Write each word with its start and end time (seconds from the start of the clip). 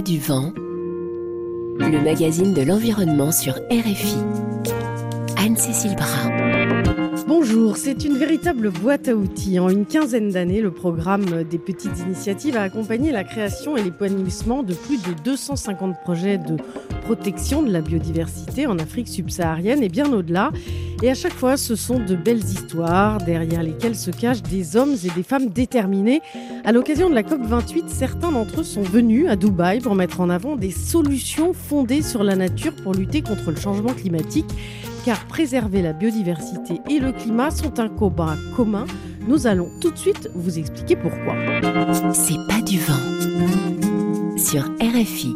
du 0.00 0.18
vent, 0.18 0.52
le 1.78 2.02
magazine 2.02 2.52
de 2.52 2.62
l'environnement 2.62 3.32
sur 3.32 3.54
RFI. 3.70 4.16
Anne-Cécile 5.38 5.96
Brun. 5.96 7.05
C'est 7.74 8.04
une 8.04 8.18
véritable 8.18 8.70
boîte 8.70 9.08
à 9.08 9.14
outils. 9.14 9.58
En 9.58 9.68
une 9.68 9.86
quinzaine 9.86 10.30
d'années, 10.30 10.60
le 10.60 10.70
programme 10.70 11.44
des 11.44 11.58
petites 11.58 11.98
initiatives 12.00 12.56
a 12.56 12.62
accompagné 12.62 13.12
la 13.12 13.24
création 13.24 13.76
et 13.76 13.82
l'épanouissement 13.82 14.62
de 14.62 14.74
plus 14.74 14.98
de 14.98 15.14
250 15.24 15.96
projets 16.02 16.36
de 16.36 16.56
protection 17.02 17.62
de 17.62 17.70
la 17.70 17.80
biodiversité 17.80 18.66
en 18.66 18.78
Afrique 18.78 19.08
subsaharienne 19.08 19.82
et 19.82 19.88
bien 19.88 20.12
au-delà. 20.12 20.50
Et 21.02 21.10
à 21.10 21.14
chaque 21.14 21.32
fois, 21.32 21.56
ce 21.56 21.76
sont 21.76 21.98
de 21.98 22.14
belles 22.14 22.44
histoires 22.44 23.18
derrière 23.18 23.62
lesquelles 23.62 23.96
se 23.96 24.10
cachent 24.10 24.42
des 24.42 24.76
hommes 24.76 24.96
et 25.04 25.10
des 25.14 25.22
femmes 25.22 25.48
déterminés. 25.48 26.20
À 26.64 26.72
l'occasion 26.72 27.08
de 27.08 27.14
la 27.14 27.22
COP28, 27.22 27.84
certains 27.88 28.32
d'entre 28.32 28.60
eux 28.60 28.64
sont 28.64 28.82
venus 28.82 29.28
à 29.28 29.36
Dubaï 29.36 29.80
pour 29.80 29.94
mettre 29.94 30.20
en 30.20 30.28
avant 30.28 30.56
des 30.56 30.70
solutions 30.70 31.52
fondées 31.52 32.02
sur 32.02 32.22
la 32.22 32.36
nature 32.36 32.74
pour 32.74 32.92
lutter 32.92 33.22
contre 33.22 33.50
le 33.50 33.56
changement 33.56 33.92
climatique. 33.94 34.46
Car 35.06 35.24
préserver 35.26 35.82
la 35.82 35.92
biodiversité 35.92 36.80
et 36.90 36.98
le 36.98 37.12
climat 37.12 37.52
sont 37.52 37.78
un 37.78 37.88
combat 37.88 38.34
commun. 38.56 38.86
Nous 39.28 39.46
allons 39.46 39.70
tout 39.80 39.92
de 39.92 39.96
suite 39.96 40.28
vous 40.34 40.58
expliquer 40.58 40.96
pourquoi. 40.96 41.36
C'est 42.12 42.44
pas 42.48 42.60
du 42.60 42.80
vent. 42.80 44.36
Sur 44.36 44.64
RFI. 44.80 45.32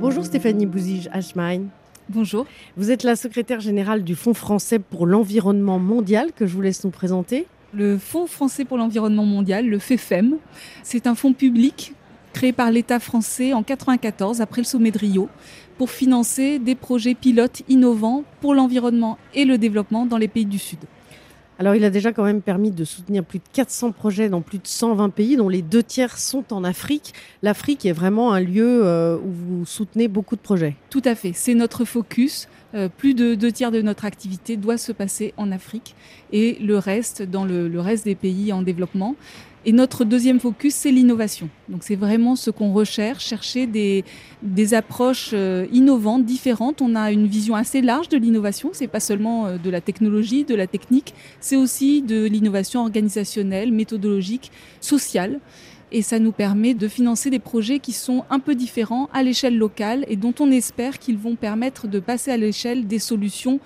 Bonjour 0.00 0.24
Stéphanie 0.24 0.66
Bouzige-Ashmine. 0.66 1.68
Bonjour. 2.08 2.44
Vous 2.76 2.90
êtes 2.90 3.04
la 3.04 3.14
secrétaire 3.14 3.60
générale 3.60 4.02
du 4.02 4.16
Fonds 4.16 4.34
français 4.34 4.80
pour 4.80 5.06
l'environnement 5.06 5.78
mondial 5.78 6.32
que 6.32 6.44
je 6.44 6.52
vous 6.52 6.62
laisse 6.62 6.82
nous 6.82 6.90
présenter. 6.90 7.46
Le 7.72 7.98
Fonds 7.98 8.26
français 8.26 8.64
pour 8.64 8.78
l'environnement 8.78 9.26
mondial, 9.26 9.68
le 9.68 9.78
FEFEM, 9.78 10.38
c'est 10.82 11.06
un 11.06 11.14
fonds 11.14 11.34
public 11.34 11.94
créé 12.36 12.52
par 12.52 12.70
l'État 12.70 12.98
français 12.98 13.54
en 13.54 13.64
1994 13.64 14.42
après 14.42 14.60
le 14.60 14.66
sommet 14.66 14.90
de 14.90 14.98
Rio 14.98 15.28
pour 15.78 15.90
financer 15.90 16.58
des 16.58 16.74
projets 16.74 17.14
pilotes 17.14 17.62
innovants 17.68 18.24
pour 18.40 18.54
l'environnement 18.54 19.18
et 19.34 19.44
le 19.44 19.58
développement 19.58 20.06
dans 20.06 20.18
les 20.18 20.28
pays 20.28 20.46
du 20.46 20.58
Sud. 20.58 20.78
Alors, 21.58 21.74
il 21.74 21.84
a 21.84 21.90
déjà 21.90 22.12
quand 22.12 22.24
même 22.24 22.42
permis 22.42 22.70
de 22.70 22.84
soutenir 22.84 23.24
plus 23.24 23.38
de 23.38 23.44
400 23.54 23.92
projets 23.92 24.28
dans 24.28 24.42
plus 24.42 24.58
de 24.58 24.66
120 24.66 25.08
pays, 25.08 25.36
dont 25.36 25.48
les 25.48 25.62
deux 25.62 25.82
tiers 25.82 26.18
sont 26.18 26.52
en 26.52 26.64
Afrique. 26.64 27.14
L'Afrique 27.42 27.86
est 27.86 27.92
vraiment 27.92 28.32
un 28.32 28.40
lieu 28.40 28.82
euh, 28.84 29.16
où 29.16 29.30
vous 29.30 29.64
soutenez 29.64 30.06
beaucoup 30.06 30.36
de 30.36 30.42
projets. 30.42 30.76
Tout 30.90 31.02
à 31.06 31.14
fait. 31.14 31.32
C'est 31.34 31.54
notre 31.54 31.86
focus. 31.86 32.48
Euh, 32.74 32.90
plus 32.94 33.14
de 33.14 33.34
deux 33.34 33.52
tiers 33.52 33.70
de 33.70 33.80
notre 33.80 34.04
activité 34.04 34.58
doit 34.58 34.76
se 34.76 34.92
passer 34.92 35.32
en 35.38 35.50
Afrique 35.50 35.94
et 36.30 36.58
le 36.60 36.76
reste 36.76 37.22
dans 37.22 37.44
le 37.44 37.80
reste 37.80 38.04
des 38.04 38.16
pays 38.16 38.52
en 38.52 38.60
développement. 38.60 39.14
Et 39.68 39.72
notre 39.72 40.04
deuxième 40.04 40.38
focus, 40.38 40.76
c'est 40.76 40.92
l'innovation. 40.92 41.48
Donc 41.68 41.82
c'est 41.82 41.96
vraiment 41.96 42.36
ce 42.36 42.50
qu'on 42.50 42.72
recherche, 42.72 43.26
chercher 43.26 43.66
des, 43.66 44.04
approches 44.74 45.30
euh, 45.32 45.66
innovantes, 45.72 46.24
différentes. 46.24 46.80
On 46.80 46.94
a 46.94 47.10
une 47.10 47.26
vision 47.26 47.56
assez 47.56 47.82
large 47.82 48.08
de 48.08 48.16
l'innovation. 48.16 48.70
C'est 48.72 48.86
pas 48.86 49.00
seulement 49.00 49.46
euh, 49.46 49.58
de 49.58 49.68
la 49.68 49.80
technologie, 49.80 50.44
de 50.44 50.54
la 50.54 50.68
technique, 50.68 51.14
c'est 51.40 51.56
aussi 51.56 52.00
de 52.00 52.26
l'innovation 52.26 52.82
organisationnelle, 52.82 53.72
méthodologique, 53.72 54.52
sociale. 54.80 55.40
Et 55.90 56.02
ça 56.02 56.20
nous 56.20 56.32
permet 56.32 56.74
de 56.74 56.86
financer 56.86 57.28
des 57.28 57.40
projets 57.40 57.80
qui 57.80 57.92
sont 57.92 58.24
un 58.30 58.38
peu 58.38 58.54
différents 58.54 59.08
à 59.12 59.24
l'échelle 59.24 59.58
locale 59.58 60.04
et 60.06 60.14
dont 60.14 60.34
on 60.38 60.52
espère 60.52 61.00
qu'ils 61.00 61.18
vont 61.18 61.34
permettre 61.34 61.88
de 61.88 61.98
passer 61.98 62.30
à 62.30 62.36
l'échelle 62.36 62.86
des 62.86 63.00
solutions 63.00 63.58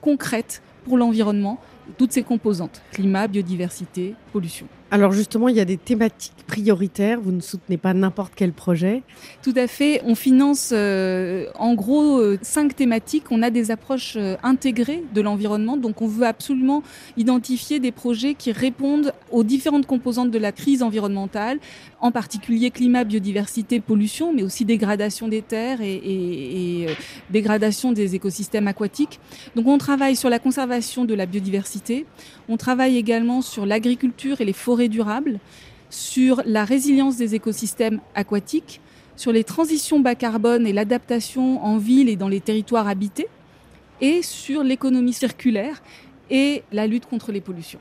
concrètes 0.00 0.62
pour 0.84 0.96
l'environnement, 0.96 1.60
toutes 1.96 2.12
ces 2.12 2.24
composantes, 2.24 2.82
climat, 2.90 3.28
biodiversité, 3.28 4.16
pollution. 4.32 4.66
Alors 4.90 5.12
justement, 5.12 5.48
il 5.48 5.56
y 5.56 5.60
a 5.60 5.66
des 5.66 5.76
thématiques 5.76 6.32
prioritaires. 6.46 7.20
Vous 7.20 7.30
ne 7.30 7.42
soutenez 7.42 7.76
pas 7.76 7.92
n'importe 7.92 8.32
quel 8.34 8.52
projet. 8.52 9.02
Tout 9.42 9.52
à 9.54 9.66
fait. 9.66 10.00
On 10.06 10.14
finance 10.14 10.70
euh, 10.72 11.46
en 11.58 11.74
gros 11.74 12.18
euh, 12.18 12.38
cinq 12.40 12.74
thématiques. 12.74 13.24
On 13.30 13.42
a 13.42 13.50
des 13.50 13.70
approches 13.70 14.14
euh, 14.16 14.36
intégrées 14.42 15.04
de 15.14 15.20
l'environnement. 15.20 15.76
Donc 15.76 16.00
on 16.00 16.06
veut 16.06 16.26
absolument 16.26 16.82
identifier 17.18 17.80
des 17.80 17.92
projets 17.92 18.32
qui 18.32 18.50
répondent 18.50 19.12
aux 19.30 19.44
différentes 19.44 19.86
composantes 19.86 20.30
de 20.30 20.38
la 20.38 20.52
crise 20.52 20.82
environnementale, 20.82 21.58
en 22.00 22.10
particulier 22.10 22.70
climat, 22.70 23.04
biodiversité, 23.04 23.80
pollution, 23.80 24.32
mais 24.32 24.42
aussi 24.42 24.64
dégradation 24.64 25.28
des 25.28 25.42
terres 25.42 25.82
et, 25.82 25.92
et, 25.92 26.82
et 26.84 26.86
dégradation 27.28 27.92
des 27.92 28.14
écosystèmes 28.14 28.68
aquatiques. 28.68 29.20
Donc 29.54 29.66
on 29.66 29.76
travaille 29.76 30.16
sur 30.16 30.30
la 30.30 30.38
conservation 30.38 31.04
de 31.04 31.12
la 31.12 31.26
biodiversité. 31.26 32.06
On 32.48 32.56
travaille 32.56 32.96
également 32.96 33.42
sur 33.42 33.66
l'agriculture 33.66 34.40
et 34.40 34.46
les 34.46 34.54
forêts 34.54 34.77
durable, 34.86 35.40
sur 35.90 36.42
la 36.46 36.64
résilience 36.64 37.16
des 37.16 37.34
écosystèmes 37.34 38.00
aquatiques, 38.14 38.80
sur 39.16 39.32
les 39.32 39.42
transitions 39.42 39.98
bas 39.98 40.14
carbone 40.14 40.64
et 40.64 40.72
l'adaptation 40.72 41.64
en 41.64 41.78
ville 41.78 42.08
et 42.08 42.14
dans 42.14 42.28
les 42.28 42.40
territoires 42.40 42.86
habités, 42.86 43.26
et 44.00 44.22
sur 44.22 44.62
l'économie 44.62 45.12
circulaire 45.12 45.82
et 46.30 46.62
la 46.70 46.86
lutte 46.86 47.06
contre 47.06 47.32
les 47.32 47.40
pollutions. 47.40 47.80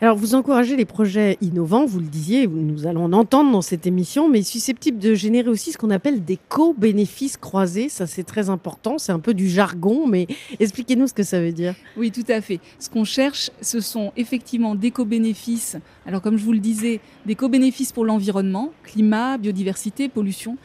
Alors, 0.00 0.16
vous 0.16 0.34
encouragez 0.34 0.76
les 0.76 0.84
projets 0.84 1.38
innovants, 1.40 1.86
vous 1.86 2.00
le 2.00 2.06
disiez, 2.06 2.48
nous 2.48 2.86
allons 2.86 3.04
en 3.04 3.12
entendre 3.12 3.52
dans 3.52 3.62
cette 3.62 3.86
émission, 3.86 4.28
mais 4.28 4.42
susceptibles 4.42 4.98
de 4.98 5.14
générer 5.14 5.48
aussi 5.48 5.70
ce 5.70 5.78
qu'on 5.78 5.90
appelle 5.90 6.24
des 6.24 6.38
co-bénéfices 6.48 7.36
croisés. 7.36 7.88
Ça, 7.88 8.06
c'est 8.06 8.24
très 8.24 8.50
important. 8.50 8.98
C'est 8.98 9.12
un 9.12 9.20
peu 9.20 9.34
du 9.34 9.48
jargon, 9.48 10.06
mais 10.08 10.26
expliquez-nous 10.58 11.06
ce 11.06 11.14
que 11.14 11.22
ça 11.22 11.40
veut 11.40 11.52
dire. 11.52 11.74
Oui, 11.96 12.10
tout 12.10 12.24
à 12.28 12.40
fait. 12.40 12.58
Ce 12.80 12.90
qu'on 12.90 13.04
cherche, 13.04 13.50
ce 13.60 13.80
sont 13.80 14.12
effectivement 14.16 14.74
des 14.74 14.90
co-bénéfices. 14.90 15.76
Alors, 16.06 16.20
comme 16.20 16.38
je 16.38 16.44
vous 16.44 16.52
le 16.52 16.58
disais, 16.58 17.00
des 17.24 17.36
co-bénéfices 17.36 17.92
pour 17.92 18.04
l'environnement, 18.04 18.72
climat, 18.82 19.38
biodiversité, 19.38 20.08
pollution, 20.08 20.56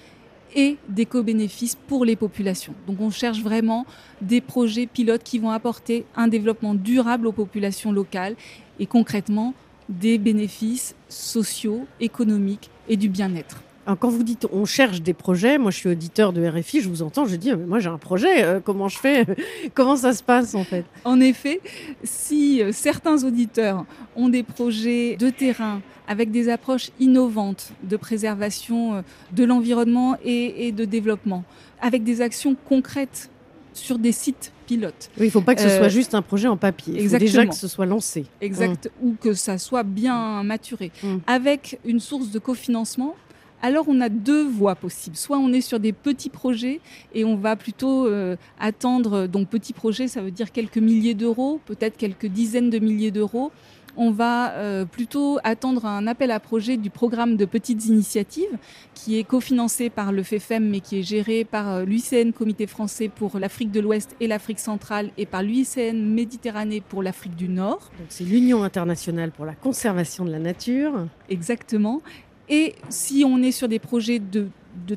et 0.55 0.77
des 0.87 1.05
co-bénéfices 1.05 1.75
pour 1.87 2.05
les 2.05 2.15
populations. 2.15 2.73
Donc 2.87 2.99
on 3.01 3.09
cherche 3.09 3.41
vraiment 3.41 3.85
des 4.21 4.41
projets 4.41 4.87
pilotes 4.87 5.23
qui 5.23 5.39
vont 5.39 5.51
apporter 5.51 6.05
un 6.15 6.27
développement 6.27 6.73
durable 6.73 7.27
aux 7.27 7.31
populations 7.31 7.91
locales 7.91 8.35
et 8.79 8.85
concrètement 8.85 9.53
des 9.89 10.17
bénéfices 10.17 10.95
sociaux, 11.09 11.85
économiques 11.99 12.69
et 12.87 12.97
du 12.97 13.09
bien-être. 13.09 13.63
Quand 13.95 14.09
vous 14.09 14.23
dites 14.23 14.47
on 14.51 14.65
cherche 14.65 15.01
des 15.01 15.13
projets, 15.13 15.57
moi 15.57 15.71
je 15.71 15.77
suis 15.77 15.89
auditeur 15.89 16.33
de 16.33 16.45
RFI, 16.45 16.81
je 16.81 16.89
vous 16.89 17.01
entends, 17.01 17.25
je 17.25 17.35
dis 17.35 17.53
moi 17.53 17.79
j'ai 17.79 17.89
un 17.89 17.97
projet, 17.97 18.43
euh, 18.43 18.59
comment 18.63 18.87
je 18.87 18.97
fais 18.97 19.25
Comment 19.73 19.95
ça 19.95 20.13
se 20.13 20.23
passe 20.23 20.55
en 20.55 20.63
fait? 20.63 20.85
En 21.05 21.19
effet, 21.19 21.61
si 22.03 22.61
euh, 22.61 22.71
certains 22.71 23.23
auditeurs 23.23 23.85
ont 24.15 24.29
des 24.29 24.43
projets 24.43 25.15
de 25.17 25.29
terrain 25.29 25.81
avec 26.09 26.31
des 26.31 26.49
approches 26.49 26.89
innovantes 26.99 27.71
de 27.83 27.95
préservation 27.95 28.95
euh, 28.95 29.01
de 29.31 29.45
l'environnement 29.45 30.17
et, 30.25 30.71
de 30.71 30.83
développement, 30.83 31.45
avec 31.81 32.03
des 32.03 32.21
actions 32.21 32.57
concrètes 32.67 33.29
sur 33.73 33.99
des 33.99 34.11
sites 34.11 34.51
pilotes. 34.65 35.11
Oui, 35.17 35.25
il 35.25 35.25
ne 35.25 35.31
faut 35.31 35.41
pas 35.41 35.53
que 35.53 35.61
ce 35.61 35.69
soit 35.69 35.85
euh, 35.85 35.89
juste 35.89 36.15
un 36.15 36.23
projet 36.23 36.47
en 36.47 36.57
papier. 36.57 36.95
Il 36.97 37.09
faut 37.09 37.17
déjà 37.17 37.45
que 37.45 37.55
ce 37.55 37.67
soit 37.67 37.85
lancé. 37.85 38.25
Exact. 38.41 38.89
Mmh. 39.01 39.07
Ou 39.07 39.15
que 39.21 39.33
ça 39.33 39.59
soit 39.59 39.83
bien 39.83 40.41
maturé. 40.43 40.91
Mmh. 41.03 41.17
Avec 41.27 41.79
une 41.85 41.99
source 41.99 42.31
de 42.31 42.39
cofinancement, 42.39 43.15
alors 43.61 43.85
on 43.87 44.01
a 44.01 44.09
deux 44.09 44.47
voies 44.47 44.75
possibles. 44.75 45.15
Soit 45.15 45.37
on 45.37 45.51
est 45.53 45.61
sur 45.61 45.79
des 45.79 45.93
petits 45.93 46.29
projets 46.29 46.79
et 47.13 47.25
on 47.25 47.35
va 47.35 47.55
plutôt 47.55 48.07
euh, 48.07 48.35
attendre, 48.59 49.27
donc 49.27 49.49
petits 49.49 49.73
projets, 49.73 50.07
ça 50.07 50.21
veut 50.21 50.31
dire 50.31 50.51
quelques 50.51 50.77
milliers 50.77 51.15
d'euros, 51.15 51.59
peut-être 51.65 51.97
quelques 51.97 52.27
dizaines 52.27 52.69
de 52.69 52.79
milliers 52.79 53.11
d'euros 53.11 53.51
on 53.97 54.11
va 54.11 54.53
euh, 54.53 54.85
plutôt 54.85 55.39
attendre 55.43 55.85
un 55.85 56.07
appel 56.07 56.31
à 56.31 56.39
projet 56.39 56.77
du 56.77 56.89
programme 56.89 57.35
de 57.35 57.45
petites 57.45 57.85
initiatives 57.85 58.57
qui 58.93 59.19
est 59.19 59.25
cofinancé 59.25 59.89
par 59.89 60.11
le 60.11 60.23
FEFEM 60.23 60.69
mais 60.69 60.79
qui 60.79 60.99
est 60.99 61.03
géré 61.03 61.43
par 61.43 61.69
euh, 61.69 61.85
l'UICN 61.85 62.31
Comité 62.31 62.65
français 62.65 63.09
pour 63.09 63.39
l'Afrique 63.39 63.71
de 63.71 63.81
l'Ouest 63.81 64.15
et 64.19 64.27
l'Afrique 64.27 64.59
centrale 64.59 65.11
et 65.17 65.25
par 65.25 65.43
l'UICN 65.43 65.95
Méditerranée 65.95 66.81
pour 66.81 67.03
l'Afrique 67.03 67.35
du 67.35 67.49
Nord. 67.49 67.91
Donc 67.97 68.07
c'est 68.07 68.23
l'Union 68.23 68.63
internationale 68.63 69.31
pour 69.31 69.45
la 69.45 69.53
conservation 69.53 70.23
de 70.23 70.31
la 70.31 70.39
nature. 70.39 71.07
Exactement. 71.29 72.01
Et 72.49 72.75
si 72.89 73.23
on 73.25 73.41
est 73.41 73.51
sur 73.51 73.67
des 73.67 73.79
projets 73.79 74.19
de, 74.19 74.49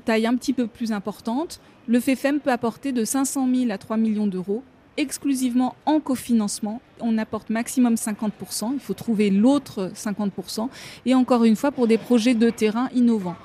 taille 0.04 0.26
un 0.26 0.36
petit 0.36 0.52
peu 0.52 0.66
plus 0.66 0.92
importante, 0.92 1.60
le 1.86 2.00
FEFEM 2.00 2.40
peut 2.40 2.50
apporter 2.50 2.92
de 2.92 3.04
500 3.04 3.48
000 3.54 3.70
à 3.70 3.78
3 3.78 3.96
millions 3.96 4.26
d'euros 4.26 4.62
exclusivement 4.98 5.74
en 5.86 6.00
cofinancement. 6.00 6.82
On 7.00 7.16
apporte 7.16 7.48
maximum 7.50 7.94
50%. 7.94 8.72
Il 8.74 8.80
faut 8.80 8.94
trouver 8.94 9.30
l'autre 9.30 9.90
50%. 9.94 10.68
Et 11.06 11.14
encore 11.14 11.44
une 11.44 11.56
fois, 11.56 11.72
pour 11.72 11.86
des 11.86 11.98
projets 11.98 12.34
de 12.34 12.50
terrain 12.50 12.88
innovants 12.94 13.36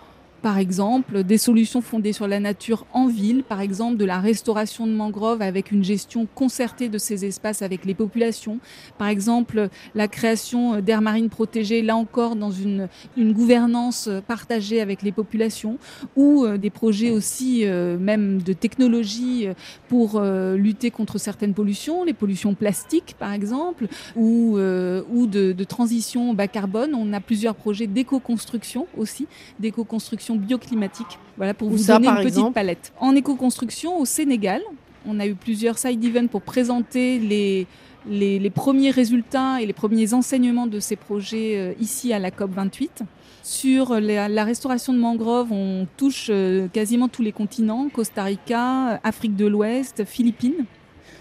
par 0.42 0.58
exemple, 0.58 1.24
des 1.24 1.38
solutions 1.38 1.82
fondées 1.82 2.14
sur 2.14 2.28
la 2.28 2.40
nature 2.40 2.86
en 2.94 3.08
ville, 3.08 3.44
par 3.44 3.62
exemple 3.62 3.98
de 3.98 4.06
la 4.06 4.20
restauration 4.20 4.86
de 4.86 4.92
mangroves 4.92 5.42
avec 5.42 5.72
une 5.72 5.84
gestion 5.84 6.28
concertée 6.36 6.90
de 6.90 6.98
ces 6.98 7.26
espaces 7.26 7.62
avec 7.62 7.86
les 7.86 7.94
populations, 7.94 8.60
par 8.98 9.08
exemple 9.08 9.70
la 9.96 10.08
création 10.08 10.80
d'aires 10.82 11.02
marines 11.02 11.30
protégées, 11.30 11.82
là 11.82 11.96
encore 11.96 12.36
dans 12.36 12.52
une, 12.52 12.88
gouvernance 13.18 14.10
partagée 14.28 14.82
avec 14.82 15.02
les 15.02 15.12
populations, 15.12 15.78
ou 16.16 16.46
euh, 16.46 16.58
des 16.58 16.70
projets 16.70 17.12
aussi 17.12 17.66
euh, 17.66 17.98
même 17.98 18.42
de 18.42 18.54
technologie 18.54 19.48
pour 19.88 20.16
euh, 20.16 20.56
lutter 20.56 20.92
contre 20.92 21.18
certaines 21.18 21.54
pollutions, 21.54 22.04
les 22.04 22.14
pollutions 22.14 22.54
plastiques 22.54 23.16
par 23.20 23.34
exemple, 23.34 23.88
ou, 24.16 24.58
ou 24.58 25.28
de, 25.28 25.52
de 25.52 25.64
transition 25.64 26.34
bas 26.34 26.48
carbone. 26.48 26.94
On 26.96 27.14
a 27.14 27.20
plusieurs 27.20 27.56
projets 27.56 27.88
d'éco-construction 27.88 28.88
aussi, 28.98 29.28
d'éco-construction 29.60 30.27
solutions 30.28 30.36
bioclimatiques. 30.36 31.20
Voilà 31.38 31.54
pour 31.54 31.70
vous 31.70 31.84
donner 31.84 32.08
une 32.08 32.24
petite 32.24 32.54
palette. 32.54 32.94
En 33.00 33.16
éco-construction 33.16 34.00
au 34.00 34.06
Sénégal, 34.06 34.62
on 35.08 35.20
a 35.20 35.28
eu 35.28 35.36
plusieurs 35.36 35.78
side 35.78 36.04
events 36.04 36.28
pour 36.28 36.42
présenter 36.42 37.20
les, 37.20 37.68
les, 38.08 38.50
premiers 38.50 38.92
résultats 38.92 39.62
et 39.62 39.66
les 39.66 39.74
premiers 39.74 40.14
enseignements 40.14 40.68
de 40.68 40.80
ces 40.80 40.96
projets 40.96 41.58
euh, 41.58 41.74
ici 41.80 42.14
à 42.14 42.20
la 42.20 42.32
COP 42.32 42.52
28. 42.52 43.04
Sur 43.44 44.00
la, 44.00 44.44
restauration 44.44 44.92
de 44.94 45.00
mangroves, 45.00 45.52
on 45.52 45.88
touche 45.96 46.28
euh, 46.30 46.68
quasiment 46.68 47.08
tous 47.08 47.22
les 47.22 47.32
continents, 47.32 47.88
Costa 47.94 48.24
Rica, 48.24 49.00
Afrique 49.04 49.36
de 49.36 49.46
l'Ouest, 49.46 50.04
Philippines. 50.06 50.66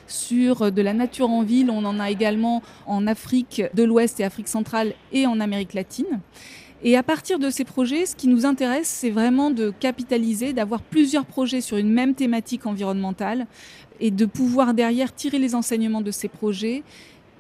Sur 0.09 0.63
euh, 0.63 0.71
de 0.71 0.83
la 0.83 0.95
nature 0.95 1.31
en 1.31 1.43
ville, 1.43 1.71
on 1.71 1.85
en 1.85 2.01
a 2.01 2.11
également 2.11 2.63
en 2.87 3.07
Afrique 3.07 3.63
de 3.75 3.85
l'Ouest 3.85 4.19
et 4.19 4.25
Afrique 4.25 4.49
centrale 4.49 4.95
et 5.13 5.27
en 5.27 5.39
Amérique 5.39 5.75
latine. 5.75 6.21
Et 6.83 6.97
à 6.97 7.03
partir 7.03 7.39
de 7.39 7.51
ces 7.51 7.65
projets, 7.65 8.07
ce 8.07 8.15
qui 8.15 8.29
nous 8.29 8.45
intéresse, 8.45 8.89
c'est 8.89 9.11
vraiment 9.11 9.51
de 9.51 9.73
capitaliser, 9.81 10.53
d'avoir 10.53 10.83
plusieurs 10.83 11.25
projets 11.25 11.61
sur 11.61 11.79
une 11.79 11.91
même 11.91 12.15
thématique 12.15 12.67
environnementale 12.67 13.47
et 13.99 14.11
de 14.11 14.27
pouvoir 14.27 14.75
derrière 14.75 15.15
tirer 15.15 15.39
les 15.39 15.55
enseignements 15.55 16.03
de 16.03 16.11
ces 16.11 16.29
projets 16.29 16.83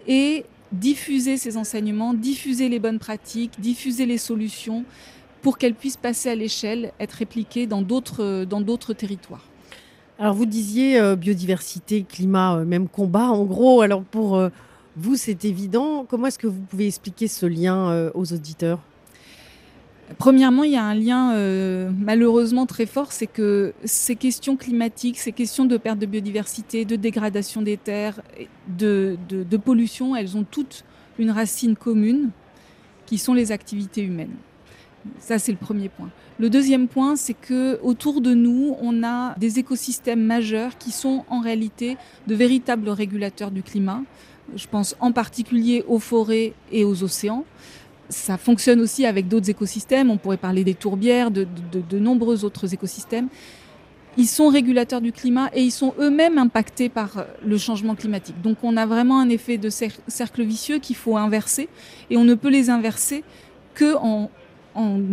et 0.06 0.44
diffuser 0.72 1.36
ces 1.36 1.56
enseignements, 1.56 2.14
diffuser 2.14 2.68
les 2.68 2.78
bonnes 2.78 2.98
pratiques, 2.98 3.60
diffuser 3.60 4.06
les 4.06 4.18
solutions 4.18 4.84
pour 5.42 5.58
qu'elles 5.58 5.74
puissent 5.74 5.96
passer 5.96 6.30
à 6.30 6.34
l'échelle, 6.34 6.92
être 6.98 7.12
répliquées 7.12 7.66
dans 7.66 7.82
d'autres, 7.82 8.44
dans 8.44 8.60
d'autres 8.60 8.94
territoires. 8.94 9.44
Alors 10.18 10.34
vous 10.34 10.46
disiez 10.46 10.98
euh, 10.98 11.14
biodiversité, 11.14 12.02
climat, 12.02 12.56
euh, 12.56 12.64
même 12.64 12.88
combat. 12.88 13.28
En 13.28 13.44
gros, 13.44 13.82
alors 13.82 14.02
pour 14.02 14.36
euh, 14.36 14.48
vous, 14.96 15.14
c'est 15.14 15.44
évident. 15.44 16.06
Comment 16.08 16.28
est-ce 16.28 16.38
que 16.38 16.46
vous 16.46 16.62
pouvez 16.62 16.86
expliquer 16.86 17.28
ce 17.28 17.44
lien 17.44 18.10
aux 18.14 18.32
auditeurs? 18.32 18.80
Premièrement, 20.18 20.62
il 20.64 20.72
y 20.72 20.76
a 20.76 20.84
un 20.84 20.94
lien 20.94 21.34
malheureusement 21.98 22.66
très 22.66 22.86
fort, 22.86 23.12
c'est 23.12 23.26
que 23.26 23.74
ces 23.84 24.16
questions 24.16 24.56
climatiques, 24.56 25.18
ces 25.18 25.32
questions 25.32 25.64
de 25.64 25.76
perte 25.76 25.98
de 25.98 26.06
biodiversité, 26.06 26.84
de 26.84 26.96
dégradation 26.96 27.60
des 27.60 27.76
terres, 27.76 28.20
de, 28.68 29.18
de 29.28 29.56
pollution, 29.56 30.14
elles 30.14 30.36
ont 30.36 30.44
toutes 30.48 30.84
une 31.18 31.30
racine 31.30 31.76
commune 31.76 32.30
qui 33.06 33.18
sont 33.18 33.34
les 33.34 33.52
activités 33.52 34.02
humaines. 34.02 34.36
Ça, 35.18 35.38
c'est 35.38 35.52
le 35.52 35.58
premier 35.58 35.88
point. 35.88 36.10
Le 36.38 36.50
deuxième 36.50 36.88
point, 36.88 37.16
c'est 37.16 37.34
que 37.34 37.80
autour 37.82 38.20
de 38.20 38.34
nous, 38.34 38.76
on 38.80 39.02
a 39.04 39.34
des 39.38 39.58
écosystèmes 39.58 40.22
majeurs 40.22 40.76
qui 40.78 40.90
sont 40.90 41.24
en 41.30 41.40
réalité 41.40 41.96
de 42.26 42.34
véritables 42.34 42.88
régulateurs 42.88 43.50
du 43.50 43.62
climat. 43.62 44.02
Je 44.54 44.66
pense 44.66 44.94
en 45.00 45.12
particulier 45.12 45.84
aux 45.88 45.98
forêts 45.98 46.52
et 46.70 46.84
aux 46.84 47.02
océans. 47.02 47.44
Ça 48.08 48.36
fonctionne 48.36 48.80
aussi 48.80 49.04
avec 49.06 49.28
d'autres 49.28 49.50
écosystèmes. 49.50 50.10
On 50.10 50.16
pourrait 50.16 50.36
parler 50.36 50.64
des 50.64 50.74
tourbières, 50.74 51.30
de, 51.30 51.46
nombreux 51.98 52.44
autres 52.44 52.72
écosystèmes. 52.72 53.28
Ils 54.18 54.26
sont 54.26 54.48
régulateurs 54.48 55.02
du 55.02 55.12
climat 55.12 55.50
et 55.52 55.62
ils 55.62 55.72
sont 55.72 55.92
eux-mêmes 55.98 56.38
impactés 56.38 56.88
par 56.88 57.26
le 57.44 57.58
changement 57.58 57.94
climatique. 57.94 58.40
Donc 58.40 58.58
on 58.62 58.76
a 58.76 58.86
vraiment 58.86 59.20
un 59.20 59.28
effet 59.28 59.58
de 59.58 59.68
cercle 59.68 60.42
vicieux 60.42 60.78
qu'il 60.78 60.96
faut 60.96 61.16
inverser 61.16 61.68
et 62.08 62.16
on 62.16 62.24
ne 62.24 62.34
peut 62.34 62.48
les 62.48 62.70
inverser 62.70 63.24
que 63.74 63.94
en 63.94 64.30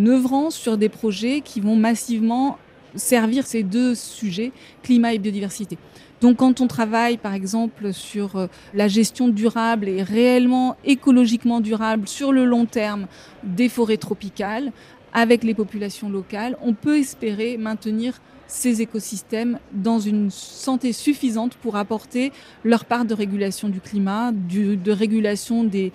œuvrant 0.06 0.52
sur 0.52 0.78
des 0.78 0.88
projets 0.88 1.42
qui 1.42 1.60
vont 1.60 1.76
massivement 1.76 2.58
servir 2.96 3.46
ces 3.46 3.64
deux 3.64 3.96
sujets, 3.96 4.52
climat 4.84 5.14
et 5.14 5.20
biodiversité. 5.20 5.78
Donc 6.24 6.38
quand 6.38 6.62
on 6.62 6.68
travaille 6.68 7.18
par 7.18 7.34
exemple 7.34 7.92
sur 7.92 8.38
euh, 8.38 8.48
la 8.74 8.88
gestion 8.88 9.28
durable 9.28 9.90
et 9.90 10.02
réellement 10.02 10.78
écologiquement 10.86 11.60
durable 11.60 12.08
sur 12.08 12.32
le 12.32 12.46
long 12.46 12.66
terme 12.66 13.08
des 13.44 13.68
forêts 13.68 13.98
tropicales 13.98 14.72
avec 15.12 15.44
les 15.44 15.54
populations 15.54 16.10
locales, 16.10 16.58
on 16.62 16.76
peut 16.76 16.98
espérer 16.98 17.58
maintenir 17.58 18.22
ces 18.48 18.82
écosystèmes 18.82 19.60
dans 19.74 20.00
une 20.00 20.30
santé 20.32 20.94
suffisante 20.94 21.56
pour 21.56 21.76
apporter 21.76 22.32
leur 22.64 22.86
part 22.86 23.04
de 23.04 23.14
régulation 23.14 23.68
du 23.68 23.82
climat, 23.82 24.32
de 24.32 24.92
régulation 24.94 25.66
des, 25.66 25.92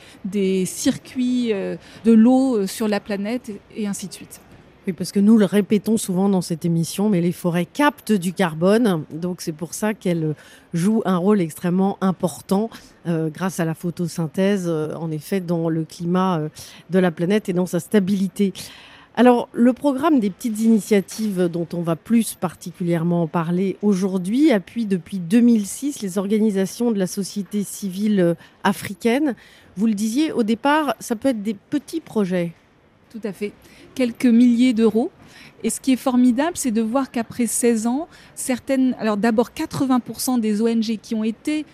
circuits 0.66 1.54
euh, 1.54 1.76
de 2.04 2.12
l'eau 2.12 2.58
euh, 2.58 2.66
sur 2.66 2.86
la 2.86 3.00
planète 3.00 3.50
et 3.74 3.86
ainsi 3.86 4.08
de 4.08 4.12
suite. 4.12 4.42
Parce 4.96 5.12
que 5.12 5.20
nous 5.20 5.36
le 5.36 5.44
répétons 5.44 5.96
souvent 5.96 6.28
dans 6.28 6.40
cette 6.40 6.64
émission, 6.64 7.08
mais 7.08 7.20
les 7.20 7.32
forêts 7.32 7.66
captent 7.66 8.12
du 8.12 8.32
carbone, 8.32 9.04
donc 9.10 9.40
c'est 9.40 9.52
pour 9.52 9.74
ça 9.74 9.94
qu'elles 9.94 10.34
jouent 10.74 11.02
un 11.04 11.16
rôle 11.16 11.40
extrêmement 11.40 11.98
important 12.00 12.70
euh, 13.06 13.28
grâce 13.28 13.60
à 13.60 13.64
la 13.64 13.74
photosynthèse, 13.74 14.68
en 14.68 15.10
effet, 15.10 15.40
dans 15.40 15.68
le 15.68 15.84
climat 15.84 16.40
de 16.90 16.98
la 16.98 17.10
planète 17.10 17.48
et 17.48 17.52
dans 17.52 17.66
sa 17.66 17.80
stabilité. 17.80 18.52
Alors, 19.18 19.48
le 19.52 19.72
programme 19.72 20.20
des 20.20 20.30
petites 20.30 20.60
initiatives 20.60 21.48
dont 21.48 21.66
on 21.72 21.82
va 21.82 21.96
plus 21.96 22.34
particulièrement 22.34 23.26
parler 23.26 23.76
aujourd'hui 23.82 24.52
appuie 24.52 24.86
depuis 24.86 25.18
2006 25.18 26.02
les 26.02 26.18
organisations 26.18 26.92
de 26.92 27.00
la 27.00 27.08
société 27.08 27.64
civile 27.64 28.20
euh, 28.20 28.34
africaine. 28.62 29.34
Vous 29.76 29.88
le 29.88 29.94
disiez, 29.94 30.30
au 30.30 30.44
départ, 30.44 30.94
ça 31.00 31.16
peut 31.16 31.30
être 31.30 31.42
des 31.42 31.54
petits 31.54 31.98
projets. 31.98 32.52
Tout 33.10 33.20
à 33.24 33.32
fait. 33.32 33.52
Quelques 33.94 34.26
milliers 34.26 34.74
d'euros. 34.74 35.10
Et 35.64 35.70
ce 35.70 35.80
qui 35.80 35.92
est 35.92 35.96
formidable, 35.96 36.52
c'est 36.54 36.70
de 36.70 36.82
voir 36.82 37.10
qu'après 37.10 37.46
16 37.46 37.86
ans, 37.86 38.08
certaines, 38.34 38.94
alors 39.00 39.16
d'abord 39.16 39.50
80% 39.50 40.40
des 40.40 40.62
ONG 40.62 40.98
qui 41.02 41.14
ont 41.14 41.24
été 41.24 41.64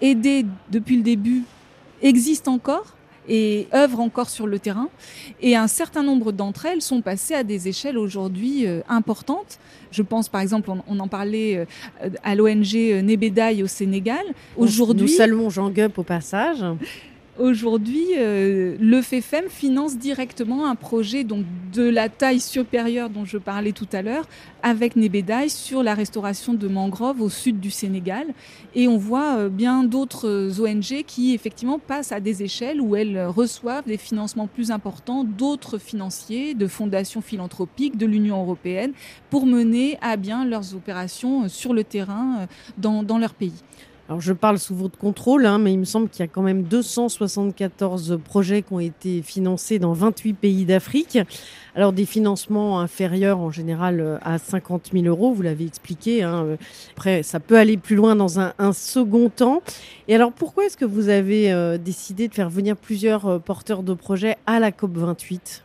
aidées 0.00 0.44
depuis 0.70 0.96
le 0.96 1.02
début 1.02 1.42
existent 2.02 2.52
encore 2.52 2.94
et 3.28 3.66
œuvrent 3.74 4.00
encore 4.00 4.28
sur 4.28 4.46
le 4.46 4.58
terrain. 4.58 4.88
Et 5.40 5.56
un 5.56 5.66
certain 5.66 6.02
nombre 6.02 6.30
d'entre 6.30 6.66
elles 6.66 6.82
sont 6.82 7.00
passées 7.00 7.34
à 7.34 7.42
des 7.42 7.68
échelles 7.68 7.98
aujourd'hui 7.98 8.66
euh, 8.66 8.82
importantes. 8.88 9.58
Je 9.90 10.02
pense 10.02 10.28
par 10.28 10.40
exemple, 10.40 10.70
on, 10.86 11.00
en 11.00 11.08
parlait 11.08 11.66
euh, 12.02 12.10
à 12.22 12.34
l'ONG 12.34 12.74
Nebedaï 13.02 13.62
au 13.62 13.66
Sénégal. 13.66 14.24
Aujourd'hui, 14.56 15.06
nous 15.06 15.16
saluons 15.16 15.50
Jean 15.50 15.70
Gup 15.70 15.98
au 15.98 16.02
passage. 16.04 16.64
Aujourd'hui, 17.38 18.06
euh, 18.16 18.78
le 18.80 19.02
FEFEM 19.02 19.44
finance 19.50 19.98
directement 19.98 20.66
un 20.70 20.74
projet 20.74 21.22
donc, 21.22 21.44
de 21.74 21.82
la 21.82 22.08
taille 22.08 22.40
supérieure 22.40 23.10
dont 23.10 23.26
je 23.26 23.36
parlais 23.36 23.72
tout 23.72 23.88
à 23.92 24.00
l'heure 24.00 24.26
avec 24.62 24.96
Nebedaï 24.96 25.50
sur 25.50 25.82
la 25.82 25.92
restauration 25.92 26.54
de 26.54 26.66
mangroves 26.66 27.20
au 27.20 27.28
sud 27.28 27.60
du 27.60 27.70
Sénégal. 27.70 28.28
Et 28.74 28.88
on 28.88 28.96
voit 28.96 29.36
euh, 29.36 29.48
bien 29.50 29.84
d'autres 29.84 30.62
ONG 30.62 31.04
qui 31.06 31.34
effectivement 31.34 31.78
passent 31.78 32.10
à 32.10 32.20
des 32.20 32.42
échelles 32.42 32.80
où 32.80 32.96
elles 32.96 33.26
reçoivent 33.26 33.84
des 33.84 33.98
financements 33.98 34.46
plus 34.46 34.70
importants 34.70 35.22
d'autres 35.22 35.76
financiers, 35.76 36.54
de 36.54 36.66
fondations 36.66 37.20
philanthropiques, 37.20 37.98
de 37.98 38.06
l'Union 38.06 38.40
européenne, 38.40 38.92
pour 39.28 39.44
mener 39.44 39.98
à 40.00 40.16
bien 40.16 40.46
leurs 40.46 40.74
opérations 40.74 41.50
sur 41.50 41.74
le 41.74 41.84
terrain 41.84 42.38
euh, 42.40 43.02
dans 43.02 43.18
leur 43.18 43.34
pays. 43.34 43.52
Alors 44.08 44.20
je 44.20 44.32
parle 44.32 44.60
sous 44.60 44.76
votre 44.76 44.96
contrôle, 44.96 45.46
hein, 45.46 45.58
mais 45.58 45.72
il 45.72 45.80
me 45.80 45.84
semble 45.84 46.08
qu'il 46.08 46.20
y 46.20 46.22
a 46.22 46.28
quand 46.28 46.42
même 46.42 46.62
274 46.62 48.20
projets 48.24 48.62
qui 48.62 48.72
ont 48.72 48.78
été 48.78 49.20
financés 49.20 49.80
dans 49.80 49.94
28 49.94 50.34
pays 50.34 50.64
d'Afrique. 50.64 51.18
Alors 51.74 51.92
des 51.92 52.06
financements 52.06 52.78
inférieurs 52.78 53.40
en 53.40 53.50
général 53.50 54.00
euh, 54.00 54.18
à 54.22 54.38
50 54.38 54.90
000 54.92 55.06
euros, 55.06 55.32
vous 55.32 55.42
l'avez 55.42 55.66
expliqué. 55.66 56.22
Hein. 56.22 56.56
Après, 56.92 57.24
ça 57.24 57.40
peut 57.40 57.58
aller 57.58 57.76
plus 57.76 57.96
loin 57.96 58.14
dans 58.14 58.38
un, 58.38 58.52
second 58.72 59.28
temps. 59.28 59.60
Et 60.06 60.14
alors 60.14 60.30
pourquoi 60.30 60.66
est-ce 60.66 60.76
que 60.76 60.84
vous 60.84 61.08
avez 61.08 61.52
euh, 61.52 61.76
décidé 61.76 62.28
de 62.28 62.34
faire 62.34 62.48
venir 62.48 62.76
plusieurs 62.76 63.26
euh, 63.26 63.38
porteurs 63.40 63.82
de 63.82 63.92
projets 63.92 64.36
à 64.46 64.60
la 64.60 64.70
COP 64.70 64.96
28 64.96 65.64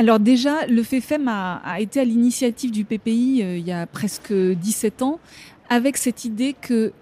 alors 0.00 0.20
déjà, 0.20 0.64
le 0.68 0.84
FEFEM 0.84 1.26
a 1.26 1.80
été 1.80 1.98
à 1.98 2.04
l'initiative 2.04 2.70
du 2.70 2.84
PPI 2.84 3.40
il 3.40 3.66
y 3.66 3.72
a 3.72 3.84
presque 3.84 4.32
17 4.32 5.02
ans 5.02 5.18
avec 5.68 5.96
cette 5.96 6.24
idée 6.24 6.54
que 6.54 6.92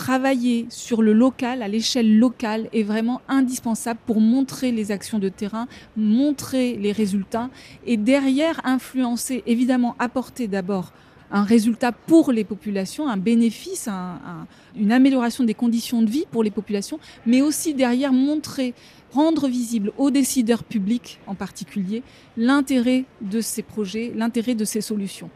travailler 0.00 0.64
sur 0.70 1.02
le 1.02 1.12
local, 1.12 1.60
à 1.60 1.68
l'échelle 1.68 2.18
locale, 2.18 2.70
est 2.72 2.84
vraiment 2.84 3.20
indispensable 3.28 4.00
pour 4.06 4.18
montrer 4.18 4.72
les 4.72 4.92
actions 4.92 5.18
de 5.18 5.28
terrain, 5.28 5.68
montrer 5.94 6.78
les 6.78 6.90
résultats 6.90 7.50
et 7.84 7.98
derrière 7.98 8.62
influencer, 8.64 9.42
évidemment 9.46 9.96
apporter 9.98 10.48
d'abord 10.48 10.94
un 11.30 11.42
résultat 11.42 11.92
pour 11.92 12.32
les 12.32 12.44
populations, 12.44 13.10
un 13.10 13.18
bénéfice, 13.18 13.90
une 14.74 14.90
amélioration 14.90 15.44
des 15.44 15.52
conditions 15.52 16.00
de 16.00 16.10
vie 16.10 16.24
pour 16.30 16.42
les 16.42 16.50
populations, 16.50 16.98
mais 17.26 17.42
aussi 17.42 17.74
derrière 17.74 18.14
montrer, 18.14 18.72
rendre 19.12 19.48
visible 19.48 19.92
aux 19.98 20.10
décideurs 20.10 20.64
publics 20.64 21.20
en 21.26 21.34
particulier 21.34 22.02
l'intérêt 22.38 23.04
de 23.20 23.42
ces 23.42 23.62
projets, 23.62 24.12
l'intérêt 24.16 24.54
de 24.54 24.64
ces 24.64 24.80
solutions. 24.80 25.28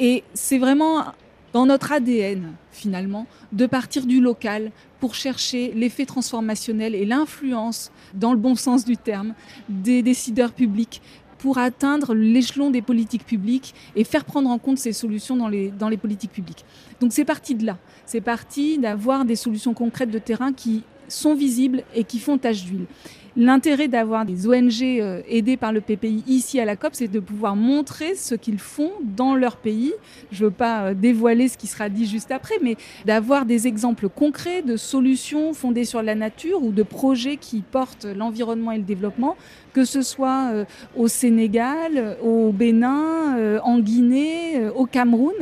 Et 0.00 0.24
c'est 0.34 0.58
vraiment 0.58 1.04
dans 1.52 1.66
notre 1.66 1.92
ADN, 1.92 2.52
finalement, 2.70 3.26
de 3.52 3.66
partir 3.66 4.06
du 4.06 4.20
local 4.20 4.70
pour 5.00 5.14
chercher 5.14 5.72
l'effet 5.74 6.06
transformationnel 6.06 6.94
et 6.94 7.04
l'influence, 7.04 7.90
dans 8.14 8.32
le 8.32 8.38
bon 8.38 8.54
sens 8.54 8.84
du 8.84 8.96
terme, 8.96 9.34
des 9.68 10.02
décideurs 10.02 10.52
publics 10.52 11.02
pour 11.38 11.58
atteindre 11.58 12.14
l'échelon 12.14 12.70
des 12.70 12.82
politiques 12.82 13.26
publiques 13.26 13.74
et 13.96 14.04
faire 14.04 14.24
prendre 14.24 14.48
en 14.48 14.58
compte 14.58 14.78
ces 14.78 14.92
solutions 14.92 15.36
dans 15.36 15.48
les, 15.48 15.96
politiques 15.96 16.30
publiques. 16.30 16.64
Donc 17.00 17.12
c'est 17.12 17.24
parti 17.24 17.56
de 17.56 17.66
là. 17.66 17.78
C'est 18.06 18.20
parti 18.20 18.78
d'avoir 18.78 19.24
des 19.24 19.34
solutions 19.34 19.74
concrètes 19.74 20.10
de 20.10 20.20
terrain 20.20 20.52
qui 20.52 20.84
sont 21.08 21.34
visibles 21.34 21.82
et 21.94 22.04
qui 22.04 22.20
font 22.20 22.38
tache 22.38 22.64
d'huile. 22.64 22.86
L'intérêt 23.34 23.88
d'avoir 23.88 24.26
des 24.26 24.46
ONG 24.46 24.82
euh, 24.82 25.22
aidées 25.26 25.56
par 25.56 25.72
le 25.72 25.80
PPI 25.80 26.22
ici 26.26 26.60
à 26.60 26.66
la 26.66 26.76
COP, 26.76 26.90
c'est 26.92 27.08
de 27.08 27.18
pouvoir 27.18 27.56
montrer 27.56 28.14
ce 28.14 28.34
qu'ils 28.34 28.58
font 28.58 28.90
dans 29.00 29.34
leur 29.34 29.56
pays. 29.56 29.94
Je 30.30 30.44
ne 30.44 30.48
veux 30.48 30.54
pas 30.54 30.82
euh, 30.82 30.94
dévoiler 30.94 31.48
ce 31.48 31.56
qui 31.56 31.66
sera 31.66 31.88
dit 31.88 32.04
juste 32.04 32.30
après, 32.30 32.56
mais 32.62 32.76
d'avoir 33.06 33.46
des 33.46 33.66
exemples 33.66 34.10
concrets 34.10 34.60
de 34.60 34.76
solutions 34.76 35.54
fondées 35.54 35.86
sur 35.86 36.02
la 36.02 36.14
nature 36.14 36.62
ou 36.62 36.72
de 36.72 36.82
projets 36.82 37.38
qui 37.38 37.62
portent 37.62 38.04
l'environnement 38.04 38.70
et 38.70 38.76
le 38.76 38.82
développement, 38.84 39.38
que 39.72 39.86
ce 39.86 40.02
soit 40.02 40.50
euh, 40.52 40.64
au 40.94 41.08
Sénégal, 41.08 42.18
au 42.22 42.52
Bénin, 42.52 43.60
en 43.64 43.78
Guinée, 43.78 44.68
au 44.76 44.84
Cameroun 44.84 45.32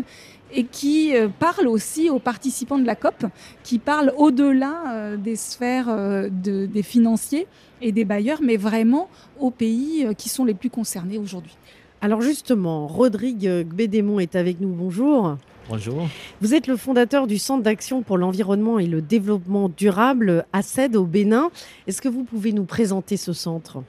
et 0.52 0.64
qui 0.64 1.16
euh, 1.16 1.28
parle 1.28 1.68
aussi 1.68 2.10
aux 2.10 2.18
participants 2.18 2.78
de 2.78 2.86
la 2.86 2.96
COP, 2.96 3.26
qui 3.62 3.78
parle 3.78 4.12
au-delà 4.16 4.84
euh, 4.88 5.16
des 5.16 5.36
sphères 5.36 5.88
euh, 5.88 6.28
des 6.30 6.82
financiers 6.82 7.46
et 7.80 7.92
des 7.92 8.04
bailleurs, 8.04 8.40
mais 8.42 8.56
vraiment 8.56 9.08
aux 9.38 9.50
pays 9.50 10.06
qui 10.16 10.28
sont 10.28 10.44
les 10.44 10.54
plus 10.54 10.70
concernés 10.70 11.18
aujourd'hui. 11.18 11.56
Alors 12.02 12.20
justement, 12.20 12.86
Rodrigue 12.86 13.66
Gbédémon 13.68 14.20
est 14.20 14.36
avec 14.36 14.60
nous. 14.60 14.70
Bonjour. 14.70 15.36
Bonjour. 15.68 16.08
Vous 16.40 16.54
êtes 16.54 16.66
le 16.66 16.76
fondateur 16.76 17.26
du 17.26 17.38
Centre 17.38 17.62
d'action 17.62 18.02
pour 18.02 18.18
l'environnement 18.18 18.78
et 18.78 18.86
le 18.86 19.02
développement 19.02 19.68
durable, 19.68 20.44
ACED, 20.52 20.96
au 20.96 21.04
Bénin. 21.04 21.50
Est-ce 21.86 22.02
que 22.02 22.08
vous 22.08 22.24
pouvez 22.24 22.52
nous 22.52 22.64
présenter 22.64 23.16
ce 23.16 23.32
centre? 23.32 23.82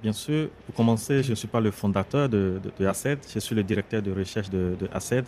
Bien 0.00 0.12
sûr, 0.12 0.48
pour 0.64 0.76
commencer, 0.76 1.24
je 1.24 1.30
ne 1.30 1.34
suis 1.34 1.48
pas 1.48 1.58
le 1.58 1.72
fondateur 1.72 2.28
de, 2.28 2.60
ACED, 2.86 3.18
je 3.34 3.40
suis 3.40 3.56
le 3.56 3.64
directeur 3.64 4.00
de 4.00 4.12
recherche 4.12 4.48
de, 4.48 4.76
ACED. 4.92 5.24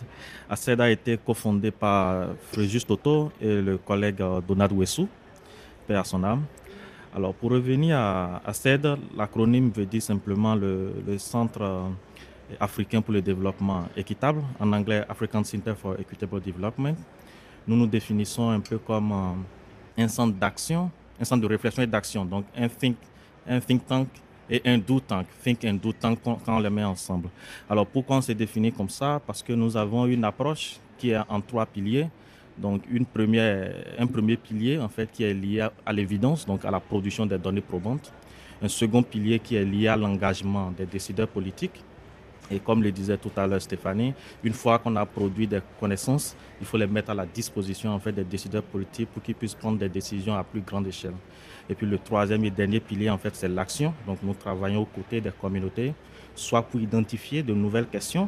ACED 0.49 0.79
a 0.79 0.89
été 0.89 1.17
cofondé 1.17 1.71
par 1.71 2.27
Fréjus 2.53 2.85
Toto 2.85 3.33
et 3.41 3.61
le 3.61 3.77
collègue 3.77 4.21
euh, 4.21 4.39
Donald 4.39 4.71
Wessou, 4.71 5.09
père 5.85 5.99
à 5.99 6.03
son 6.05 6.23
âme. 6.23 6.45
Alors, 7.13 7.33
pour 7.33 7.51
revenir 7.51 7.97
à 7.97 8.41
ACED, 8.45 8.95
l'acronyme 9.17 9.71
veut 9.71 9.85
dire 9.85 10.01
simplement 10.01 10.55
le, 10.55 11.17
Centre 11.17 11.61
euh, 11.61 11.89
africain 12.57 13.01
pour 13.01 13.13
le 13.13 13.21
développement 13.21 13.89
équitable, 13.97 14.41
en 14.57 14.71
anglais 14.71 15.03
African 15.09 15.43
Center 15.43 15.73
for 15.75 15.99
Equitable 15.99 16.39
Development. 16.39 16.95
Nous 17.67 17.75
nous 17.75 17.87
définissons 17.87 18.49
un 18.51 18.61
peu 18.61 18.77
comme 18.77 19.11
euh, 19.11 20.01
un 20.01 20.07
centre 20.07 20.37
d'action, 20.37 20.89
un 21.19 21.25
centre 21.25 21.41
de 21.41 21.47
réflexion 21.47 21.83
et 21.83 21.87
d'action, 21.87 22.23
donc 22.23 22.45
un 22.55 22.69
think 23.59 23.85
tank 23.85 24.07
et 24.51 24.61
un 24.65 24.77
do 24.77 24.99
tank, 24.99 25.25
think 25.43 25.63
and 25.63 25.79
do 25.81 25.93
tank 25.93 26.19
quand 26.23 26.39
on 26.45 26.59
les 26.59 26.69
met 26.69 26.83
ensemble. 26.83 27.29
Alors 27.69 27.87
pourquoi 27.87 28.17
on 28.17 28.21
s'est 28.21 28.35
défini 28.35 28.71
comme 28.71 28.89
ça? 28.89 29.21
Parce 29.25 29.41
que 29.41 29.53
nous 29.53 29.77
avons 29.77 30.05
une 30.05 30.25
approche 30.25 30.75
qui 30.97 31.11
est 31.11 31.17
en 31.29 31.39
trois 31.39 31.65
piliers. 31.65 32.07
Donc 32.57 32.83
une 32.91 33.05
première, 33.05 33.73
un 33.97 34.05
premier 34.05 34.35
pilier 34.35 34.77
en 34.77 34.89
fait 34.89 35.09
qui 35.09 35.23
est 35.23 35.33
lié 35.33 35.67
à, 35.85 35.93
l'évidence, 35.93 36.45
donc 36.45 36.65
à 36.65 36.69
la 36.69 36.81
production 36.81 37.25
des 37.25 37.37
données 37.37 37.61
probantes. 37.61 38.11
Un 38.61 38.67
second 38.67 39.01
pilier 39.01 39.39
qui 39.39 39.55
est 39.55 39.63
lié 39.63 39.87
à 39.87 39.95
l'engagement 39.95 40.69
des 40.71 40.85
décideurs 40.85 41.29
politiques. 41.29 41.83
Et 42.51 42.59
comme 42.59 42.83
le 42.83 42.91
disait 42.91 43.17
tout 43.17 43.31
à 43.37 43.47
l'heure 43.47 43.61
Stéphanie, 43.61 44.13
une 44.43 44.53
fois 44.53 44.77
qu'on 44.79 44.95
a 44.97 45.05
produit 45.05 45.47
des 45.47 45.61
connaissances, 45.79 46.35
il 46.59 46.67
faut 46.67 46.77
les 46.77 46.87
mettre 46.87 47.11
à 47.11 47.13
la 47.13 47.25
disposition 47.25 47.91
en 47.91 47.99
fait 47.99 48.11
des 48.11 48.25
décideurs 48.25 48.63
politiques 48.63 49.09
pour 49.09 49.23
qu'ils 49.23 49.35
puissent 49.35 49.55
prendre 49.55 49.77
des 49.77 49.87
décisions 49.87 50.35
à 50.35 50.43
plus 50.43 50.61
grande 50.61 50.87
échelle. 50.87 51.13
Et 51.69 51.75
puis 51.75 51.87
le 51.87 51.97
troisième 51.97 52.43
et 52.43 52.51
dernier 52.51 52.81
pilier, 52.81 53.09
en 53.09 53.17
fait, 53.17 53.33
c'est 53.35 53.47
l'action. 53.47 53.93
Donc 54.05 54.17
nous 54.21 54.33
travaillons 54.33 54.81
aux 54.81 54.85
côtés 54.85 55.21
des 55.21 55.31
communautés, 55.31 55.93
soit 56.35 56.61
pour 56.61 56.81
identifier 56.81 57.43
de 57.43 57.53
nouvelles 57.53 57.87
questions 57.87 58.27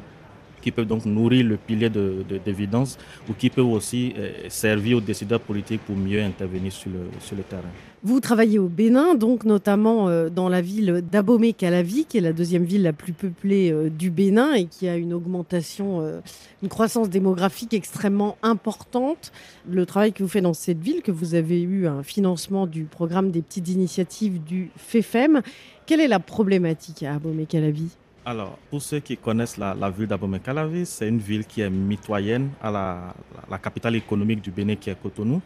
qui 0.64 0.72
peuvent 0.72 0.88
donc 0.88 1.06
nourrir 1.06 1.46
le 1.46 1.58
pilier 1.58 1.90
d'évidence 1.90 2.98
de, 2.98 3.32
ou 3.32 3.36
qui 3.36 3.50
peuvent 3.50 3.68
aussi 3.68 4.14
euh, 4.18 4.32
servir 4.48 4.98
aux 4.98 5.02
décideurs 5.02 5.42
politiques 5.42 5.82
pour 5.86 5.96
mieux 5.96 6.22
intervenir 6.24 6.72
sur 6.72 6.90
le, 6.90 7.02
sur 7.20 7.36
le 7.36 7.44
terrain. 7.44 7.62
Vous 8.02 8.20
travaillez 8.20 8.60
au 8.60 8.68
Bénin, 8.68 9.16
donc 9.16 9.44
notamment 9.44 10.08
euh, 10.08 10.30
dans 10.30 10.50
la 10.50 10.62
ville 10.62 11.04
d'Abomey-Calavi, 11.10 12.06
qui 12.06 12.18
est 12.18 12.22
la 12.22 12.34
deuxième 12.34 12.64
ville 12.64 12.84
la 12.84 12.94
plus 12.94 13.14
peuplée 13.14 13.72
euh, 13.72 13.90
du 13.90 14.10
Bénin 14.10 14.54
et 14.54 14.66
qui 14.66 14.88
a 14.88 14.96
une 14.96 15.14
augmentation, 15.14 16.22
une 16.62 16.70
croissance 16.70 17.10
démographique 17.10 17.74
extrêmement 17.74 18.38
importante. 18.42 19.32
Le 19.70 19.86
travail 19.86 20.14
que 20.14 20.24
vous 20.24 20.30
faites 20.30 20.44
dans 20.44 20.54
cette 20.54 20.80
ville, 20.80 21.02
que 21.02 21.12
vous 21.12 21.36
avez 21.36 21.62
eu 21.62 21.88
un 21.88 22.04
financement 22.04 22.68
du 22.68 22.84
programme 22.86 23.32
des 23.32 23.42
petites 23.42 23.68
initiatives 23.70 24.42
du 24.44 24.72
FEFEM, 24.78 25.42
quelle 25.86 26.00
est 26.00 26.08
la 26.08 26.20
problématique 26.20 27.04
à 27.04 27.16
Abomey-Calavi 27.16 27.90
alors, 28.26 28.58
pour 28.70 28.82
ceux 28.82 29.00
qui 29.00 29.18
connaissent 29.18 29.58
la, 29.58 29.90
ville 29.90 30.08
d'Abomey-Calavi, 30.08 30.86
c'est 30.86 31.10
une 31.10 31.18
ville 31.18 31.46
qui 31.46 31.60
est 31.60 31.70
mitoyenne 31.70 32.52
à 32.62 32.72
la, 32.72 33.58
capitale 33.58 33.96
économique 33.98 34.42
du 34.42 34.50
Bénin 34.50 34.76
qui 34.76 34.90
est 34.90 35.02
Cotonou. 35.02 35.42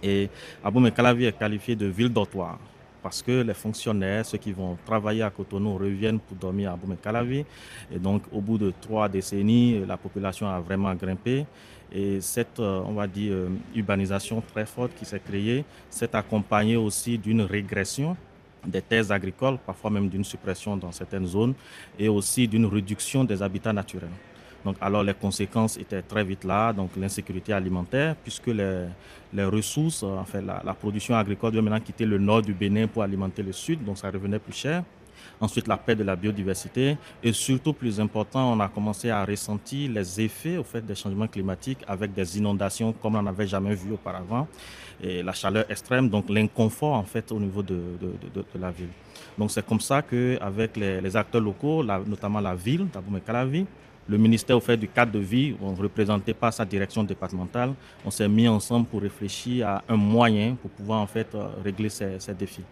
Et 0.00 0.28
Abomey-Calavi 0.62 1.24
est 1.24 1.36
qualifiée 1.36 1.74
de 1.74 1.86
ville 1.86 2.08
dortoir 2.08 2.58
parce 3.02 3.22
que 3.22 3.42
les 3.42 3.54
fonctionnaires, 3.54 4.24
ceux 4.24 4.38
qui 4.38 4.52
vont 4.52 4.76
travailler 4.86 5.22
à 5.22 5.30
Cotonou, 5.30 5.76
reviennent 5.76 6.20
pour 6.20 6.36
dormir 6.36 6.70
à 6.70 6.74
Abomey-Calavi. 6.74 7.44
Et 7.92 7.98
donc, 7.98 8.22
au 8.30 8.40
bout 8.40 8.58
de 8.58 8.72
trois 8.80 9.08
décennies, 9.08 9.84
la 9.84 9.96
population 9.96 10.46
a 10.48 10.60
vraiment 10.60 10.94
grimpé. 10.94 11.46
Et 11.92 12.20
cette, 12.20 12.60
euh, 12.60 12.80
on 12.86 12.92
va 12.92 13.08
dire, 13.08 13.32
euh, 13.32 13.48
urbanisation 13.74 14.40
très 14.52 14.66
forte 14.66 14.94
qui 14.94 15.04
s'est 15.04 15.18
créée 15.18 15.64
s'est 15.88 16.14
accompagnée 16.14 16.76
aussi 16.76 17.18
d'une 17.18 17.40
régression 17.40 18.16
des 18.66 18.82
terres 18.82 19.10
agricoles, 19.10 19.58
parfois 19.64 19.90
même 19.90 20.08
d'une 20.08 20.24
suppression 20.24 20.76
dans 20.76 20.92
certaines 20.92 21.26
zones, 21.26 21.54
et 21.98 22.08
aussi 22.08 22.46
d'une 22.46 22.66
réduction 22.66 23.24
des 23.24 23.42
habitats 23.42 23.72
naturels. 23.72 24.10
Donc, 24.64 24.76
alors 24.80 25.02
les 25.02 25.14
conséquences 25.14 25.78
étaient 25.78 26.02
très 26.02 26.22
vite 26.22 26.44
là, 26.44 26.72
donc 26.72 26.90
l'insécurité 26.96 27.52
alimentaire, 27.52 28.14
puisque 28.16 28.48
les, 28.48 28.86
les 29.32 29.44
ressources, 29.44 30.02
en 30.02 30.24
fait, 30.24 30.42
la, 30.42 30.60
la, 30.64 30.74
production 30.74 31.16
agricole 31.16 31.52
doit 31.52 31.62
maintenant 31.62 31.80
quitter 31.80 32.04
le 32.04 32.18
nord 32.18 32.42
du 32.42 32.52
Bénin 32.52 32.86
pour 32.86 33.02
alimenter 33.02 33.42
le 33.42 33.52
sud, 33.52 33.82
donc 33.84 33.96
ça 33.96 34.10
revenait 34.10 34.38
plus 34.38 34.52
cher. 34.52 34.82
Ensuite, 35.40 35.66
la 35.68 35.78
perte 35.78 35.98
de 35.98 36.04
la 36.04 36.16
biodiversité. 36.16 36.98
Et 37.22 37.32
surtout, 37.32 37.72
plus 37.72 37.98
important, 37.98 38.52
on 38.52 38.60
a 38.60 38.68
commencé 38.68 39.08
à 39.08 39.24
ressentir 39.24 39.90
les 39.90 40.20
effets 40.20 40.58
au 40.58 40.64
fait 40.64 40.84
des 40.84 40.94
changements 40.94 41.26
climatiques 41.26 41.78
avec 41.86 42.12
des 42.12 42.38
inondations 42.38 42.92
comme 42.92 43.14
on 43.16 43.22
n'avait 43.22 43.46
jamais 43.46 43.74
vu 43.74 43.92
auparavant. 43.92 44.46
Et 45.02 45.22
la 45.22 45.32
chaleur 45.32 45.64
extrême, 45.70 46.08
donc 46.08 46.28
l'inconfort 46.28 46.94
en 46.94 47.04
fait 47.04 47.32
au 47.32 47.40
niveau 47.40 47.62
de, 47.62 47.80
de, 48.00 48.12
de, 48.34 48.44
la 48.60 48.70
ville. 48.70 48.90
Donc 49.38 49.50
c'est 49.50 49.64
comme 49.64 49.80
ça 49.80 50.02
qu'avec 50.02 50.76
les, 50.76 51.00
les 51.00 51.16
acteurs 51.16 51.40
locaux, 51.40 51.82
notamment 51.82 52.40
la 52.40 52.54
ville 52.54 52.86
d'Abomey-Calavi, 52.92 53.66
le 54.10 54.18
ministère 54.18 54.56
au 54.56 54.60
fait 54.60 54.76
du 54.76 54.88
cadre 54.88 55.12
de 55.12 55.20
vie, 55.20 55.54
on 55.62 55.72
représentait 55.74 56.34
pas 56.34 56.50
sa 56.50 56.64
direction 56.64 57.04
départementale, 57.04 57.74
on 58.04 58.10
s'est 58.10 58.28
mis 58.28 58.48
ensemble 58.48 58.86
pour 58.86 59.00
réfléchir 59.00 59.68
à 59.68 59.82
un 59.88 59.96
moyen 59.96 60.56
pour 60.60 60.70
pouvoir 60.70 61.00
en 61.00 61.06
fait 61.06 61.28
euh, 61.34 61.46
régler 61.62 61.88
ces, 61.88 62.18
défis. 62.36 62.64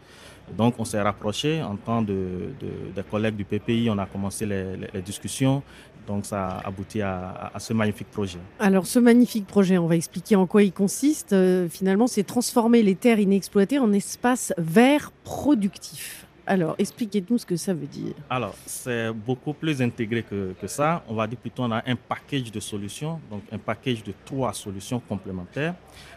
Donc 0.56 0.74
on 0.78 0.84
s'est 0.84 1.00
rapproché 1.00 1.62
en 1.62 1.76
tant 1.76 2.02
de, 2.02 2.50
de, 2.60 2.92
des 2.96 3.02
collègues 3.02 3.36
du 3.36 3.44
PPI, 3.44 3.88
on 3.88 3.98
a 3.98 4.06
commencé 4.06 4.46
les, 4.46 5.00
discussions, 5.02 5.62
donc 6.08 6.26
ça 6.26 6.48
a 6.48 6.66
abouti 6.66 7.00
à, 7.02 7.52
à, 7.54 7.60
ce 7.60 7.72
magnifique 7.72 8.10
projet. 8.10 8.38
Alors 8.58 8.86
ce 8.86 8.98
magnifique 8.98 9.46
projet, 9.46 9.78
on 9.78 9.86
va 9.86 9.94
expliquer 9.94 10.34
en 10.34 10.46
quoi 10.46 10.62
il 10.64 10.72
consiste. 10.72 11.32
Euh, 11.32 11.68
finalement, 11.68 12.06
c'est 12.08 12.24
transformer 12.24 12.82
les 12.82 12.96
terres 12.96 13.20
inexploitées 13.20 13.78
en 13.78 13.92
espaces 13.92 14.52
verts 14.58 15.12
productifs. 15.22 16.26
Alors, 16.46 16.76
expliquez-nous 16.78 17.36
ce 17.36 17.44
que 17.44 17.56
ça 17.56 17.74
veut 17.74 17.86
dire. 17.86 18.14
Alors, 18.30 18.54
c'est 18.64 19.12
beaucoup 19.12 19.52
plus 19.52 19.82
intégré 19.82 20.22
que, 20.22 20.54
que, 20.58 20.66
ça. 20.66 21.04
On 21.06 21.14
va 21.14 21.26
dire 21.26 21.36
plutôt 21.38 21.64
on 21.64 21.70
a 21.70 21.82
un 21.86 21.94
package 21.94 22.50
de 22.50 22.58
solutions, 22.58 23.20
donc 23.30 23.42
un 23.52 23.58
package 23.58 24.02
de 24.02 24.14
trois 24.24 24.54
solutions 24.54 24.98
complémentaires. 24.98 25.74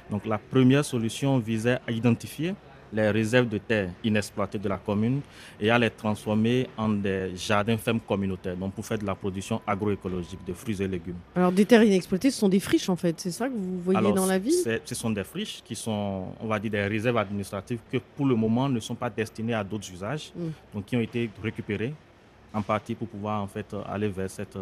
Donc, 0.09 0.25
la 0.25 0.37
première 0.37 0.85
solution 0.85 1.37
visait 1.37 1.79
à 1.85 1.91
identifier 1.91 2.55
les 2.93 3.09
réserves 3.09 3.47
de 3.47 3.57
terre 3.57 3.89
inexploitées 4.03 4.57
de 4.57 4.67
la 4.67 4.77
commune 4.77 5.21
et 5.59 5.69
à 5.69 5.79
les 5.79 5.89
transformer 5.89 6.67
en 6.77 6.89
des 6.89 7.35
jardins 7.35 7.77
fermes 7.77 7.99
communautaires, 7.99 8.55
donc 8.55 8.73
pour 8.73 8.85
faire 8.85 8.97
de 8.97 9.05
la 9.05 9.15
production 9.15 9.61
agroécologique 9.65 10.45
de 10.45 10.53
fruits 10.53 10.81
et 10.81 10.87
légumes. 10.87 11.15
Alors 11.35 11.51
des 11.51 11.65
terres 11.65 11.83
inexploitées, 11.83 12.31
ce 12.31 12.39
sont 12.39 12.49
des 12.49 12.59
friches 12.59 12.89
en 12.89 12.95
fait, 12.95 13.19
c'est 13.19 13.31
ça 13.31 13.47
que 13.47 13.53
vous 13.53 13.79
voyez 13.81 14.13
dans 14.13 14.25
la 14.25 14.39
ville? 14.39 14.53
Ce 14.85 14.95
sont 14.95 15.09
des 15.09 15.23
friches 15.23 15.61
qui 15.63 15.75
sont, 15.75 16.25
on 16.39 16.47
va 16.47 16.59
dire, 16.59 16.71
des 16.71 16.85
réserves 16.85 17.17
administratives 17.17 17.79
que 17.91 17.97
pour 18.15 18.25
le 18.25 18.35
moment 18.35 18.67
ne 18.69 18.79
sont 18.79 18.95
pas 18.95 19.09
destinées 19.09 19.53
à 19.53 19.63
d'autres 19.63 19.89
usages, 19.91 20.31
mm. 20.35 20.47
donc 20.73 20.85
qui 20.85 20.95
ont 20.95 21.01
été 21.01 21.29
récupérées 21.41 21.93
en 22.53 22.61
partie 22.61 22.95
pour 22.95 23.07
pouvoir 23.07 23.41
en 23.41 23.47
fait 23.47 23.73
aller 23.87 24.09
vers 24.09 24.29
cette, 24.29 24.57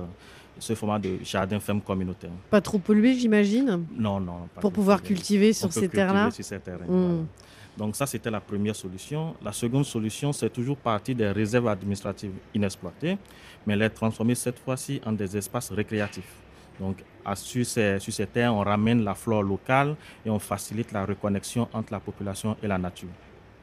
ce 0.59 0.75
format 0.75 0.99
de 0.99 1.17
jardin 1.23 1.59
ferme 1.59 1.81
communautaire. 1.81 2.31
Pas 2.49 2.61
trop 2.61 2.77
pollué, 2.77 3.15
j'imagine? 3.15 3.85
Non, 3.97 4.19
non. 4.19 4.47
pour 4.61 4.71
pouvoir 4.71 5.01
cultiver 5.01 5.53
sur 5.53 5.71
ces 5.71 5.89
terres-là? 5.89 6.31
sur 6.31 6.43
ces 6.43 6.59
terrains. 6.59 6.85
Mm. 6.85 7.25
Donc 7.79 7.95
ça, 7.95 8.05
c'était 8.05 8.29
la 8.29 8.41
première 8.41 8.75
solution. 8.75 9.33
La 9.41 9.53
seconde 9.53 9.85
solution, 9.85 10.33
c'est 10.33 10.49
toujours 10.49 10.75
partir 10.75 11.15
des 11.15 11.31
réserves 11.31 11.69
administratives 11.69 12.33
inexploitées, 12.53 13.17
mais 13.65 13.77
les 13.77 13.89
transformer 13.89 14.35
cette 14.35 14.59
fois-ci 14.59 14.99
en 15.05 15.13
des 15.13 15.37
espaces 15.37 15.71
récréatifs. 15.71 16.35
Donc 16.77 16.97
sur 17.35 17.65
ces, 17.65 17.97
sur 17.99 18.11
ces 18.11 18.27
terres, 18.27 18.53
on 18.53 18.59
ramène 18.59 19.01
la 19.05 19.15
flore 19.15 19.43
locale 19.43 19.95
et 20.25 20.29
on 20.29 20.39
facilite 20.39 20.91
la 20.91 21.05
reconnexion 21.05 21.69
entre 21.71 21.93
la 21.93 22.01
population 22.01 22.57
et 22.61 22.67
la 22.67 22.77
nature. 22.77 23.07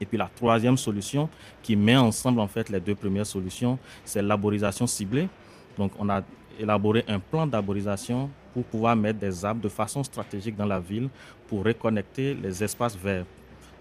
Et 0.01 0.07
puis 0.07 0.17
la 0.17 0.31
troisième 0.35 0.79
solution 0.79 1.29
qui 1.63 1.77
met 1.77 1.97
ensemble 1.97 2.41
en 2.41 2.49
fait 2.49 2.71
les 2.71 2.81
deux 2.81 2.95
premières 2.95 3.27
solutions, 3.27 3.79
c'est 4.03 4.23
l'arborisation 4.23 4.87
ciblée. 4.87 5.29
Donc 5.77 5.93
on 5.99 6.09
a 6.09 6.23
élaboré 6.59 7.05
un 7.07 7.19
plan 7.19 7.47
d'arborisation 7.47 8.31
pour 8.55 8.65
pouvoir 8.65 8.97
mettre 8.97 9.19
des 9.19 9.45
arbres 9.45 9.61
de 9.61 9.69
façon 9.69 10.03
stratégique 10.03 10.57
dans 10.57 10.65
la 10.65 10.81
ville 10.81 11.11
pour 11.49 11.65
reconnecter 11.65 12.33
les 12.33 12.65
espaces 12.65 12.97
verts 12.97 13.27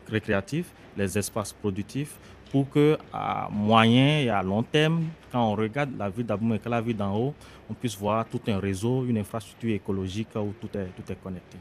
récréatifs, 0.09 0.71
les 0.97 1.17
espaces 1.17 1.53
productifs 1.53 2.15
pour 2.51 2.69
que 2.69 2.97
à 3.11 3.49
moyen 3.51 4.19
et 4.19 4.29
à 4.29 4.41
long 4.41 4.63
terme, 4.63 5.03
quand 5.31 5.51
on 5.51 5.55
regarde 5.55 5.91
la 5.97 6.09
ville 6.09 6.27
la 6.65 6.81
ville 6.81 6.97
d'en 6.97 7.15
haut, 7.15 7.33
on 7.69 7.73
puisse 7.73 7.97
voir 7.97 8.25
tout 8.25 8.41
un 8.47 8.59
réseau, 8.59 9.05
une 9.05 9.17
infrastructure 9.17 9.73
écologique 9.75 10.29
où 10.35 10.53
tout 10.61 10.77
est, 10.77 10.87
tout 10.95 11.11
est 11.11 11.21
connecté. 11.21 11.57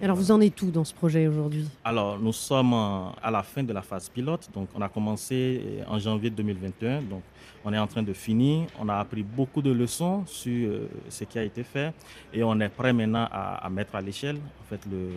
Alors 0.00 0.16
vous 0.16 0.30
en 0.30 0.40
êtes 0.40 0.62
où 0.62 0.70
dans 0.70 0.84
ce 0.84 0.94
projet 0.94 1.26
aujourd'hui? 1.26 1.66
Alors 1.84 2.20
nous 2.20 2.32
sommes 2.32 2.72
à 2.72 3.30
la 3.32 3.42
fin 3.42 3.64
de 3.64 3.72
la 3.72 3.82
phase 3.82 4.08
pilote, 4.08 4.48
donc 4.54 4.68
on 4.72 4.80
a 4.80 4.88
commencé 4.88 5.60
en 5.88 5.98
janvier 5.98 6.30
2021, 6.30 7.02
donc 7.02 7.22
on 7.64 7.72
est 7.72 7.78
en 7.78 7.86
train 7.88 8.04
de 8.04 8.12
finir. 8.12 8.68
On 8.78 8.88
a 8.88 8.94
appris 8.94 9.24
beaucoup 9.24 9.60
de 9.60 9.72
leçons 9.72 10.24
sur 10.26 10.70
euh, 10.70 10.88
ce 11.08 11.24
qui 11.24 11.36
a 11.38 11.42
été 11.42 11.64
fait. 11.64 11.92
Et 12.32 12.44
on 12.44 12.60
est 12.60 12.68
prêt 12.68 12.92
maintenant 12.92 13.26
à, 13.30 13.68
mettre 13.70 13.96
à 13.96 14.00
l'échelle 14.00 14.36
en 14.36 14.64
fait 14.68 14.80
le, 14.88 15.08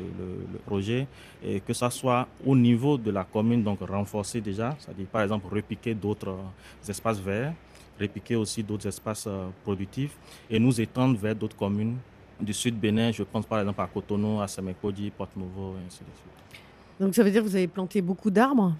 projet. 0.66 1.08
Et 1.44 1.60
que 1.60 1.74
ça 1.74 1.92
soit 1.92 2.28
au 2.44 2.56
niveau 2.56 2.98
de 2.98 3.12
la 3.12 3.24
commune, 3.24 3.64
donc 3.64 3.82
renforcer 3.82 4.42
déjà, 4.42 4.76
c'est-à-dire 4.80 5.06
par 5.08 5.22
exemple 5.22 5.54
repiquer 5.54 5.94
d'autres 5.94 6.30
euh, 6.30 6.90
espaces 6.90 7.20
verts, 7.20 7.54
repiquer 8.00 8.36
aussi 8.36 8.64
d'autres 8.64 8.88
espaces 8.88 9.28
euh, 9.28 9.48
productifs 9.64 10.18
et 10.50 10.58
nous 10.60 10.82
étendre 10.82 11.20
vers 11.20 11.36
d'autres 11.36 11.56
communes 11.58 11.98
du 12.42 12.54
sud 12.54 12.80
Bénin, 12.80 13.12
je 13.12 13.24
pense 13.24 13.46
par 13.46 13.60
exemple 13.60 13.82
à 13.82 13.88
Cotonou, 13.88 14.42
à 14.42 14.48
Semekodi, 14.48 15.12
Porte-Nouveau, 15.12 15.76
et 15.76 15.88
ainsi 15.88 16.00
de 16.00 16.10
suite. 16.16 16.62
Donc 17.00 17.16
ça 17.16 17.24
veut 17.24 17.32
dire 17.32 17.42
que 17.42 17.48
vous 17.48 17.56
avez 17.56 17.68
planté 17.68 18.02
beaucoup 18.02 18.30
d'arbres? 18.30 18.74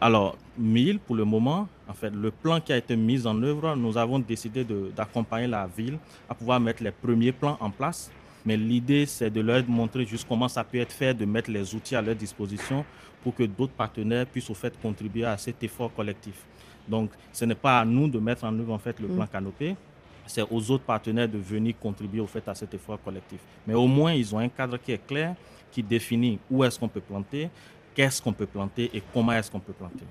Alors, 0.00 0.36
1000 0.58 0.98
pour 0.98 1.14
le 1.14 1.24
moment. 1.24 1.68
En 1.88 1.94
fait, 1.94 2.10
le 2.10 2.32
plan 2.32 2.60
qui 2.60 2.72
a 2.72 2.76
été 2.76 2.96
mis 2.96 3.24
en 3.24 3.40
œuvre, 3.40 3.76
nous 3.76 3.96
avons 3.96 4.18
décidé 4.18 4.66
d'accompagner 4.96 5.46
la 5.46 5.68
ville 5.68 5.96
à 6.28 6.34
pouvoir 6.34 6.58
mettre 6.58 6.82
les 6.82 6.90
premiers 6.90 7.30
plans 7.30 7.56
en 7.60 7.70
place. 7.70 8.10
Mais 8.44 8.56
l'idée, 8.56 9.06
c'est 9.06 9.30
de 9.30 9.40
leur 9.40 9.62
montrer 9.68 10.04
juste 10.04 10.26
comment 10.28 10.48
ça 10.48 10.64
peut 10.64 10.78
être 10.78 10.90
fait, 10.90 11.14
de 11.14 11.24
mettre 11.24 11.52
les 11.52 11.72
outils 11.74 11.94
à 11.94 12.02
leur 12.02 12.16
disposition 12.16 12.84
pour 13.22 13.32
que 13.34 13.44
d'autres 13.44 13.74
partenaires 13.74 14.26
puissent 14.26 14.50
au 14.50 14.54
fait 14.54 14.74
contribuer 14.82 15.24
à 15.24 15.36
cet 15.38 15.62
effort 15.62 15.94
collectif. 15.94 16.44
Donc, 16.88 17.10
ce 17.32 17.44
n'est 17.44 17.54
pas 17.54 17.78
à 17.78 17.84
nous 17.84 18.08
de 18.08 18.18
mettre 18.18 18.42
en 18.42 18.58
œuvre 18.58 18.72
en 18.72 18.78
fait 18.78 18.98
le 18.98 19.06
mm. 19.06 19.14
plan 19.14 19.26
canopé, 19.28 19.76
c'est 20.26 20.42
aux 20.50 20.70
autres 20.70 20.84
partenaires 20.84 21.28
de 21.28 21.38
venir 21.38 21.74
contribuer 21.80 22.20
au 22.20 22.26
fait 22.26 22.46
à 22.48 22.54
cet 22.54 22.72
effort 22.74 23.00
collectif. 23.02 23.40
Mais 23.66 23.74
au 23.74 23.86
moins, 23.86 24.12
ils 24.12 24.34
ont 24.34 24.38
un 24.38 24.48
cadre 24.48 24.78
qui 24.78 24.92
est 24.92 25.06
clair, 25.06 25.34
qui 25.70 25.82
définit 25.82 26.38
où 26.50 26.62
est-ce 26.64 26.78
qu'on 26.78 26.88
peut 26.88 27.00
planter, 27.00 27.48
qu'est-ce 27.94 28.20
qu'on 28.22 28.32
peut 28.32 28.46
planter 28.46 28.90
et 28.94 29.02
comment 29.12 29.32
est-ce 29.32 29.50
qu'on 29.50 29.60
peut 29.60 29.72
planter. 29.72 30.04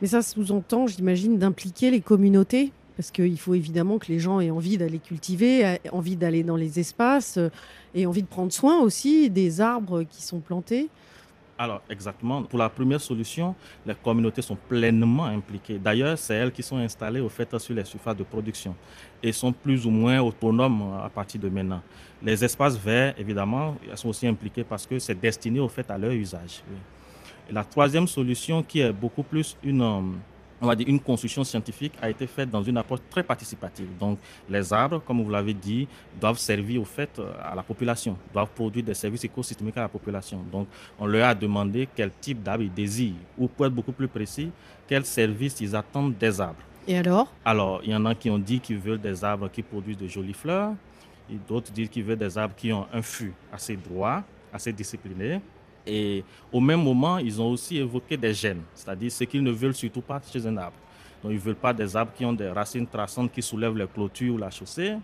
Mais 0.00 0.08
ça 0.08 0.22
sous-entend, 0.22 0.86
j'imagine, 0.86 1.38
d'impliquer 1.38 1.90
les 1.90 2.00
communautés 2.00 2.72
parce 2.96 3.10
qu'il 3.10 3.38
faut 3.38 3.54
évidemment 3.54 3.98
que 3.98 4.06
les 4.06 4.18
gens 4.18 4.40
aient 4.40 4.50
envie 4.50 4.78
d'aller 4.78 4.98
cultiver, 4.98 5.78
envie 5.92 6.16
d'aller 6.16 6.42
dans 6.42 6.56
les 6.56 6.78
espaces 6.78 7.38
euh, 7.38 7.48
et 7.94 8.06
envie 8.06 8.22
de 8.22 8.28
prendre 8.28 8.52
soin 8.52 8.80
aussi 8.80 9.30
des 9.30 9.60
arbres 9.60 10.04
qui 10.04 10.22
sont 10.22 10.40
plantés. 10.40 10.88
Alors, 11.56 11.82
exactement. 11.88 12.42
Pour 12.42 12.58
la 12.58 12.68
première 12.68 13.00
solution, 13.00 13.54
les 13.86 13.94
communautés 13.94 14.42
sont 14.42 14.56
pleinement 14.56 15.26
impliquées. 15.26 15.78
D'ailleurs, 15.78 16.18
c'est 16.18 16.34
elles 16.34 16.50
qui 16.50 16.64
sont 16.64 16.78
installées 16.78 17.20
au 17.20 17.28
fait 17.28 17.56
sur 17.58 17.74
les 17.74 17.84
surfaces 17.84 18.16
de 18.16 18.24
production 18.24 18.74
et 19.22 19.30
sont 19.30 19.52
plus 19.52 19.86
ou 19.86 19.90
moins 19.90 20.20
autonomes 20.20 20.98
à 21.04 21.08
partir 21.08 21.40
de 21.40 21.48
maintenant. 21.48 21.80
Les 22.20 22.44
espaces 22.44 22.76
verts, 22.76 23.14
évidemment, 23.18 23.76
sont 23.94 24.08
aussi 24.08 24.26
impliqués 24.26 24.64
parce 24.64 24.84
que 24.84 24.98
c'est 24.98 25.14
destiné 25.14 25.60
au 25.60 25.68
fait 25.68 25.88
à 25.90 25.96
leur 25.96 26.10
usage. 26.10 26.62
La 27.50 27.62
troisième 27.62 28.08
solution, 28.08 28.62
qui 28.62 28.80
est 28.80 28.92
beaucoup 28.92 29.22
plus 29.22 29.56
une 29.62 29.82
euh, 29.82 30.00
on 30.64 30.68
va 30.68 30.74
dire, 30.76 30.88
une 30.88 31.00
construction 31.00 31.44
scientifique 31.44 31.92
a 32.00 32.08
été 32.10 32.26
faite 32.26 32.50
dans 32.50 32.62
une 32.62 32.76
approche 32.76 33.00
très 33.10 33.22
participative. 33.22 33.86
Donc, 33.98 34.18
les 34.48 34.72
arbres, 34.72 35.00
comme 35.06 35.22
vous 35.22 35.30
l'avez 35.30 35.54
dit, 35.54 35.86
doivent 36.20 36.38
servir 36.38 36.80
au 36.80 36.84
fait 36.84 37.10
euh, 37.18 37.32
à 37.42 37.54
la 37.54 37.62
population, 37.62 38.16
doivent 38.32 38.48
produire 38.48 38.84
des 38.84 38.94
services 38.94 39.24
écosystémiques 39.24 39.76
à 39.76 39.82
la 39.82 39.88
population. 39.88 40.42
Donc, 40.50 40.68
on 40.98 41.06
leur 41.06 41.28
a 41.28 41.34
demandé 41.34 41.88
quel 41.94 42.10
type 42.20 42.42
d'arbres 42.42 42.64
ils 42.64 42.72
désirent, 42.72 43.14
ou 43.38 43.46
pour 43.46 43.66
être 43.66 43.74
beaucoup 43.74 43.92
plus 43.92 44.08
précis, 44.08 44.50
quels 44.88 45.04
services 45.04 45.60
ils 45.60 45.76
attendent 45.76 46.16
des 46.16 46.40
arbres. 46.40 46.62
Et 46.88 46.98
alors? 46.98 47.32
Alors, 47.44 47.80
il 47.84 47.90
y 47.90 47.94
en 47.94 48.04
a 48.06 48.14
qui 48.14 48.30
ont 48.30 48.38
dit 48.38 48.60
qu'ils 48.60 48.78
veulent 48.78 49.00
des 49.00 49.22
arbres 49.24 49.48
qui 49.50 49.62
produisent 49.62 49.98
de 49.98 50.08
jolies 50.08 50.34
fleurs, 50.34 50.72
d'autres 51.48 51.72
disent 51.72 51.88
qu'ils 51.88 52.04
veulent 52.04 52.18
des 52.18 52.36
arbres 52.36 52.54
qui 52.56 52.72
ont 52.72 52.86
un 52.92 53.02
fût 53.02 53.32
assez 53.52 53.76
droit, 53.76 54.22
assez 54.52 54.72
discipliné, 54.72 55.40
et 55.86 56.24
au 56.52 56.60
même 56.60 56.82
moment, 56.82 57.18
ils 57.18 57.40
ont 57.40 57.50
aussi 57.50 57.78
évoqué 57.78 58.16
des 58.16 58.32
gènes, 58.32 58.62
c'est-à-dire 58.74 59.12
ce 59.12 59.24
qu'ils 59.24 59.42
ne 59.42 59.50
veulent 59.50 59.74
surtout 59.74 60.00
pas 60.00 60.20
chez 60.32 60.46
un 60.46 60.56
arbre. 60.56 60.76
Donc, 61.22 61.32
ils 61.32 61.36
ne 61.36 61.40
veulent 61.40 61.54
pas 61.54 61.72
des 61.72 61.96
arbres 61.96 62.12
qui 62.14 62.24
ont 62.26 62.34
des 62.34 62.50
racines 62.50 62.86
traçantes 62.86 63.32
qui 63.32 63.40
soulèvent 63.40 63.76
les 63.76 63.86
clôtures 63.86 64.34
ou 64.34 64.38
la 64.38 64.50
chaussée. 64.50 64.96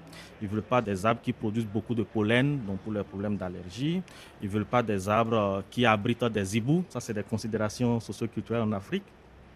Ils 0.42 0.48
ne 0.48 0.52
veulent 0.52 0.62
pas 0.62 0.82
des 0.82 1.06
arbres 1.06 1.22
qui 1.22 1.32
produisent 1.32 1.66
beaucoup 1.66 1.94
de 1.94 2.02
pollen, 2.02 2.60
donc 2.66 2.78
pour 2.80 2.92
les 2.92 3.02
problèmes 3.02 3.38
d'allergie. 3.38 4.02
Ils 4.42 4.48
ne 4.48 4.52
veulent 4.52 4.66
pas 4.66 4.82
des 4.82 5.08
arbres 5.08 5.36
euh, 5.36 5.62
qui 5.70 5.86
abritent 5.86 6.24
des 6.24 6.58
hiboux. 6.58 6.84
Ça, 6.90 7.00
c'est 7.00 7.14
des 7.14 7.22
considérations 7.22 7.98
socioculturelles 8.00 8.62
en 8.62 8.72
Afrique. 8.72 9.04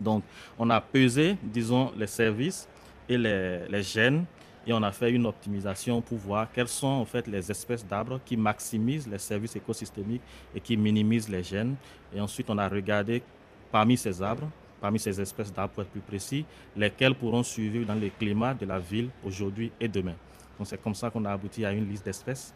Donc, 0.00 0.24
on 0.58 0.70
a 0.70 0.80
pesé, 0.80 1.37
disons, 1.42 1.92
les 1.98 2.06
services 2.06 2.66
et 3.10 3.18
les, 3.18 3.68
les 3.68 3.82
gènes 3.82 4.24
et 4.66 4.72
on 4.72 4.83
a 4.83 4.92
fait 4.92 5.11
une 5.11 5.27
optimisation 5.27 6.00
pour 6.00 6.18
voir 6.18 6.50
quelles 6.53 6.68
sont 6.68 6.87
en 6.87 7.05
fait 7.05 7.27
les 7.27 7.50
espèces 7.50 7.87
d'arbres 7.87 8.20
qui 8.24 8.37
maximisent 8.37 9.07
les 9.07 9.18
services 9.18 9.57
écosystémiques 9.57 10.22
et 10.55 10.61
qui 10.61 10.77
minimisent 10.77 11.29
les 11.29 11.42
gènes. 11.42 11.77
Et 12.14 12.20
ensuite, 12.20 12.48
on 12.48 12.59
a 12.59 12.68
regardé 12.68 13.22
parmi 13.70 13.96
ces 13.96 14.22
arbres, 14.22 14.48
parmi 14.81 14.98
ces 14.98 15.20
espèces 15.20 15.53
d'arbres 15.53 15.74
pour 15.74 15.83
être 15.83 15.90
plus 15.90 16.00
précis, 16.00 16.44
lesquels 16.77 17.14
pourront 17.14 17.42
suivre 17.42 17.85
dans 17.87 17.94
le 17.94 18.09
climat 18.09 18.55
de 18.55 18.66
la 18.66 18.79
ville 18.79 19.11
aujourd'hui 19.24 19.70
et 19.81 19.88
demain. 19.88 20.14
Donc 20.59 20.66
c'est 20.66 20.81
comme 20.81 20.94
ça 20.94 21.11
qu'on 21.11 21.24
a 21.24 21.33
abouti 21.33 21.64
à 21.64 21.72
une 21.72 21.88
liste 21.88 22.05
d'espèces, 22.05 22.55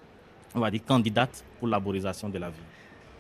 on 0.54 0.60
va 0.60 0.70
dire 0.70 0.84
candidates 0.86 1.44
pour 1.58 1.68
l'arborisation 1.68 2.28
de 2.28 2.38
la 2.38 2.48
ville 2.48 2.62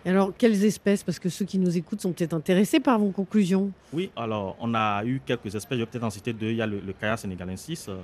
alors, 0.08 0.32
quelles 0.36 0.64
espèces? 0.64 1.02
Parce 1.02 1.18
que 1.18 1.28
ceux 1.28 1.44
qui 1.44 1.58
nous 1.58 1.76
écoutent 1.76 2.00
sont 2.00 2.12
peut-être 2.12 2.34
intéressés 2.34 2.80
par 2.80 2.98
vos 2.98 3.10
conclusions. 3.10 3.70
Oui, 3.92 4.10
alors, 4.16 4.56
on 4.60 4.74
a 4.74 5.04
eu 5.04 5.20
quelques 5.24 5.54
espèces. 5.54 5.78
Je 5.78 5.82
vais 5.82 5.86
peut-être 5.86 6.04
en 6.04 6.10
citer 6.10 6.32
deux. 6.32 6.50
Il 6.50 6.56
y 6.56 6.62
a 6.62 6.66
le, 6.66 6.80
le 6.80 6.92
Kaya 6.92 7.16
sénégalensis, 7.16 7.86
euh, 7.88 7.98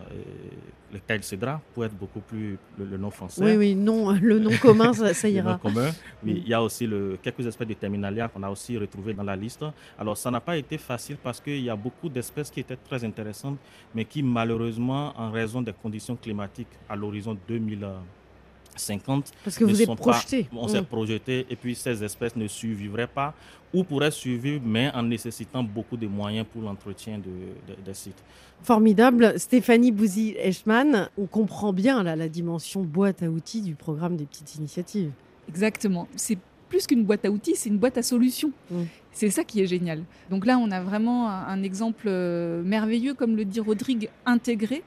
le 0.93 0.99
Kaya 0.99 1.23
cédra, 1.23 1.61
pour 1.73 1.85
être 1.85 1.95
beaucoup 1.95 2.21
plus 2.21 2.59
le, 2.79 2.97
nom 2.97 3.11
français. 3.11 3.45
Oui, 3.45 3.57
oui, 3.57 3.75
non, 3.75 4.11
le 4.21 4.39
nom 4.39 4.51
commun, 4.61 4.93
ça, 4.93 5.29
ira. 5.29 5.45
le 5.45 5.53
nom 5.53 5.59
commun. 5.59 5.91
Oui, 6.25 6.43
il 6.45 6.49
y 6.49 6.55
a 6.55 6.63
aussi 6.63 6.87
le, 6.87 7.19
quelques 7.23 7.47
espèces 7.47 7.69
de 7.69 7.75
terminalia 7.75 8.29
qu'on 8.29 8.43
a 8.43 8.51
aussi 8.51 8.77
retrouvées 8.77 9.15
dans 9.15 9.23
la 9.23 9.37
liste. 9.37 9.65
Alors, 9.99 10.17
ça 10.17 10.31
n'a 10.31 10.41
pas 10.41 10.57
été 10.57 10.79
facile 10.79 11.17
parce 11.23 11.41
qu'il 11.41 11.61
y 11.61 11.71
a 11.71 11.77
beaucoup 11.77 12.09
d'espèces 12.09 12.51
qui 12.51 12.61
étaient 12.61 12.77
très 12.77 13.05
intéressantes, 13.05 13.59
mais 13.95 14.05
qui, 14.05 14.23
malheureusement, 14.23 15.13
en 15.17 15.31
raison 15.31 15.63
des 15.63 15.73
conditions 15.73 16.17
climatiques 16.17 16.69
à 16.89 16.97
l'horizon 16.97 17.37
2000, 17.49 17.87
50. 18.77 19.33
Parce 19.45 19.57
que 19.57 19.65
vous 19.65 19.83
êtes 19.83 19.95
projeté. 19.95 20.47
on 20.53 20.69
s'est 20.69 20.81
mm. 20.81 20.87
projeté 20.87 21.47
et 21.51 21.57
puis 21.57 21.75
ces 21.75 22.03
espèces 22.03 22.37
ne 22.37 22.47
survivraient 22.47 23.07
pas 23.07 23.35
ou 23.73 23.83
pourraient 23.83 24.11
survivre, 24.11 24.63
mais 24.65 24.91
en 24.95 25.03
nécessitant 25.03 25.63
beaucoup 25.63 25.97
de 25.97 26.07
moyens 26.07 26.47
pour 26.51 26.63
l'entretien 26.63 27.19
de, 27.19 27.75
des 27.85 27.95
sites. 27.95 28.23
Formidable. 28.63 29.35
Stéphanie 29.39 29.91
Bouzy-Eschmann, 29.91 31.09
on 31.19 31.27
comprend 31.27 31.73
bien 31.73 32.03
là, 32.03 32.15
la 32.15 32.29
dimension 32.29 32.83
boîte 32.83 33.23
à 33.23 33.29
outils 33.29 33.63
du 33.63 33.75
programme 33.75 34.17
des 34.17 34.27
petites 34.27 34.55
initiatives. 34.55 35.11
Exactement. 35.49 36.07
C'est 36.15 36.39
plus 36.69 36.87
qu'une 36.87 37.05
boîte 37.05 37.25
à 37.25 37.31
outils, 37.31 37.57
c'est 37.57 37.69
une 37.69 37.79
boîte 37.79 37.99
à 37.99 38.03
solutions. 38.03 38.53
Mm. 38.71 38.83
C'est 39.13 39.31
ça 39.31 39.45
qui 39.45 39.61
est 39.61 39.67
génial. 39.67 40.03
Donc 40.31 40.47
là, 40.47 40.59
on 40.59 40.71
a 40.71 40.81
vraiment 40.81 41.29
un 41.29 41.63
exemple 41.63 42.07
euh, 42.07 42.63
merveilleux, 42.63 43.15
comme 43.15 43.37
le 43.37 43.45
dit 43.45 43.61
Rodrigue, 43.61 44.09
intégré 44.25 44.83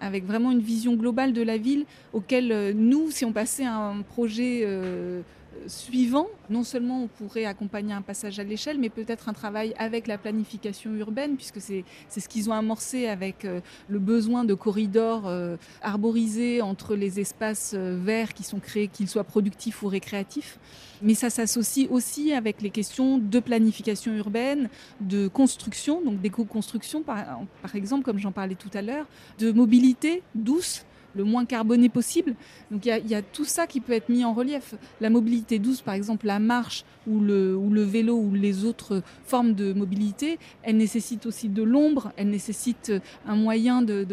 avec 0.00 0.24
vraiment 0.24 0.50
une 0.50 0.60
vision 0.60 0.94
globale 0.94 1.32
de 1.32 1.42
la 1.42 1.56
ville 1.56 1.84
auquel 2.12 2.52
euh, 2.52 2.72
nous, 2.74 3.10
si 3.10 3.24
on 3.24 3.32
passait 3.32 3.64
un 3.64 4.02
projet 4.02 4.60
euh, 4.64 5.22
suivant, 5.66 6.26
non 6.50 6.64
seulement 6.64 7.02
on 7.02 7.06
pourrait 7.08 7.44
accompagner 7.44 7.92
un 7.92 8.02
passage 8.02 8.38
à 8.38 8.44
l'échelle, 8.44 8.78
mais 8.78 8.88
peut-être 8.88 9.28
un 9.28 9.32
travail 9.32 9.74
avec 9.78 10.06
la 10.06 10.18
planification 10.18 10.94
urbaine, 10.94 11.36
puisque 11.36 11.60
c'est 11.60 11.84
ce 12.08 12.28
qu'ils 12.28 12.50
ont 12.50 12.52
amorcé 12.52 13.06
avec 13.06 13.44
euh, 13.44 13.60
le 13.88 13.98
besoin 13.98 14.44
de 14.44 14.54
corridors 14.54 15.26
euh, 15.26 15.56
arborisés 15.82 16.62
entre 16.62 16.94
les 16.94 17.20
espaces 17.20 17.74
euh, 17.74 17.98
verts 18.02 18.34
qui 18.34 18.42
sont 18.42 18.60
créés, 18.60 18.88
qu'ils 18.88 19.08
soient 19.08 19.24
productifs 19.24 19.82
ou 19.82 19.88
récréatifs. 19.88 20.58
Mais 21.02 21.14
ça 21.14 21.30
s'associe 21.30 21.88
aussi 21.90 22.32
avec 22.32 22.62
les 22.62 22.70
questions 22.70 23.18
de 23.18 23.40
planification 23.40 24.14
urbaine, 24.14 24.68
de 25.00 25.28
construction, 25.28 26.02
donc 26.02 26.20
d'éco-construction 26.20 27.02
par, 27.02 27.40
par 27.60 27.74
exemple, 27.76 28.04
comme 28.04 28.18
j'en 28.18 28.32
parlais 28.32 28.54
tout 28.54 28.70
à 28.72 28.82
l'heure, 28.82 29.06
de 29.38 29.52
mobilité 29.52 30.22
douce 30.34 30.84
le 31.16 31.24
moins 31.24 31.44
carboné 31.44 31.88
possible. 31.88 32.34
Donc 32.70 32.86
il 32.86 33.08
y, 33.08 33.14
a 33.14 33.22
tout 33.22 33.44
ça 33.44 33.66
qui 33.66 33.80
peut 33.80 33.92
être 33.92 34.08
mis 34.08 34.24
en 34.24 34.32
relief. 34.32 34.74
La 35.00 35.10
mobilité 35.10 35.58
douce, 35.58 35.80
par 35.80 35.94
exemple, 35.94 36.26
la 36.26 36.38
marche 36.38 36.84
ou 37.06 37.20
le, 37.20 37.56
ou 37.56 37.70
le 37.70 37.82
vélo 37.82 38.16
ou 38.16 38.34
les 38.34 38.64
autres 38.64 39.02
formes 39.24 39.54
de 39.54 39.72
mobilité, 39.72 40.38
elle 40.62 40.76
nécessite 40.76 41.26
aussi 41.26 41.48
de 41.48 41.62
l'ombre, 41.62 42.12
elle 42.16 42.30
nécessite 42.30 42.92
un 43.26 43.36
moyen 43.36 43.82
de 43.82 44.06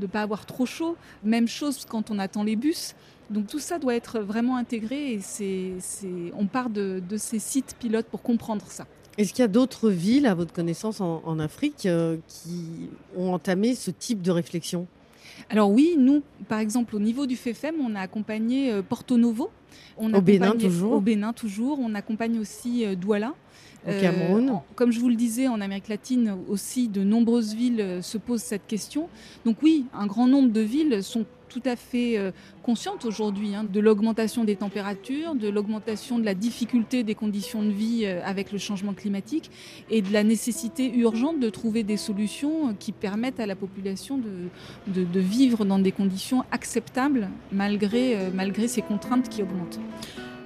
ne 0.00 0.06
pas 0.06 0.22
avoir 0.22 0.46
trop 0.46 0.66
chaud. 0.66 0.96
Même 1.24 1.48
chose 1.48 1.84
quand 1.88 2.10
on 2.10 2.18
attend 2.18 2.42
les 2.42 2.56
bus. 2.56 2.94
Donc 3.30 3.46
tout 3.46 3.58
ça 3.58 3.78
doit 3.78 3.94
être 3.94 4.20
vraiment 4.20 4.56
intégré 4.56 5.12
et 5.12 5.20
c'est, 5.20 5.74
on 6.36 6.46
part 6.46 6.70
de, 6.70 7.02
ces 7.16 7.38
sites 7.38 7.76
pilotes 7.78 8.06
pour 8.06 8.22
comprendre 8.22 8.64
ça. 8.68 8.86
Est-ce 9.18 9.32
qu'il 9.32 9.42
y 9.42 9.44
a 9.44 9.48
d'autres 9.48 9.90
villes, 9.90 10.26
à 10.26 10.34
votre 10.34 10.52
connaissance, 10.52 11.00
en, 11.00 11.38
Afrique, 11.40 11.86
euh, 11.86 12.16
qui 12.28 12.88
ont 13.16 13.34
entamé 13.34 13.74
ce 13.74 13.90
type 13.90 14.22
de 14.22 14.30
réflexion? 14.30 14.86
Alors 15.50 15.70
oui, 15.70 15.96
nous, 15.98 16.22
par 16.48 16.58
exemple, 16.58 16.96
au 16.96 17.00
niveau 17.00 17.26
du 17.26 17.36
FEFEM, 17.36 17.76
on 17.80 17.94
a 17.94 18.00
accompagné 18.00 18.72
euh, 18.72 18.82
Porto 18.82 19.16
Novo. 19.16 19.50
On 19.96 20.12
au 20.14 20.20
Bénin 20.20 20.52
toujours 20.52 20.92
Au 20.92 21.00
Bénin 21.00 21.32
toujours. 21.32 21.78
On 21.80 21.94
accompagne 21.94 22.38
aussi 22.38 22.84
euh, 22.84 22.94
Douala. 22.94 23.34
Au 23.88 24.00
Cameroun. 24.00 24.60
comme 24.74 24.92
je 24.92 25.00
vous 25.00 25.08
le 25.08 25.16
disais, 25.16 25.48
en 25.48 25.60
Amérique 25.60 25.88
latine 25.88 26.36
aussi, 26.48 26.88
de 26.88 27.02
nombreuses 27.02 27.54
villes 27.54 28.00
se 28.02 28.18
posent 28.18 28.42
cette 28.42 28.66
question. 28.66 29.08
Donc 29.44 29.62
oui, 29.62 29.86
un 29.94 30.06
grand 30.06 30.26
nombre 30.26 30.50
de 30.50 30.60
villes 30.60 31.02
sont 31.02 31.24
tout 31.48 31.62
à 31.64 31.76
fait 31.76 32.18
euh, 32.18 32.30
consciente 32.62 33.04
aujourd'hui 33.04 33.54
hein, 33.54 33.64
de 33.64 33.80
l'augmentation 33.80 34.44
des 34.44 34.56
températures, 34.56 35.34
de 35.34 35.48
l'augmentation 35.48 36.18
de 36.18 36.24
la 36.24 36.34
difficulté 36.34 37.02
des 37.02 37.14
conditions 37.14 37.62
de 37.62 37.70
vie 37.70 38.02
euh, 38.04 38.20
avec 38.24 38.52
le 38.52 38.58
changement 38.58 38.94
climatique 38.94 39.50
et 39.90 40.02
de 40.02 40.12
la 40.12 40.22
nécessité 40.22 40.94
urgente 40.94 41.40
de 41.40 41.50
trouver 41.50 41.82
des 41.82 41.96
solutions 41.96 42.74
qui 42.78 42.92
permettent 42.92 43.40
à 43.40 43.46
la 43.46 43.56
population 43.56 44.18
de, 44.18 45.02
de, 45.04 45.20
vivre 45.20 45.64
dans 45.64 45.78
des 45.78 45.92
conditions 45.92 46.44
acceptables 46.52 47.28
malgré, 47.50 48.16
euh, 48.16 48.30
malgré 48.32 48.68
ces 48.68 48.82
contraintes 48.82 49.28
qui 49.28 49.42
augmentent. 49.42 49.80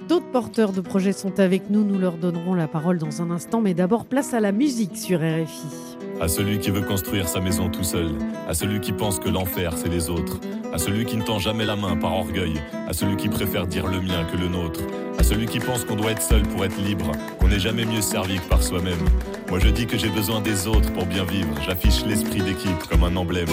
D'autres 0.07 0.31
porteurs 0.31 0.73
de 0.73 0.81
projets 0.81 1.13
sont 1.13 1.39
avec 1.39 1.69
nous, 1.69 1.83
nous 1.83 1.97
leur 1.97 2.17
donnerons 2.17 2.53
la 2.53 2.67
parole 2.67 2.97
dans 2.97 3.21
un 3.21 3.31
instant, 3.31 3.61
mais 3.61 3.73
d'abord 3.73 4.05
place 4.05 4.33
à 4.33 4.41
la 4.41 4.51
musique 4.51 4.97
sur 4.97 5.19
RFI. 5.19 5.97
À 6.19 6.27
celui 6.27 6.59
qui 6.59 6.71
veut 6.71 6.81
construire 6.81 7.27
sa 7.27 7.39
maison 7.39 7.69
tout 7.69 7.83
seul, 7.83 8.11
à 8.47 8.53
celui 8.53 8.81
qui 8.81 8.91
pense 8.91 9.19
que 9.19 9.29
l'enfer 9.29 9.73
c'est 9.77 9.89
les 9.89 10.09
autres, 10.09 10.39
à 10.73 10.77
celui 10.77 11.05
qui 11.05 11.15
ne 11.15 11.23
tend 11.23 11.39
jamais 11.39 11.65
la 11.65 11.75
main 11.75 11.95
par 11.95 12.13
orgueil, 12.13 12.61
à 12.87 12.93
celui 12.93 13.15
qui 13.15 13.29
préfère 13.29 13.65
dire 13.65 13.87
le 13.87 14.01
mien 14.01 14.25
que 14.31 14.37
le 14.37 14.49
nôtre, 14.49 14.81
à 15.17 15.23
celui 15.23 15.45
qui 15.45 15.59
pense 15.59 15.85
qu'on 15.85 15.95
doit 15.95 16.11
être 16.11 16.21
seul 16.21 16.43
pour 16.43 16.65
être 16.65 16.77
libre, 16.81 17.11
qu'on 17.39 17.47
n'est 17.47 17.59
jamais 17.59 17.85
mieux 17.85 18.01
servi 18.01 18.39
que 18.39 18.49
par 18.49 18.61
soi-même. 18.61 19.05
Moi 19.49 19.59
je 19.59 19.69
dis 19.69 19.87
que 19.87 19.97
j'ai 19.97 20.09
besoin 20.09 20.41
des 20.41 20.67
autres 20.67 20.91
pour 20.91 21.05
bien 21.05 21.23
vivre, 21.23 21.55
j'affiche 21.65 22.05
l'esprit 22.05 22.41
d'équipe 22.41 22.83
comme 22.89 23.03
un 23.03 23.15
emblème. 23.15 23.47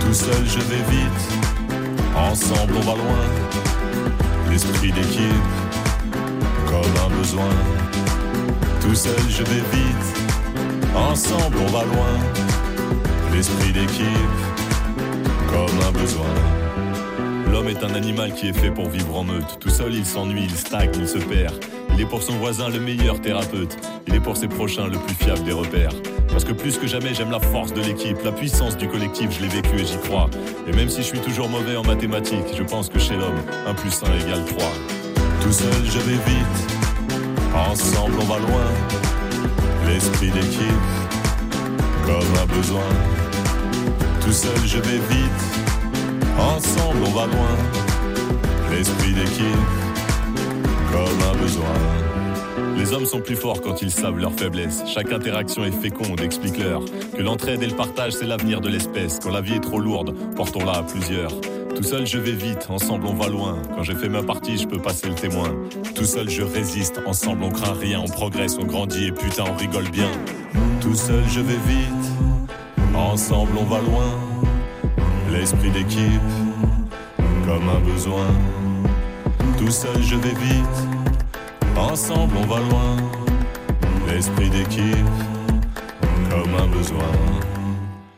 Tout 0.00 0.14
seul 0.14 0.46
je 0.46 0.60
vais 0.60 0.82
vite, 0.90 1.28
ensemble 2.16 2.74
on 2.76 2.80
va 2.80 2.94
loin, 2.94 3.65
l'esprit 4.56 4.90
d'équipe 4.90 5.52
comme 6.66 6.96
un 7.04 7.14
besoin. 7.14 7.50
Tout 8.80 8.94
seul 8.94 9.20
je 9.28 9.42
vais 9.42 9.62
Ensemble 10.94 11.58
on 11.60 11.70
va 11.72 11.84
loin, 11.84 12.14
l'esprit 13.34 13.72
d'équipe, 13.72 14.40
comme 15.50 15.78
un 15.86 15.92
besoin. 15.92 16.65
L'homme 17.56 17.68
est 17.68 17.82
un 17.82 17.94
animal 17.94 18.34
qui 18.34 18.48
est 18.48 18.52
fait 18.52 18.70
pour 18.70 18.90
vivre 18.90 19.16
en 19.16 19.24
meute. 19.24 19.58
Tout 19.60 19.70
seul 19.70 19.94
il 19.94 20.04
s'ennuie, 20.04 20.44
il 20.44 20.54
stagne, 20.54 20.90
il 20.98 21.08
se 21.08 21.16
perd. 21.16 21.54
Il 21.94 22.02
est 22.02 22.04
pour 22.04 22.22
son 22.22 22.34
voisin 22.34 22.68
le 22.68 22.78
meilleur 22.78 23.18
thérapeute. 23.18 23.78
Il 24.06 24.14
est 24.14 24.20
pour 24.20 24.36
ses 24.36 24.46
prochains 24.46 24.88
le 24.88 24.98
plus 24.98 25.14
fiable 25.14 25.42
des 25.42 25.52
repères. 25.52 25.94
Parce 26.28 26.44
que 26.44 26.52
plus 26.52 26.76
que 26.76 26.86
jamais 26.86 27.14
j'aime 27.14 27.30
la 27.30 27.40
force 27.40 27.72
de 27.72 27.80
l'équipe, 27.80 28.18
la 28.22 28.32
puissance 28.32 28.76
du 28.76 28.86
collectif, 28.88 29.30
je 29.30 29.40
l'ai 29.40 29.48
vécu 29.48 29.74
et 29.80 29.86
j'y 29.86 29.96
crois. 29.96 30.28
Et 30.68 30.72
même 30.72 30.90
si 30.90 30.98
je 30.98 31.06
suis 31.06 31.18
toujours 31.18 31.48
mauvais 31.48 31.76
en 31.76 31.82
mathématiques, 31.82 32.54
je 32.54 32.62
pense 32.62 32.90
que 32.90 32.98
chez 32.98 33.16
l'homme, 33.16 33.40
1 33.66 33.72
plus 33.72 34.02
1 34.02 34.26
égale 34.26 34.44
3. 34.44 34.72
Tout 35.40 35.52
seul 35.52 35.82
je 35.86 35.98
vais 36.00 36.20
vite, 36.26 36.76
ensemble 37.54 38.16
on 38.20 38.24
va 38.24 38.38
loin 38.38 38.66
l'esprit 39.86 40.30
d'équipe, 40.30 40.60
comme 42.04 42.36
un 42.38 42.54
besoin. 42.54 42.84
Tout 44.20 44.32
seul 44.32 44.58
je 44.66 44.78
vais 44.78 44.98
vite, 45.08 45.65
ensemble 46.38 46.98
on 47.06 47.10
va 47.10 47.26
loin. 47.26 47.56
L'esprit 48.70 49.12
d'équipe, 49.12 49.44
comme 50.92 51.28
un 51.30 51.42
besoin. 51.42 51.64
Les 52.76 52.92
hommes 52.92 53.06
sont 53.06 53.20
plus 53.20 53.36
forts 53.36 53.62
quand 53.62 53.82
ils 53.82 53.90
savent 53.90 54.18
leurs 54.18 54.32
faiblesses. 54.32 54.82
Chaque 54.86 55.10
interaction 55.10 55.64
est 55.64 55.70
féconde, 55.70 56.20
explique-leur 56.20 56.82
que 56.84 57.22
l'entraide 57.22 57.62
et 57.62 57.66
le 57.66 57.74
partage 57.74 58.12
c'est 58.12 58.26
l'avenir 58.26 58.60
de 58.60 58.68
l'espèce. 58.68 59.18
Quand 59.22 59.30
la 59.30 59.40
vie 59.40 59.54
est 59.54 59.60
trop 59.60 59.78
lourde, 59.78 60.14
portons-la 60.34 60.72
à 60.72 60.82
plusieurs. 60.82 61.32
Tout 61.74 61.82
seul 61.82 62.06
je 62.06 62.18
vais 62.18 62.32
vite, 62.32 62.68
ensemble 62.70 63.06
on 63.06 63.14
va 63.14 63.28
loin. 63.28 63.56
Quand 63.74 63.82
j'ai 63.82 63.94
fait 63.94 64.08
ma 64.08 64.22
partie, 64.22 64.56
je 64.58 64.66
peux 64.66 64.80
passer 64.80 65.08
le 65.08 65.14
témoin. 65.14 65.54
Tout 65.94 66.04
seul 66.04 66.28
je 66.28 66.42
résiste, 66.42 67.00
ensemble 67.06 67.44
on 67.44 67.50
craint 67.50 67.74
rien, 67.74 68.00
on 68.00 68.08
progresse, 68.08 68.56
on 68.60 68.64
grandit 68.64 69.06
et 69.06 69.12
putain 69.12 69.44
on 69.50 69.56
rigole 69.56 69.88
bien. 69.90 70.10
Tout 70.80 70.94
seul 70.94 71.24
je 71.28 71.40
vais 71.40 71.58
vite, 71.66 72.12
ensemble 72.94 73.52
on 73.58 73.64
va 73.64 73.80
loin. 73.80 74.25
L'esprit 75.38 75.70
d'équipe, 75.70 76.22
comme 77.44 77.68
un 77.68 77.80
besoin. 77.80 78.26
Tout 79.58 79.70
seul 79.70 80.02
je 80.02 80.16
vais 80.16 80.34
vite, 80.34 80.78
ensemble 81.76 82.34
on 82.38 82.46
va 82.46 82.60
loin. 82.60 82.96
L'esprit 84.08 84.48
d'équipe, 84.48 85.06
comme 86.30 86.54
un 86.54 86.66
besoin. 86.68 87.45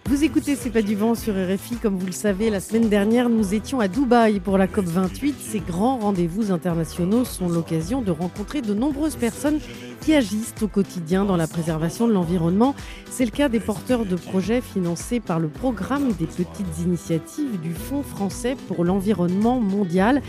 Vous 0.09 0.25
écoutez 0.25 0.57
C'est 0.57 0.71
pas 0.71 0.81
du 0.81 0.94
vent 0.94 1.14
sur 1.14 1.35
RFI. 1.35 1.77
Comme 1.77 1.99
vous 1.99 2.07
le 2.07 2.12
savez, 2.12 2.49
la 2.49 2.61
semaine 2.61 2.88
dernière, 2.88 3.29
nous 3.29 3.53
étions 3.53 3.79
à 3.79 3.88
Dubaï 3.88 4.40
pour 4.40 4.57
la 4.57 4.66
COP28. 4.66 5.35
Ces 5.38 5.61
grands 5.61 5.99
rendez-vous 5.99 6.51
internationaux 6.51 7.27
sont 7.27 7.47
l'occasion 7.47 8.01
de 8.01 8.11
rencontrer 8.11 8.62
de 8.62 8.73
nombreuses 8.73 9.16
personnes 9.16 9.61
qui 10.01 10.14
agissent 10.14 10.55
au 10.62 10.66
quotidien 10.66 11.27
dans 11.27 11.37
la 11.37 11.47
préservation 11.47 12.09
de 12.09 12.14
l'environnement. 12.14 12.75
C'est 13.11 13.27
le 13.27 13.31
cas 13.31 13.51
des 13.51 13.61
porteurs 13.61 14.07
de 14.07 14.16
projets 14.16 14.62
financés 14.62 15.21
par 15.21 15.38
le 15.38 15.49
programme 15.49 16.12
des 16.12 16.25
petites 16.25 16.79
initiatives 16.83 17.61
du 17.61 17.75
Fonds 17.75 18.03
français 18.03 18.57
pour 18.66 18.87
l'environnement 18.87 19.61
mondial. 19.61 20.23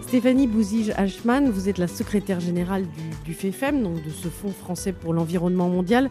Stéphanie 0.00 0.46
Bouzige-Hachman, 0.46 1.50
vous 1.50 1.68
êtes 1.68 1.78
la 1.78 1.88
secrétaire 1.88 2.40
générale 2.40 2.84
du, 2.84 3.32
du 3.32 3.34
FEFEM, 3.34 3.82
donc 3.82 4.02
de 4.02 4.10
ce 4.10 4.28
Fonds 4.28 4.52
français 4.52 4.92
pour 4.92 5.12
l'environnement 5.12 5.68
mondial. 5.68 6.08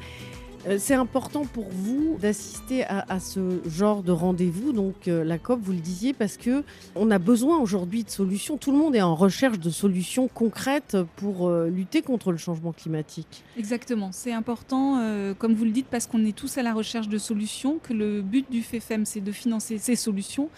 Euh, 0.68 0.78
c'est 0.80 0.96
important 0.96 1.46
pour 1.46 1.68
vous 1.70 2.18
d'assister 2.20 2.86
à, 2.86 3.20
ce 3.20 3.60
genre 3.68 4.02
de 4.02 4.12
rendez-vous, 4.12 4.72
donc 4.72 5.08
euh, 5.08 5.24
la 5.24 5.38
COP, 5.38 5.60
vous 5.62 5.74
le 5.74 5.80
disiez, 5.80 6.14
parce 6.14 6.38
que 6.38 6.64
on 6.96 7.12
a 7.12 7.20
besoin 7.20 7.60
aujourd'hui 7.60 8.04
de 8.04 8.10
solutions. 8.10 8.58
Tout 8.58 8.72
le 8.72 8.78
monde 8.78 8.96
est 8.96 9.02
en 9.02 9.16
recherche 9.16 9.60
de 9.60 9.70
solutions 9.70 10.28
concrètes 10.28 10.98
pour 11.18 11.48
euh, 11.48 11.68
lutter 11.68 12.02
contre 12.02 12.32
le 12.32 12.38
changement 12.38 12.72
climatique. 12.72 13.44
Exactement, 13.58 14.12
c'est 14.12 14.34
important, 14.34 15.02
comme 15.38 15.54
vous 15.54 15.66
le 15.66 15.72
dites, 15.72 15.88
parce 15.88 16.08
qu'on 16.08 16.26
est 16.26 16.36
tous 16.36 16.58
à 16.58 16.64
la 16.64 16.74
recherche 16.74 17.08
de 17.08 17.18
solutions, 17.18 17.80
que 17.82 17.94
le 17.94 18.22
but 18.22 18.50
du 18.50 18.62
FEFEM, 18.62 19.06
c'est 19.06 19.22
de 19.22 19.32
financer 19.32 19.78
ces 19.78 19.96
solutions 19.96 20.50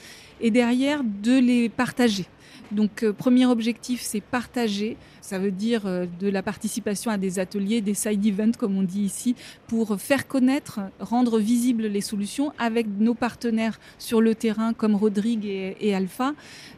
et 0.41 0.51
derrière 0.51 1.03
de 1.03 1.37
les 1.39 1.69
partager. 1.69 2.25
Donc, 2.71 3.05
premier 3.17 3.45
objectif, 3.45 4.01
c'est 4.01 4.21
partager 4.21 4.97
ça 5.27 5.39
veut 5.39 5.51
dire 5.51 5.81
euh, 5.85 6.05
de 6.21 6.29
la 6.29 6.41
participation 6.41 7.11
à 7.11 7.17
des 7.17 7.37
ateliers, 7.37 7.81
des 7.81 7.95
side 7.95 8.25
events, 8.25 8.53
comme 8.57 8.77
on 8.77 8.83
dit 8.83 9.01
ici, 9.01 9.35
pour 9.67 9.99
faire 9.99 10.25
connaître, 10.25 10.79
rendre 11.01 11.37
visibles 11.37 11.87
les 11.87 11.99
solutions 11.99 12.53
avec 12.57 12.87
nos 12.97 13.13
partenaires 13.13 13.77
sur 13.99 14.21
le 14.21 14.35
terrain, 14.35 14.71
comme 14.71 14.95
Rodrigue 14.95 15.45
et, 15.45 15.93
Alpha. 15.93 16.31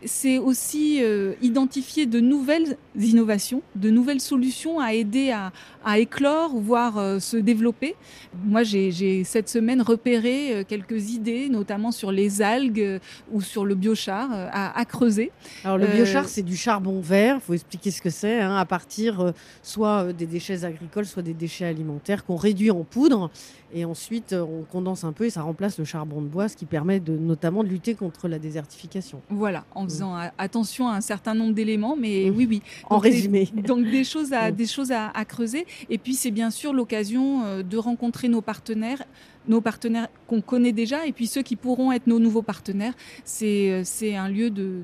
C'est 0.04 0.40
aussi 0.40 0.98
euh, 1.04 1.34
identifier 1.44 2.08
de 2.08 2.20
nouvelles 2.20 2.78
innovations, 3.00 3.62
de 3.76 3.92
nouvelles 3.92 4.20
solutions 4.20 4.80
à 4.80 4.94
aider 4.94 5.32
à, 5.32 6.00
éclore, 6.00 6.58
voire 6.58 6.98
euh, 6.98 7.20
se 7.20 7.38
développer. 7.38 7.96
Moi, 8.44 8.64
j'ai 8.64 9.24
cette 9.26 9.50
semaine 9.50 9.84
repéré 9.84 10.66
quelques 10.68 11.12
idées, 11.12 11.50
notamment 11.50 11.92
sur 11.92 12.12
les 12.12 12.42
algues 12.42 13.00
ou 13.32 13.42
sur 13.42 13.64
le 13.64 13.76
biochar 13.76 14.30
à, 14.32 14.86
creuser. 14.86 15.32
Alors, 15.64 15.78
le 15.78 15.88
biochar, 15.88 16.28
c'est 16.28 16.42
du 16.42 16.56
charbon 16.56 17.00
vert. 17.02 17.36
Il 17.36 17.42
faut 17.42 17.54
expliquer 17.54 17.92
ce 17.92 18.02
que 18.02 18.10
c'est. 18.10 18.40
Hein, 18.40 18.56
à 18.56 18.66
partir 18.66 19.20
euh, 19.20 19.32
soit 19.62 20.06
euh, 20.06 20.14
des 20.14 20.26
déchets 20.26 20.64
agricoles, 20.64 21.06
soit 21.06 21.24
des 21.24 21.34
déchets 21.34 21.66
alimentaires 21.66 22.26
qu'on 22.26 22.36
réduit 22.36 22.72
en 22.72 22.84
poudre 22.84 23.30
et 23.74 23.86
ensuite 23.86 24.34
euh, 24.34 24.42
on 24.42 24.64
condense 24.64 25.04
un 25.04 25.12
peu 25.12 25.26
et 25.26 25.30
ça 25.30 25.42
remplace 25.42 25.78
le 25.78 25.86
charbon 25.86 26.22
de 26.22 26.28
bois, 26.28 26.50
ce 26.50 26.58
qui 26.58 26.66
permet 26.66 27.00
de, 27.00 27.16
notamment 27.18 27.64
de 27.64 27.70
lutter 27.70 27.96
contre 27.96 28.28
la 28.28 28.40
désertification. 28.40 29.22
Voilà, 29.30 29.66
en 29.76 29.84
mm. 29.84 29.90
faisant 29.90 30.16
attention 30.38 30.88
à 30.88 30.96
un 30.96 31.02
certain 31.02 31.34
nombre 31.34 31.54
d'éléments, 31.54 31.96
mais 31.96 32.30
mm. 32.30 32.36
oui, 32.36 32.48
oui. 32.50 32.62
en 32.90 32.98
résumé. 32.98 33.50
donc 33.54 33.86
des 33.86 34.04
choses 34.04 34.34
à, 34.34 34.52
mm. 34.52 34.56
des 34.56 34.68
choses 34.68 34.92
à, 34.92 35.26
creuser. 35.26 35.66
Et 35.90 35.98
puis 35.98 36.16
c'est 36.16 36.32
bien 36.32 36.52
sûr 36.52 36.74
l'occasion 36.74 37.62
de 37.62 37.78
rencontrer 37.78 38.30
nos 38.30 38.42
partenaires 38.42 39.04
nos 39.48 39.62
partenaires 39.62 40.10
qu'on 40.28 40.42
connaît 40.42 40.74
déjà 40.74 41.08
et 41.08 41.12
puis 41.12 41.26
ceux 41.26 41.42
qui 41.42 41.56
pourront 41.56 41.92
être 41.92 42.06
nos 42.06 42.20
nouveaux 42.20 42.44
partenaires. 42.44 42.94
C'est 43.24 43.84
un 44.16 44.30
lieu 44.30 44.52
de, 44.52 44.84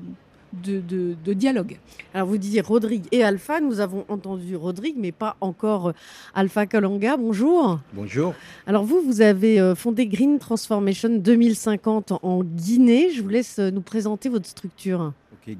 de, 0.62 1.32
dialogue. 1.32 1.78
Alors 2.14 2.28
vous 2.28 2.38
disiez 2.38 2.60
Rodrigue 2.60 3.04
et 3.12 3.22
Alpha, 3.22 3.60
nous 3.60 3.80
avons 3.80 4.04
entendu 4.08 4.56
Rodrigue, 4.56 4.96
mais 4.98 5.12
pas 5.12 5.36
encore 5.40 5.88
euh, 5.88 5.92
Alpha 6.34 6.66
Kalanga. 6.66 7.16
Bonjour. 7.16 7.80
Bonjour. 7.92 8.34
Alors 8.66 8.84
vous, 8.84 9.00
vous 9.00 9.20
avez 9.20 9.60
euh, 9.60 9.74
fondé 9.74 10.06
Green 10.06 10.38
Transformation 10.38 11.10
2050 11.10 12.12
en 12.22 12.42
Guinée. 12.42 13.10
Je 13.10 13.22
vous 13.22 13.28
laisse 13.28 13.58
euh, 13.58 13.70
nous 13.70 13.82
présenter 13.82 14.28
votre 14.28 14.46
structure. 14.46 15.12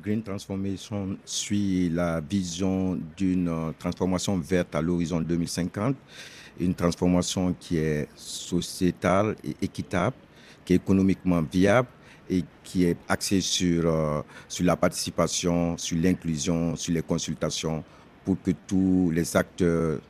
Green 0.03 0.21
Transformation 0.21 1.17
suit 1.25 1.89
la 1.91 2.21
vision 2.21 2.99
d'une 3.17 3.73
transformation 3.79 4.37
verte 4.37 4.75
à 4.75 4.83
l'horizon 4.83 5.21
2050, 5.21 5.95
une 6.59 6.75
transformation 6.75 7.55
qui 7.61 7.79
est 7.79 8.09
sociétale 8.17 9.37
et 9.45 9.55
équitable, 9.63 10.17
qui 10.65 10.73
est 10.73 10.77
économiquement 10.77 11.41
viable 11.41 11.87
et 12.29 12.45
qui 12.65 12.85
est 12.85 12.97
axé 13.09 13.41
sur, 13.41 13.87
euh, 13.87 14.23
sur 14.49 14.65
la 14.65 14.77
participation, 14.77 15.77
sur 15.79 15.97
l'inclusion, 15.99 16.77
sur 16.77 16.95
les 16.95 17.03
consultations, 17.03 17.85
pour 18.25 18.37
que 18.43 18.51
tous 18.67 19.11
les 19.13 19.37
acteurs, 19.37 20.01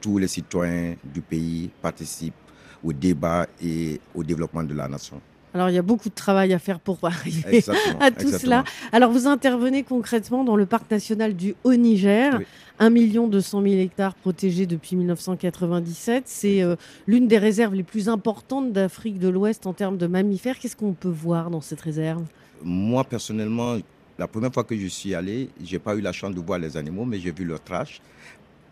tous 0.00 0.18
les 0.18 0.28
citoyens 0.28 0.96
du 1.02 1.20
pays 1.20 1.70
participent 1.82 2.34
au 2.82 2.92
débat 2.92 3.46
et 3.62 4.00
au 4.14 4.22
développement 4.22 4.62
de 4.62 4.74
la 4.74 4.86
nation. 4.86 5.20
Alors 5.54 5.70
il 5.70 5.74
y 5.74 5.78
a 5.78 5.82
beaucoup 5.82 6.08
de 6.08 6.14
travail 6.14 6.52
à 6.52 6.58
faire 6.58 6.80
pour 6.80 6.98
arriver 7.02 7.62
à 8.00 8.10
tout 8.10 8.30
cela. 8.30 8.64
Alors 8.90 9.12
vous 9.12 9.28
intervenez 9.28 9.84
concrètement 9.84 10.42
dans 10.42 10.56
le 10.56 10.66
parc 10.66 10.90
national 10.90 11.34
du 11.34 11.54
Haut-Niger. 11.62 12.40
1 12.80 12.90
200 12.90 13.62
000 13.62 13.74
hectares 13.74 14.16
protégés 14.16 14.66
depuis 14.66 14.96
1997. 14.96 16.24
C'est 16.26 16.60
euh, 16.60 16.74
l'une 17.06 17.28
des 17.28 17.38
réserves 17.38 17.74
les 17.74 17.84
plus 17.84 18.08
importantes 18.08 18.72
d'Afrique 18.72 19.20
de 19.20 19.28
l'Ouest 19.28 19.68
en 19.68 19.72
termes 19.72 19.96
de 19.96 20.08
mammifères. 20.08 20.58
Qu'est-ce 20.58 20.74
qu'on 20.74 20.92
peut 20.92 21.08
voir 21.08 21.50
dans 21.50 21.60
cette 21.60 21.80
réserve? 21.80 22.24
Moi, 22.64 23.04
personnellement, 23.04 23.76
la 24.18 24.26
première 24.26 24.52
fois 24.52 24.64
que 24.64 24.76
je 24.76 24.88
suis 24.88 25.14
allé, 25.14 25.50
je 25.64 25.72
n'ai 25.72 25.78
pas 25.78 25.94
eu 25.94 26.00
la 26.00 26.10
chance 26.10 26.34
de 26.34 26.40
voir 26.40 26.58
les 26.58 26.76
animaux, 26.76 27.04
mais 27.04 27.20
j'ai 27.20 27.30
vu 27.30 27.44
leur 27.44 27.62
trash. 27.62 28.00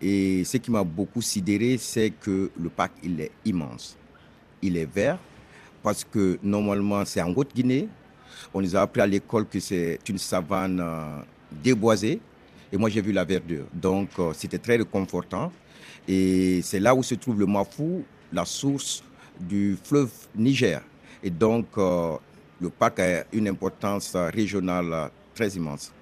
Et 0.00 0.42
ce 0.42 0.56
qui 0.56 0.72
m'a 0.72 0.82
beaucoup 0.82 1.22
sidéré, 1.22 1.76
c'est 1.78 2.10
que 2.10 2.50
le 2.60 2.68
parc, 2.70 2.92
il 3.04 3.20
est 3.20 3.30
immense. 3.44 3.96
Il 4.62 4.76
est 4.76 4.92
vert, 4.92 5.18
parce 5.82 6.04
que 6.04 6.38
normalement, 6.42 7.04
c'est 7.04 7.20
en 7.20 7.32
Haute-Guinée. 7.34 7.88
On 8.54 8.60
nous 8.60 8.76
a 8.76 8.80
appris 8.80 9.00
à 9.00 9.06
l'école 9.06 9.46
que 9.46 9.60
c'est 9.60 9.98
une 10.08 10.18
savane 10.18 10.80
euh, 10.80 11.20
déboisée. 11.50 12.20
Et 12.72 12.76
moi, 12.76 12.88
j'ai 12.88 13.00
vu 13.02 13.12
la 13.12 13.24
verdure. 13.24 13.64
Donc, 13.72 14.10
euh, 14.18 14.32
c'était 14.34 14.58
très 14.58 14.76
réconfortant. 14.76 15.52
Et 16.08 16.60
c'est 16.62 16.80
là 16.80 16.94
où 16.94 17.02
se 17.02 17.14
trouve 17.14 17.38
le 17.40 17.46
Mafou, 17.46 18.04
la 18.32 18.44
source 18.44 19.02
du 19.40 19.76
fleuve 19.82 20.10
Niger. 20.36 20.80
Et 21.22 21.30
donc, 21.30 21.66
euh, 21.78 22.16
le 22.60 22.70
parc 22.70 23.00
a 23.00 23.24
une 23.32 23.48
importance 23.48 24.14
régionale 24.14 25.10
très 25.34 25.48
immense. 25.50 25.92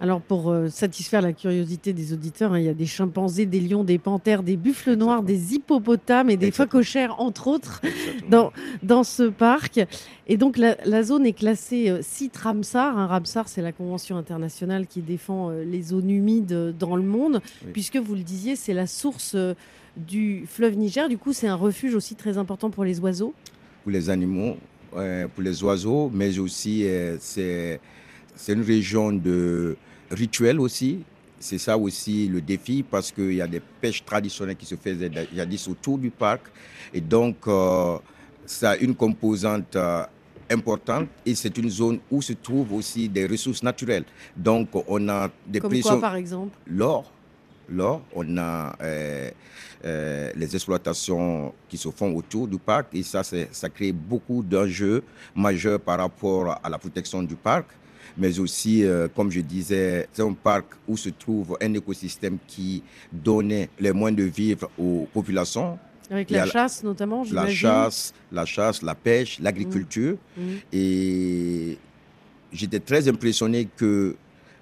Alors 0.00 0.20
pour 0.20 0.50
euh, 0.50 0.68
satisfaire 0.68 1.22
la 1.22 1.32
curiosité 1.32 1.92
des 1.92 2.12
auditeurs, 2.12 2.52
hein, 2.52 2.60
il 2.60 2.66
y 2.66 2.68
a 2.68 2.74
des 2.74 2.86
chimpanzés, 2.86 3.46
des 3.46 3.60
lions, 3.60 3.82
des 3.82 3.98
panthères, 3.98 4.44
des 4.44 4.56
buffles 4.56 4.94
noirs, 4.94 5.24
des 5.24 5.54
hippopotames 5.54 6.30
et 6.30 6.36
des 6.36 6.52
phocochères, 6.52 7.20
entre 7.20 7.48
autres, 7.48 7.82
dans, 8.30 8.52
dans 8.84 9.02
ce 9.02 9.24
parc. 9.24 9.80
Et 10.28 10.36
donc 10.36 10.56
la, 10.56 11.02
zone 11.02 11.26
est 11.26 11.32
classée 11.32 11.90
euh, 11.90 11.98
site 12.00 12.36
Ramsar. 12.36 12.96
Un 12.96 13.08
Ramsar, 13.08 13.48
c'est 13.48 13.62
la 13.62 13.72
convention 13.72 14.16
internationale 14.16 14.86
qui 14.86 15.02
défend 15.02 15.50
euh, 15.50 15.64
les 15.64 15.82
zones 15.82 16.10
humides 16.10 16.76
dans 16.78 16.94
le 16.94 17.02
monde, 17.02 17.40
puisque 17.72 17.96
vous 17.96 18.14
le 18.14 18.22
disiez, 18.22 18.54
c'est 18.54 18.74
la 18.74 18.86
source 18.86 19.34
du 19.96 20.44
fleuve 20.46 20.76
Niger. 20.76 21.08
Du 21.08 21.18
coup, 21.18 21.32
c'est 21.32 21.48
un 21.48 21.56
refuge 21.56 21.96
aussi 21.96 22.14
très 22.14 22.38
important 22.38 22.70
pour 22.70 22.84
les 22.84 23.00
oiseaux. 23.00 23.34
Pour 23.82 23.90
les 23.90 24.10
animaux, 24.10 24.56
pour 24.92 25.42
les 25.42 25.64
oiseaux, 25.64 26.08
mais 26.14 26.38
aussi 26.38 26.86
c'est 27.18 27.80
une 28.48 28.62
région 28.62 29.12
de 29.12 29.76
rituel 30.10 30.60
aussi. 30.60 31.00
C'est 31.40 31.58
ça 31.58 31.78
aussi 31.78 32.26
le 32.26 32.40
défi 32.40 32.82
parce 32.82 33.12
qu'il 33.12 33.34
y 33.34 33.42
a 33.42 33.46
des 33.46 33.60
pêches 33.60 34.04
traditionnelles 34.04 34.56
qui 34.56 34.66
se 34.66 34.74
faisaient 34.74 35.10
jadis 35.34 35.68
autour 35.68 35.98
du 35.98 36.10
parc. 36.10 36.42
Et 36.92 37.00
donc, 37.00 37.36
euh, 37.46 37.98
ça 38.44 38.70
a 38.70 38.76
une 38.76 38.94
composante 38.94 39.76
euh, 39.76 40.02
importante 40.50 41.08
et 41.24 41.34
c'est 41.34 41.56
une 41.56 41.70
zone 41.70 42.00
où 42.10 42.20
se 42.22 42.32
trouvent 42.32 42.72
aussi 42.72 43.08
des 43.08 43.26
ressources 43.26 43.62
naturelles. 43.62 44.04
Donc, 44.36 44.70
on 44.88 45.08
a 45.08 45.30
des 45.46 45.60
Comme 45.60 45.80
quoi, 45.80 46.00
par 46.00 46.16
exemple? 46.16 46.56
L'or. 46.66 47.12
L'or, 47.70 48.00
on 48.16 48.38
a 48.38 48.74
euh, 48.82 49.30
les 50.34 50.54
exploitations 50.56 51.52
qui 51.68 51.76
se 51.76 51.90
font 51.90 52.16
autour 52.16 52.48
du 52.48 52.58
parc 52.58 52.86
et 52.94 53.02
ça, 53.02 53.22
ça 53.22 53.68
crée 53.68 53.92
beaucoup 53.92 54.42
d'enjeux 54.42 55.04
majeurs 55.36 55.78
par 55.78 55.98
rapport 55.98 56.58
à 56.64 56.68
la 56.68 56.78
protection 56.78 57.22
du 57.22 57.36
parc 57.36 57.66
mais 58.18 58.38
aussi, 58.40 58.84
euh, 58.84 59.08
comme 59.14 59.30
je 59.30 59.40
disais, 59.40 60.08
c'est 60.12 60.22
un 60.22 60.32
parc 60.32 60.66
où 60.88 60.96
se 60.96 61.08
trouve 61.08 61.56
un 61.62 61.72
écosystème 61.72 62.38
qui 62.46 62.82
donnait 63.12 63.70
les 63.78 63.92
moyens 63.92 64.18
de 64.18 64.24
vivre 64.24 64.68
aux 64.76 65.06
populations. 65.12 65.78
Avec 66.10 66.30
la 66.30 66.46
chasse 66.46 66.82
notamment, 66.82 67.24
La 67.30 67.48
chasse, 67.48 68.12
la 68.32 68.44
chasse, 68.44 68.82
la 68.82 68.94
pêche, 68.94 69.38
l'agriculture. 69.40 70.16
Mmh. 70.36 70.42
Mmh. 70.42 70.56
Et 70.72 71.78
j'étais 72.52 72.80
très 72.80 73.08
impressionné 73.08 73.68
que 73.76 74.16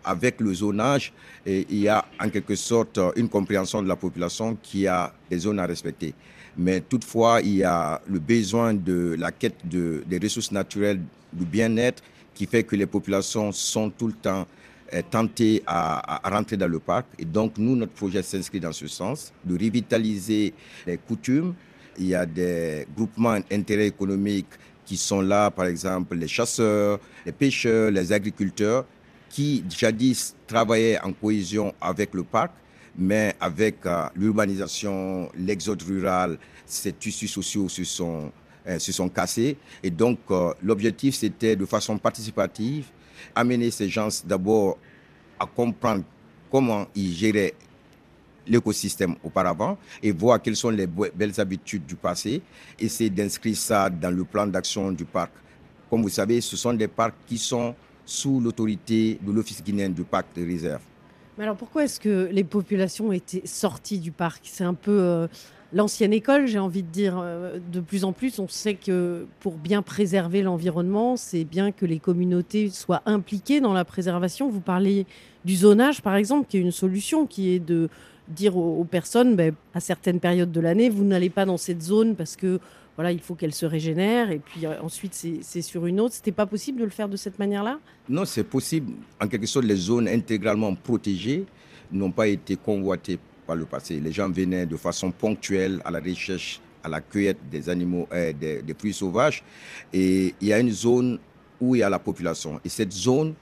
avec 0.05 0.40
le 0.40 0.55
zonage, 0.55 1.12
il 1.47 1.79
y 1.79 1.88
a 1.88 2.05
en 2.21 2.29
quelque 2.29 2.55
sorte 2.55 3.01
une 3.16 3.29
compréhension 3.29 3.83
de 3.83 3.88
la 3.88 3.97
population 3.97 4.57
qui 4.62 4.87
a 4.87 5.12
des 5.29 5.38
zones 5.38 5.59
à 5.59 5.66
respecter. 5.66 6.14
Mais 6.57 6.81
toutefois, 6.81 7.40
il 7.42 7.57
y 7.57 7.64
a 7.64 8.01
le 8.09 8.21
besoin 8.21 8.73
de 8.73 9.16
la 9.19 9.33
quête 9.33 9.57
de, 9.64 10.05
des 10.07 10.19
ressources 10.19 10.53
naturelles, 10.53 11.01
du 11.33 11.45
bien-être 11.45 12.03
qui 12.37 12.46
fait 12.46 12.62
que 12.62 12.77
les 12.77 12.87
populations 12.87 13.51
sont 13.51 13.90
tout 13.90 14.09
le 14.09 14.12
temps 14.12 14.46
euh, 14.92 15.03
tentées 15.11 15.62
à, 15.66 16.20
rentrer 16.31 16.57
dans 16.57 16.68
le 16.68 16.79
parc. 16.79 17.07
Et 17.18 17.25
donc, 17.25 17.59
nous, 17.59 17.75
notre 17.75 17.92
projet 17.92 18.22
s'inscrit 18.22 18.61
dans 18.61 18.72
ce 18.72 18.87
sens, 18.87 19.33
de 19.44 19.55
revitaliser 19.55 20.53
les 20.87 20.99
coutumes. 20.99 21.55
Il 21.99 22.07
y 22.09 22.14
a 22.14 22.27
des 22.27 22.87
groupements 22.94 23.38
d'intérêt 23.51 23.88
économique 23.88 24.46
qui 24.85 24.96
sont 24.96 25.22
là, 25.22 25.51
par 25.51 25.64
exemple, 25.66 26.14
les 26.14 26.29
chasseurs, 26.29 27.01
les 27.25 27.33
pêcheurs, 27.33 27.90
les 27.90 28.12
agriculteurs, 28.12 28.85
qui 29.31 29.64
jadis 29.68 30.37
travaillaient 30.46 31.01
en 31.03 31.12
cohésion 31.12 31.75
avec 31.81 32.14
le 32.14 32.22
parc, 32.22 32.53
mais 32.96 33.35
avec 33.40 33.85
euh, 33.87 34.05
l'urbanisation, 34.14 35.31
l'exode 35.37 35.83
rural, 35.83 36.38
ces 36.66 36.92
tissus 36.92 37.29
sociaux 37.29 37.68
se 37.68 37.83
sont 37.83 38.31
se 38.79 38.92
sont 38.92 39.09
cassés. 39.09 39.57
Et 39.83 39.90
donc, 39.90 40.18
euh, 40.31 40.52
l'objectif, 40.62 41.14
c'était 41.14 41.57
de 41.57 41.64
façon 41.64 41.98
participative, 41.98 42.87
amener 43.35 43.70
ces 43.70 43.88
gens 43.88 44.09
d'abord 44.24 44.79
à 45.38 45.46
comprendre 45.46 46.05
comment 46.50 46.87
ils 46.94 47.12
géraient 47.12 47.55
l'écosystème 48.46 49.16
auparavant 49.24 49.76
et 50.02 50.12
voir 50.12 50.40
quelles 50.40 50.57
sont 50.57 50.70
les 50.70 50.87
belles 50.87 51.40
habitudes 51.40 51.85
du 51.85 51.96
passé, 51.96 52.42
essayer 52.79 53.11
d'inscrire 53.11 53.57
ça 53.57 53.90
dans 53.90 54.11
le 54.11 54.24
plan 54.24 54.46
d'action 54.46 54.92
du 54.92 55.05
parc. 55.05 55.33
Comme 55.90 56.02
vous 56.02 56.09
savez, 56.09 56.40
ce 56.40 56.57
sont 56.57 56.72
des 56.72 56.88
parcs 56.88 57.14
qui 57.26 57.38
sont 57.38 57.74
sous 58.05 58.40
l'autorité 58.40 59.18
de 59.20 59.33
l'Office 59.33 59.62
guinéen 59.62 59.88
du 59.88 60.05
parc 60.05 60.26
de 60.37 60.44
réserve. 60.44 60.83
Mais 61.37 61.44
alors 61.44 61.57
pourquoi 61.57 61.85
est-ce 61.85 62.00
que 62.00 62.29
les 62.33 62.44
populations 62.44 63.12
étaient 63.12 63.42
sorties 63.44 63.98
du 63.98 64.11
parc? 64.11 64.42
C'est 64.44 64.64
un 64.64 64.74
peu 64.74 64.98
euh, 64.98 65.26
l'ancienne 65.76 66.14
école, 66.14 66.46
j'ai 66.46 66.58
envie 66.58 66.82
de 66.82 66.88
dire. 66.88 67.18
Euh, 67.18 67.58
de 67.72 67.80
plus 67.80 68.04
en 68.04 68.12
plus, 68.12 68.38
on 68.38 68.48
sait 68.48 68.74
que 68.74 69.26
pour 69.40 69.54
bien 69.54 69.82
préserver 69.82 70.42
l'environnement, 70.42 71.16
c'est 71.16 71.44
bien 71.44 71.70
que 71.70 71.84
les 71.84 71.98
communautés 71.98 72.70
soient 72.70 73.02
impliquées 73.04 73.60
dans 73.60 73.74
la 73.74 73.84
préservation. 73.84 74.48
Vous 74.48 74.60
parlez 74.60 75.06
du 75.44 75.54
zonage, 75.54 76.00
par 76.00 76.16
exemple, 76.16 76.48
qui 76.48 76.56
est 76.56 76.60
une 76.60 76.72
solution, 76.72 77.26
qui 77.26 77.50
est 77.50 77.58
de 77.58 77.88
dire 78.28 78.56
aux, 78.56 78.84
personnes, 78.84 79.36
ben, 79.36 79.54
à 79.74 79.80
certaines 79.80 80.18
périodes 80.18 80.50
de 80.50 80.60
l'année, 80.60 80.88
vous 80.88 81.04
n'allez 81.04 81.30
pas 81.30 81.44
dans 81.44 81.58
cette 81.58 81.82
zone 81.82 82.16
parce 82.16 82.34
que 82.34 82.58
voilà, 82.96 83.12
il 83.12 83.20
faut 83.20 83.34
qu'elle 83.34 83.54
se 83.54 83.66
régénère 83.66 84.32
et 84.32 84.40
puis 84.40 84.66
euh, 84.66 84.80
ensuite 84.82 85.14
c'est 85.14 85.62
sur 85.62 85.86
une 85.86 86.00
autre. 86.00 86.14
C'était 86.14 86.32
pas 86.32 86.46
possible 86.46 86.80
de 86.80 86.84
le 86.84 86.90
faire 86.90 87.08
de 87.08 87.16
cette 87.16 87.38
manière-là? 87.38 87.78
Non, 88.08 88.24
c'est 88.24 88.42
possible. 88.42 88.94
En 89.20 89.28
quelque 89.28 89.46
sorte, 89.46 89.66
les 89.66 89.76
zones 89.76 90.08
intégralement 90.08 90.74
protégées 90.74 91.44
n'ont 91.92 92.10
pas 92.10 92.26
été 92.26 92.56
convoitées 92.56 93.20
par 93.46 93.56
le 93.56 93.64
passé. 93.64 94.00
Les 94.00 94.12
gens 94.12 94.28
venaient 94.30 94.66
de 94.66 94.76
façon 94.76 95.11
ponctuelle 95.11 95.80
à 95.85 95.90
la 95.90 96.00
recherche, 96.00 96.61
à 96.82 96.88
la 96.88 97.00
cueillette 97.00 97.38
des 97.50 97.68
animaux, 97.68 98.09
euh, 98.12 98.32
des, 98.32 98.74
fruits 98.78 98.92
sauvages. 98.92 99.42
Et 99.92 100.35
il 100.40 100.48
y 100.48 100.52
a 100.52 100.59
une 100.59 100.70
zone 100.72 101.18
où 101.61 101.74
il 101.74 101.78
y 101.78 101.82
a 101.82 101.88
la 101.88 101.98
population. 101.98 102.61
Et 102.64 102.68
cette 102.68 102.92
zone 102.92 103.35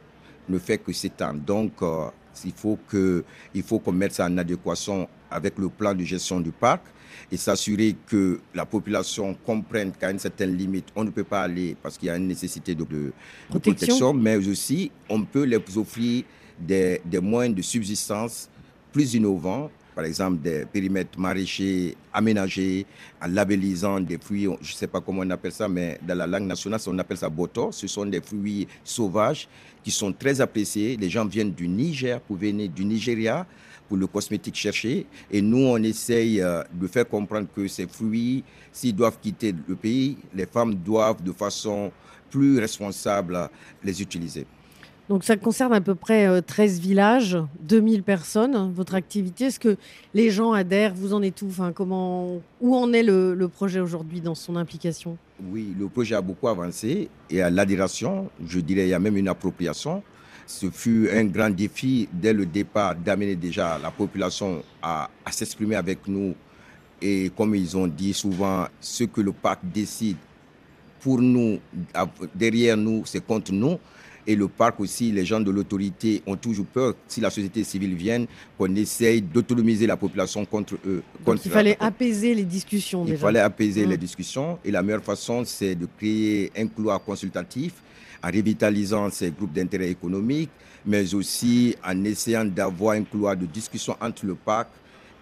ne 0.48 0.58
fait 0.58 0.78
que 0.78 0.92
s'étendre. 0.92 1.40
Donc, 1.40 1.72
euh, 1.82 2.06
il 2.44 2.52
faut 2.52 2.78
que, 2.88 3.24
il 3.54 3.62
faut 3.62 3.78
qu'on 3.78 3.92
mette 3.92 4.12
ça 4.12 4.26
en 4.26 4.36
adéquation 4.38 5.08
avec 5.30 5.58
le 5.58 5.68
plan 5.68 5.94
de 5.94 6.04
gestion 6.04 6.40
du 6.40 6.50
parc 6.52 6.82
et 7.30 7.36
s'assurer 7.36 7.96
que 8.06 8.40
la 8.54 8.66
population 8.66 9.36
comprenne 9.46 9.92
qu'à 9.92 10.10
une 10.10 10.18
certaine 10.18 10.56
limite, 10.56 10.86
on 10.96 11.04
ne 11.04 11.10
peut 11.10 11.24
pas 11.24 11.42
aller 11.42 11.76
parce 11.80 11.96
qu'il 11.96 12.08
y 12.08 12.10
a 12.10 12.16
une 12.16 12.26
nécessité 12.26 12.74
de, 12.74 12.84
de, 12.84 13.12
protection. 13.48 14.12
mais 14.12 14.36
aussi 14.36 14.90
on 15.08 15.22
peut 15.24 15.44
les 15.44 15.58
offrir 15.76 16.24
des, 16.58 17.00
des 17.04 17.20
moyens 17.20 17.54
de 17.54 17.62
subsistance 17.62 18.48
plus 18.92 19.14
innovants 19.14 19.70
par 19.94 20.04
exemple 20.04 20.38
des 20.42 20.64
périmètres 20.66 21.18
maraîchers 21.18 21.96
aménagés 22.12 22.87
en 23.22 23.28
labellisant 23.28 24.00
des 24.00 24.18
fruits, 24.18 24.48
je 24.61 24.72
ne 24.72 24.76
sais 24.76 24.87
pas 24.87 25.00
comment 25.00 25.22
on 25.22 25.30
appelle 25.30 25.52
ça, 25.52 25.68
mais 25.68 25.98
dans 26.02 26.16
la 26.16 26.26
langue 26.26 26.46
nationale, 26.46 26.80
on 26.87 26.98
appelle 26.98 27.16
ça 27.16 27.28
boto. 27.28 27.70
Ce 27.72 27.87
sont 27.87 28.07
des 28.07 28.20
fruits 28.20 28.66
sauvages 28.83 29.48
qui 29.83 29.90
sont 29.90 30.12
très 30.12 30.40
appréciés. 30.40 30.96
Les 30.96 31.09
gens 31.11 31.24
viennent 31.26 31.52
du 31.52 31.68
Niger 31.68 32.20
pour 32.20 32.37
venir 32.37 32.68
du 32.70 32.85
Nigeria 32.85 33.46
pour 33.88 33.96
le 33.96 34.07
cosmétique 34.07 34.54
cherché. 34.57 35.07
Et 35.30 35.42
nous, 35.42 35.59
on 35.66 35.76
essaye 35.83 36.40
euh, 36.40 36.62
de 36.72 36.87
faire 36.87 37.07
comprendre 37.09 37.46
que 37.54 37.68
ces 37.68 37.87
fruits, 37.87 38.42
s'ils 38.72 38.94
doivent 38.96 39.18
quitter 39.20 39.54
le 39.68 39.76
pays, 39.76 40.16
les 40.35 40.46
femmes 40.46 40.74
doivent 40.74 41.22
de 41.22 41.33
façon 41.33 41.92
plus 42.30 42.59
responsable 42.59 43.48
les 43.83 44.00
utiliser. 44.02 44.46
Donc 45.08 45.22
ça 45.22 45.36
concerne 45.36 45.74
à 45.74 45.82
peu 45.82 45.94
près 45.94 46.40
13 46.40 46.78
euh, 46.78 46.80
villages, 46.80 47.38
2000 47.60 48.02
personnes, 48.02 48.72
votre 48.72 48.94
activité. 48.94 49.46
Est-ce 49.46 49.60
que 49.60 49.76
les 50.14 50.30
gens 50.30 50.52
adhèrent? 50.52 50.94
Vous 50.94 51.12
en 51.12 51.22
êtes 51.22 51.42
où? 51.42 51.48
Comment, 51.74 52.40
Où 52.60 52.74
en 52.74 52.92
est 52.92 53.02
le, 53.02 53.48
projet 53.48 53.80
aujourd'hui 53.80 54.22
dans 54.22 54.34
son 54.34 54.56
implication? 54.56 55.18
Oui, 55.52 55.74
le 55.78 55.88
projet 55.88 56.14
a 56.14 56.22
beaucoup 56.22 56.48
avancé 56.48 57.10
et 57.28 57.42
à 57.42 57.50
l'adhération, 57.50 58.30
je 58.46 58.60
dirais, 58.60 58.86
il 58.86 58.90
y 58.90 58.94
a 58.94 58.98
même 58.98 59.16
une 59.18 59.28
appropriation. 59.28 60.02
Ce 60.46 60.70
fut 60.70 61.08
un 61.12 61.24
grand 61.24 61.50
défi 61.50 62.08
dès 62.10 62.32
le 62.32 62.46
départ 62.46 62.94
d'amener 62.94 63.34
déjà 63.34 63.78
la 63.82 63.90
population 63.90 64.62
à, 64.82 65.10
à 65.24 65.32
s'exprimer 65.32 65.76
avec 65.76 66.06
nous. 66.08 66.34
Et 67.02 67.30
comme 67.36 67.54
ils 67.54 67.76
ont 67.76 67.86
dit 67.86 68.14
souvent, 68.14 68.66
ce 68.80 69.04
que 69.04 69.20
le 69.20 69.32
parc 69.32 69.60
décide 69.62 70.16
pour 71.00 71.20
nous, 71.20 71.58
derrière 72.34 72.78
nous, 72.78 73.02
c'est 73.04 73.24
contre 73.24 73.52
nous. 73.52 73.78
Et 74.26 74.37
le 74.37 74.48
parc 74.48 74.80
aussi, 74.80 75.12
les 75.12 75.24
gens 75.24 75.40
de 75.40 75.50
l'autorité 75.50 76.22
ont 76.26 76.37
toujours 76.37 76.66
peur, 76.66 76.94
si 77.08 77.20
la 77.20 77.30
société 77.30 77.62
civile 77.62 77.94
vient, 77.94 78.24
qu'on 78.56 78.74
essaye 78.74 79.20
d'autonomiser 79.20 79.87
la 79.87 79.96
population 79.96 80.44
contre 80.44 80.74
eux. 80.87 81.02
il 81.26 81.50
fallait 81.50 81.76
apaiser 81.78 82.34
les 82.34 82.44
discussions. 82.44 83.04
Il 83.06 83.18
fallait 83.18 83.40
apaiser 83.40 83.87
les 83.87 83.96
discussions. 83.98 84.58
Et 84.64 84.70
la 84.70 84.82
meilleure 84.82 85.04
façon, 85.04 85.44
c'est 85.44 85.74
de 85.74 85.87
créer 85.98 86.50
un 86.56 86.66
couloir 86.66 87.02
consultatif 87.02 87.74
en 88.22 88.28
revitalisant 88.28 89.10
ces 89.10 89.30
groupes 89.30 89.52
d'intérêt 89.52 89.90
économique, 89.90 90.50
mais 90.87 91.14
aussi 91.14 91.76
en 91.84 92.04
essayant 92.04 92.44
d'avoir 92.44 92.96
un 92.96 93.04
couloir 93.04 93.37
de 93.37 93.44
discussion 93.44 93.96
entre 94.00 94.24
le 94.24 94.34
parc 94.34 94.68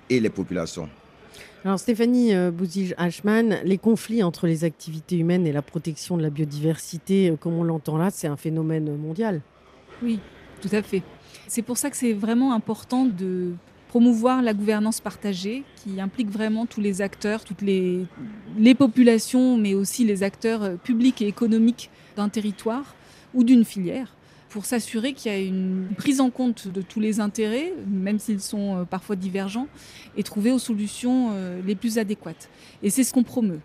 et 0.09 0.21
les 0.21 0.31
populations. 0.31 0.89
Alors 1.65 1.79
Stéphanie 1.79 2.35
euh, 2.35 2.51
Bouzige-Hachman, 2.51 3.61
les 3.63 3.79
conflits 3.79 4.25
entre 4.25 4.49
les 4.49 4.65
activités 4.65 5.17
humaines 5.17 5.47
et 5.47 5.53
la 5.53 5.63
protection 5.63 6.17
de 6.17 6.23
la 6.23 6.31
biodiversité, 6.31 7.31
euh, 7.31 7.37
comme 7.37 7.55
on 7.55 7.63
l'entend 7.63 7.97
là, 7.97 8.11
c'est 8.11 8.27
un 8.27 8.37
phénomène 8.37 8.97
mondial. 8.97 9.41
Oui, 10.03 10.19
tout 10.61 10.71
à 10.73 10.83
fait. 10.83 11.03
C'est 11.47 11.63
pour 11.63 11.79
ça 11.79 11.89
que 11.89 11.97
c'est 11.97 12.15
vraiment 12.15 12.53
important 12.53 13.05
de 13.05 13.53
promouvoir 13.87 14.43
la 14.43 14.55
gouvernance 14.55 15.01
partagée 15.01 15.63
qui 15.77 16.01
implique 16.01 16.31
vraiment 16.31 16.67
tous 16.67 16.81
les 16.81 17.01
acteurs, 17.01 17.45
toutes 17.45 17.63
les, 17.63 18.07
populations, 18.77 19.57
mais 19.57 19.75
aussi 19.75 20.05
les 20.05 20.25
acteurs 20.25 20.63
euh, 20.65 20.75
publics 20.75 21.23
et 21.23 21.29
économiques 21.29 21.91
d'un 22.17 22.29
territoire 22.29 22.97
ou 23.35 23.45
d'une 23.45 23.65
filière 23.65 24.17
pour 24.53 24.67
s'assurer 24.67 25.15
qu'il 25.15 25.33
y 25.33 25.35
a 25.35 25.39
une 25.39 25.89
prise 25.97 26.21
en 26.21 26.29
compte 26.29 26.69
de 26.69 26.83
tous 26.83 27.01
les 27.01 27.21
intérêts, 27.21 27.73
même 27.89 28.19
s'ils 28.19 28.43
sont 28.43 28.77
euh, 28.77 28.85
parfois 28.85 29.17
divergents, 29.17 29.67
et 30.17 30.23
trouver 30.23 30.53
aux 30.53 30.59
solutions 30.59 31.31
euh, 31.33 31.63
les 31.67 31.75
plus 31.75 31.97
adéquates. 31.97 32.51
Et 32.83 32.91
c'est 32.91 33.03
ce 33.03 33.15
qu'on 33.15 33.23
promeut. 33.23 33.61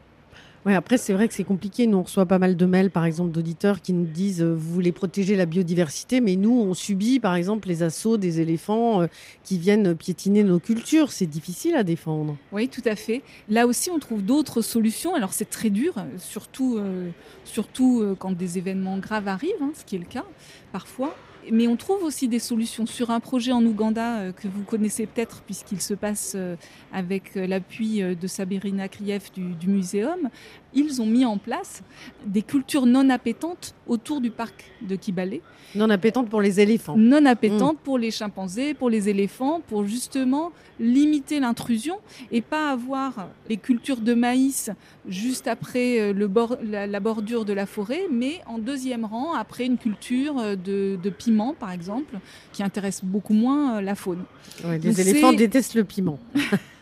Ouais, 0.68 0.76
après, 0.76 0.98
c'est 0.98 1.14
vrai 1.14 1.30
que 1.30 1.34
c'est 1.34 1.46
compliqué. 1.46 1.88
Nous, 1.88 1.98
on 1.98 2.04
reçoit 2.04 2.26
pas 2.26 2.40
mal 2.40 2.58
de 2.58 2.66
mails, 2.66 2.92
par 2.92 3.06
exemple, 3.06 3.32
d'auditeurs 3.32 3.80
qui 3.80 3.94
nous 3.94 4.04
disent 4.04 4.42
euh, 4.42 4.54
Vous 4.54 4.74
voulez 4.74 4.92
protéger 4.92 5.38
la 5.38 5.46
biodiversité, 5.46 6.20
mais 6.20 6.36
nous, 6.36 6.52
on 6.52 6.74
subit, 6.74 7.22
par 7.22 7.36
exemple, 7.36 7.70
les 7.70 7.84
assauts 7.84 8.18
des 8.18 8.42
éléphants 8.42 9.04
euh, 9.04 9.08
qui 9.46 9.60
viennent 9.60 9.96
piétiner 9.96 10.44
nos 10.44 10.60
cultures. 10.60 11.14
C'est 11.14 11.26
difficile 11.26 11.76
à 11.76 11.86
défendre. 11.86 12.36
Oui, 12.52 12.68
tout 12.68 12.82
à 12.84 12.98
fait. 12.98 13.22
Là 13.48 13.66
aussi, 13.66 13.90
on 13.90 14.00
trouve 14.00 14.22
d'autres 14.24 14.62
solutions. 14.62 15.16
Alors, 15.16 15.32
c'est 15.32 15.50
très 15.50 15.70
dur, 15.70 15.94
surtout, 16.18 16.80
euh, 16.80 18.16
quand 18.20 18.34
des 18.34 18.58
événements 18.58 18.98
graves 18.98 19.30
arrivent, 19.30 19.52
hein, 19.62 19.72
ce 19.74 19.86
qui 19.86 19.96
est 19.96 20.00
le 20.00 20.06
cas 20.06 20.26
parfois 20.74 21.16
mais 21.52 21.68
on 21.68 21.76
trouve 21.76 22.04
aussi 22.04 22.28
des 22.28 22.40
solutions 22.40 22.86
sur 22.86 23.12
un 23.12 23.20
projet 23.20 23.52
en 23.52 23.64
Ouganda 23.66 24.20
euh, 24.20 24.32
que 24.32 24.48
vous 24.48 24.64
connaissez 24.64 25.06
peut-être 25.06 25.42
puisqu'il 25.42 25.82
se 25.82 25.94
passe 25.94 26.34
euh, 26.36 26.56
avec 26.92 27.36
euh, 27.36 27.48
l'appui 27.48 28.02
de 28.02 28.28
Sabrina 28.28 28.88
Krief 28.88 29.32
du, 29.32 29.54
du 29.54 29.68
muséum. 29.68 30.30
Ils 30.74 31.02
ont 31.02 31.06
mis 31.06 31.26
en 31.26 31.38
place 31.38 31.82
des 32.26 32.42
cultures 32.42 32.86
non 32.86 33.10
appétantes 33.10 33.74
autour 33.88 34.22
du 34.22 34.30
parc 34.32 34.72
de 34.82 34.96
Kibale. 34.96 35.40
Non 35.76 35.90
appétantes 35.90 36.30
pour 36.30 36.42
les 36.42 36.60
éléphants. 36.60 36.96
Non 36.98 37.26
appétantes 37.26 37.78
mm. 37.78 37.84
pour 37.84 37.98
les 37.98 38.12
chimpanzés, 38.12 38.74
pour 38.74 38.90
les 38.90 39.10
éléphants, 39.10 39.62
pour 39.68 39.86
justement 39.86 40.52
limiter 40.80 41.40
l'intrusion 41.40 42.00
et 42.32 42.42
pas 42.42 42.72
avoir 42.72 43.30
les 43.50 43.58
cultures 43.58 43.98
de 43.98 44.14
maïs 44.14 44.70
juste 45.08 45.48
après 45.48 46.14
le 46.14 46.28
bord, 46.28 46.58
la, 46.64 47.00
bordure 47.00 47.46
de 47.46 47.54
la 47.54 47.66
forêt, 47.66 48.04
mais 48.12 48.42
en 48.46 48.60
deuxième 48.60 49.06
rang 49.06 49.34
après 49.34 49.66
une 49.66 49.78
culture 49.78 50.36
de, 50.58 50.98
de 51.02 51.10
piment 51.10 51.54
par 51.54 51.72
exemple, 51.72 52.20
qui 52.54 52.64
intéresse 52.64 53.02
beaucoup 53.04 53.34
moins 53.34 53.78
euh, 53.78 53.82
la 53.82 53.96
faune. 53.96 54.24
les 54.64 55.02
éléphants 55.02 55.34
détestent 55.34 55.76
le 55.76 55.84
piment. 55.84 56.20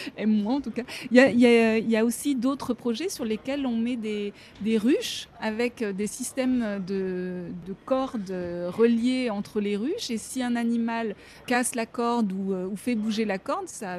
moi 0.26 0.54
en 0.54 0.60
tout 0.60 0.70
cas. 0.70 0.82
Il 1.10 1.18
y 1.18 1.96
a, 1.96 2.04
aussi 2.04 2.34
d'autres 2.34 2.74
projets 2.74 3.08
sur 3.08 3.24
lesquels 3.24 3.66
on 3.66 3.76
met 3.76 3.96
des, 3.96 4.32
ruches 4.78 5.28
avec 5.40 5.84
des 5.84 6.06
systèmes 6.06 6.82
de, 6.86 7.50
cordes 7.84 8.30
reliées 8.30 9.30
entre 9.30 9.60
les 9.60 9.76
ruches. 9.76 10.10
Et 10.10 10.18
si 10.18 10.42
un 10.42 10.56
animal 10.56 11.14
casse 11.46 11.74
la 11.74 11.86
corde 11.86 12.32
ou, 12.32 12.52
euh, 12.52 12.68
fait 12.76 12.94
bouger 12.94 13.24
la 13.24 13.38
corde, 13.38 13.68
ça, 13.68 13.98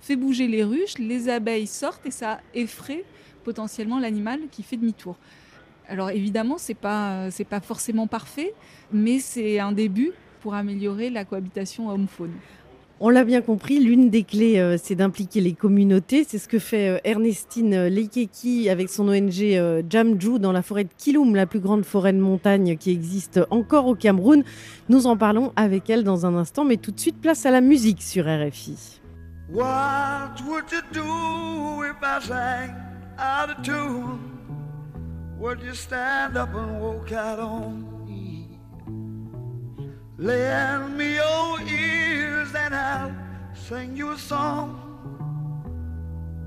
fait 0.00 0.16
bouger 0.16 0.48
les 0.48 0.64
ruches, 0.64 0.98
les 0.98 1.28
abeilles 1.28 1.66
sortent 1.66 2.04
et 2.06 2.10
ça 2.10 2.40
effraie 2.54 3.04
potentiellement 3.44 3.98
l'animal 3.98 4.40
qui 4.50 4.62
fait 4.62 4.76
demi-tour. 4.76 5.16
Alors 5.88 6.10
évidemment, 6.10 6.56
c'est 6.58 6.74
pas 6.74 7.28
pas 7.48 7.60
forcément 7.60 8.06
parfait, 8.06 8.54
mais 8.92 9.18
c'est 9.18 9.58
un 9.58 9.72
début 9.72 10.12
pour 10.40 10.54
améliorer 10.54 11.10
la 11.10 11.24
cohabitation 11.24 11.88
homme-faune. 11.90 12.32
On 13.02 13.08
l'a 13.08 13.24
bien 13.24 13.40
compris, 13.40 13.80
l'une 13.80 14.10
des 14.10 14.24
clés, 14.24 14.60
euh, 14.60 14.76
c'est 14.76 14.94
d'impliquer 14.94 15.40
les 15.40 15.54
communautés. 15.54 16.22
C'est 16.28 16.36
ce 16.36 16.46
que 16.46 16.58
fait 16.58 16.90
euh, 16.90 16.98
Ernestine 17.04 17.86
Leikeki 17.86 18.68
avec 18.68 18.90
son 18.90 19.08
ONG 19.08 19.40
euh, 19.40 19.82
Jamju 19.88 20.38
dans 20.38 20.52
la 20.52 20.60
forêt 20.60 20.84
de 20.84 20.90
Kiloum, 20.98 21.34
la 21.34 21.46
plus 21.46 21.60
grande 21.60 21.86
forêt 21.86 22.12
de 22.12 22.20
montagne 22.20 22.76
qui 22.76 22.90
existe 22.90 23.40
encore 23.48 23.86
au 23.86 23.94
Cameroun. 23.94 24.44
Nous 24.90 25.06
en 25.06 25.16
parlons 25.16 25.54
avec 25.56 25.88
elle 25.88 26.04
dans 26.04 26.26
un 26.26 26.34
instant, 26.34 26.66
mais 26.66 26.76
tout 26.76 26.90
de 26.90 27.00
suite, 27.00 27.18
place 27.18 27.46
à 27.46 27.50
la 27.50 27.62
musique 27.62 28.02
sur 28.02 28.26
RFI. 28.26 29.00
What? 29.50 30.34
Lend 40.20 40.98
me 40.98 41.14
your 41.14 41.58
ears 41.62 42.54
and 42.54 42.74
I'll 42.74 43.14
sing 43.54 43.96
you 43.96 44.10
a 44.10 44.18
song. 44.18 44.76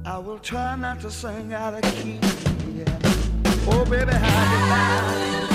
I 0.05 0.19
will 0.19 0.37
try 0.37 0.75
not 0.75 1.01
to 1.01 1.09
sing 1.09 1.53
out 1.53 1.73
of 1.73 1.81
key. 1.95 2.19
Yeah. 2.75 2.99
Oh, 3.65 3.83
baby, 3.89 4.11
how 4.11 5.47
you 5.47 5.52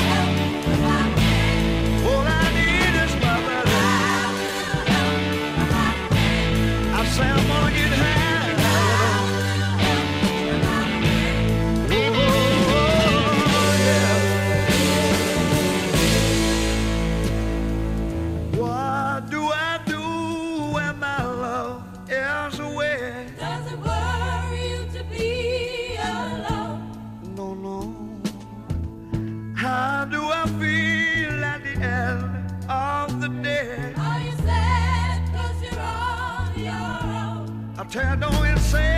Montana 37.88 38.28
and 38.42 38.60
say 38.60 38.97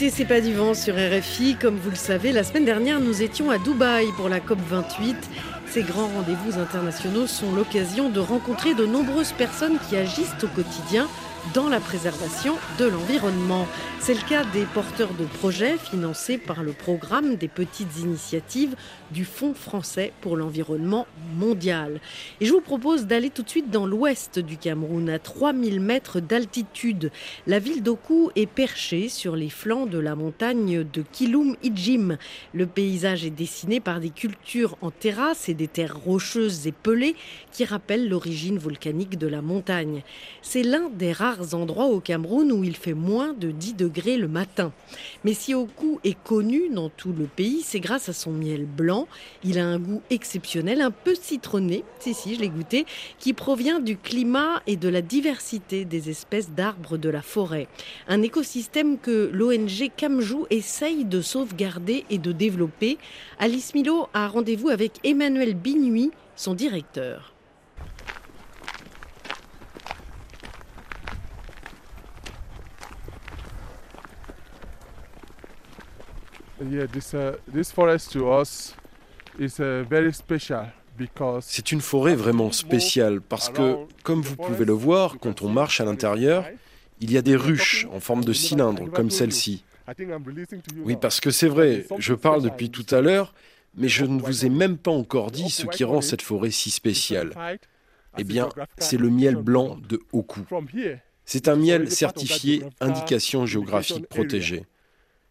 C'est 0.00 0.24
pas 0.24 0.40
du 0.40 0.54
vent 0.54 0.74
sur 0.74 0.94
RFI. 0.94 1.56
Comme 1.60 1.76
vous 1.76 1.90
le 1.90 1.96
savez, 1.96 2.30
la 2.30 2.44
semaine 2.44 2.64
dernière, 2.64 3.00
nous 3.00 3.20
étions 3.20 3.50
à 3.50 3.58
Dubaï 3.58 4.06
pour 4.16 4.28
la 4.28 4.38
COP28. 4.38 5.16
Ces 5.66 5.82
grands 5.82 6.06
rendez-vous 6.06 6.58
internationaux 6.58 7.26
sont 7.26 7.52
l'occasion 7.52 8.08
de 8.08 8.20
rencontrer 8.20 8.74
de 8.74 8.86
nombreuses 8.86 9.32
personnes 9.32 9.76
qui 9.88 9.96
agissent 9.96 10.36
au 10.42 10.46
quotidien 10.46 11.08
dans 11.54 11.68
la 11.68 11.80
préservation 11.80 12.56
de 12.78 12.86
l'environnement. 12.86 13.66
C'est 14.00 14.14
le 14.14 14.28
cas 14.28 14.44
des 14.44 14.64
porteurs 14.64 15.12
de 15.14 15.24
projets 15.24 15.76
financés 15.76 16.38
par 16.38 16.62
le 16.62 16.72
programme 16.72 17.36
des 17.36 17.48
petites 17.48 17.98
initiatives 17.98 18.74
du 19.10 19.24
Fonds 19.24 19.54
français 19.54 20.12
pour 20.20 20.36
l'environnement 20.36 21.06
mondial. 21.36 22.00
Et 22.40 22.46
je 22.46 22.52
vous 22.52 22.60
propose 22.60 23.06
d'aller 23.06 23.30
tout 23.30 23.42
de 23.42 23.48
suite 23.48 23.70
dans 23.70 23.86
l'ouest 23.86 24.38
du 24.38 24.56
Cameroun, 24.56 25.08
à 25.10 25.18
3000 25.18 25.80
mètres 25.80 26.20
d'altitude. 26.20 27.10
La 27.46 27.58
ville 27.58 27.82
d'Oku 27.82 28.30
est 28.36 28.46
perchée 28.46 29.08
sur 29.08 29.36
les 29.36 29.50
flancs 29.50 29.86
de 29.86 29.98
la 29.98 30.14
montagne 30.14 30.84
de 30.84 31.02
Kilum 31.12 31.56
Ijim. 31.62 32.18
Le 32.54 32.66
paysage 32.66 33.24
est 33.24 33.30
dessiné 33.30 33.80
par 33.80 34.00
des 34.00 34.10
cultures 34.10 34.76
en 34.80 34.90
terrasse 34.90 35.48
et 35.48 35.54
des 35.54 35.68
terres 35.68 35.96
rocheuses 35.96 36.66
et 36.66 36.72
pelées 36.72 37.16
qui 37.52 37.64
rappellent 37.64 38.08
l'origine 38.08 38.58
volcanique 38.58 39.18
de 39.18 39.26
la 39.26 39.42
montagne. 39.42 40.02
C'est 40.42 40.62
l'un 40.62 40.88
des 40.90 41.12
rares 41.12 41.37
endroits 41.52 41.86
au 41.86 42.00
Cameroun 42.00 42.52
où 42.52 42.64
il 42.64 42.76
fait 42.76 42.94
moins 42.94 43.32
de 43.32 43.50
10 43.50 43.74
degrés 43.74 44.16
le 44.16 44.28
matin. 44.28 44.72
Mais 45.24 45.34
si 45.34 45.54
Oku 45.54 46.00
est 46.04 46.16
connu 46.22 46.68
dans 46.70 46.88
tout 46.88 47.12
le 47.12 47.24
pays, 47.24 47.62
c'est 47.62 47.80
grâce 47.80 48.08
à 48.08 48.12
son 48.12 48.32
miel 48.32 48.66
blanc. 48.66 49.08
Il 49.44 49.58
a 49.58 49.66
un 49.66 49.78
goût 49.78 50.02
exceptionnel, 50.10 50.80
un 50.80 50.90
peu 50.90 51.14
citronné, 51.14 51.84
si 52.00 52.14
si, 52.14 52.34
je 52.34 52.40
l'ai 52.40 52.48
goûté, 52.48 52.86
qui 53.18 53.32
provient 53.32 53.80
du 53.80 53.96
climat 53.96 54.62
et 54.66 54.76
de 54.76 54.88
la 54.88 55.02
diversité 55.02 55.84
des 55.84 56.10
espèces 56.10 56.50
d'arbres 56.50 56.96
de 56.96 57.08
la 57.08 57.22
forêt. 57.22 57.68
Un 58.08 58.22
écosystème 58.22 58.98
que 58.98 59.30
l'ONG 59.32 59.90
Camjou 59.98 60.46
essaye 60.50 61.04
de 61.04 61.20
sauvegarder 61.20 62.04
et 62.10 62.18
de 62.18 62.32
développer. 62.32 62.98
Alice 63.38 63.74
Milo 63.74 64.08
a 64.14 64.28
rendez-vous 64.28 64.68
avec 64.68 64.92
Emmanuel 65.04 65.54
Binuy, 65.54 66.10
son 66.36 66.54
directeur. 66.54 67.37
Yeah, 76.60 76.86
this, 76.86 77.14
uh, 77.14 77.36
this 77.52 77.70
forest 77.70 78.12
to 78.12 78.32
us 78.32 78.74
is 79.38 79.60
uh, 79.60 79.84
very 79.88 80.12
special 80.12 80.66
because 80.96 81.44
C'est 81.46 81.70
une 81.70 81.80
forêt 81.80 82.16
vraiment 82.16 82.50
spéciale 82.50 83.20
parce 83.20 83.48
que, 83.48 83.76
comme 84.02 84.22
vous 84.22 84.34
pouvez 84.36 84.64
le 84.64 84.72
voir, 84.72 85.18
quand 85.20 85.42
on 85.42 85.48
marche 85.48 85.80
à 85.80 85.84
l'intérieur, 85.84 86.44
il 87.00 87.12
y 87.12 87.16
a 87.16 87.22
des 87.22 87.36
ruches 87.36 87.86
en 87.92 88.00
forme 88.00 88.24
de 88.24 88.32
cylindre 88.32 88.90
comme 88.90 89.10
celle-ci. 89.10 89.64
Oui, 90.84 90.96
parce 91.00 91.20
que 91.20 91.30
c'est 91.30 91.48
vrai, 91.48 91.86
je 91.98 92.14
parle 92.14 92.42
depuis 92.42 92.70
tout 92.70 92.86
à 92.94 93.00
l'heure, 93.00 93.34
mais 93.76 93.88
je 93.88 94.04
ne 94.04 94.20
vous 94.20 94.44
ai 94.44 94.48
même 94.48 94.76
pas 94.76 94.90
encore 94.90 95.30
dit 95.30 95.50
ce 95.50 95.64
qui 95.66 95.84
rend 95.84 96.00
cette 96.00 96.22
forêt 96.22 96.50
si 96.50 96.70
spéciale. 96.70 97.32
Eh 98.18 98.24
bien, 98.24 98.48
c'est 98.78 98.96
le 98.96 99.10
miel 99.10 99.36
blanc 99.36 99.78
de 99.88 100.00
Oku. 100.12 100.40
C'est 101.24 101.46
un 101.46 101.56
miel 101.56 101.90
certifié 101.90 102.64
indication 102.80 103.46
géographique 103.46 104.08
protégée. 104.08 104.64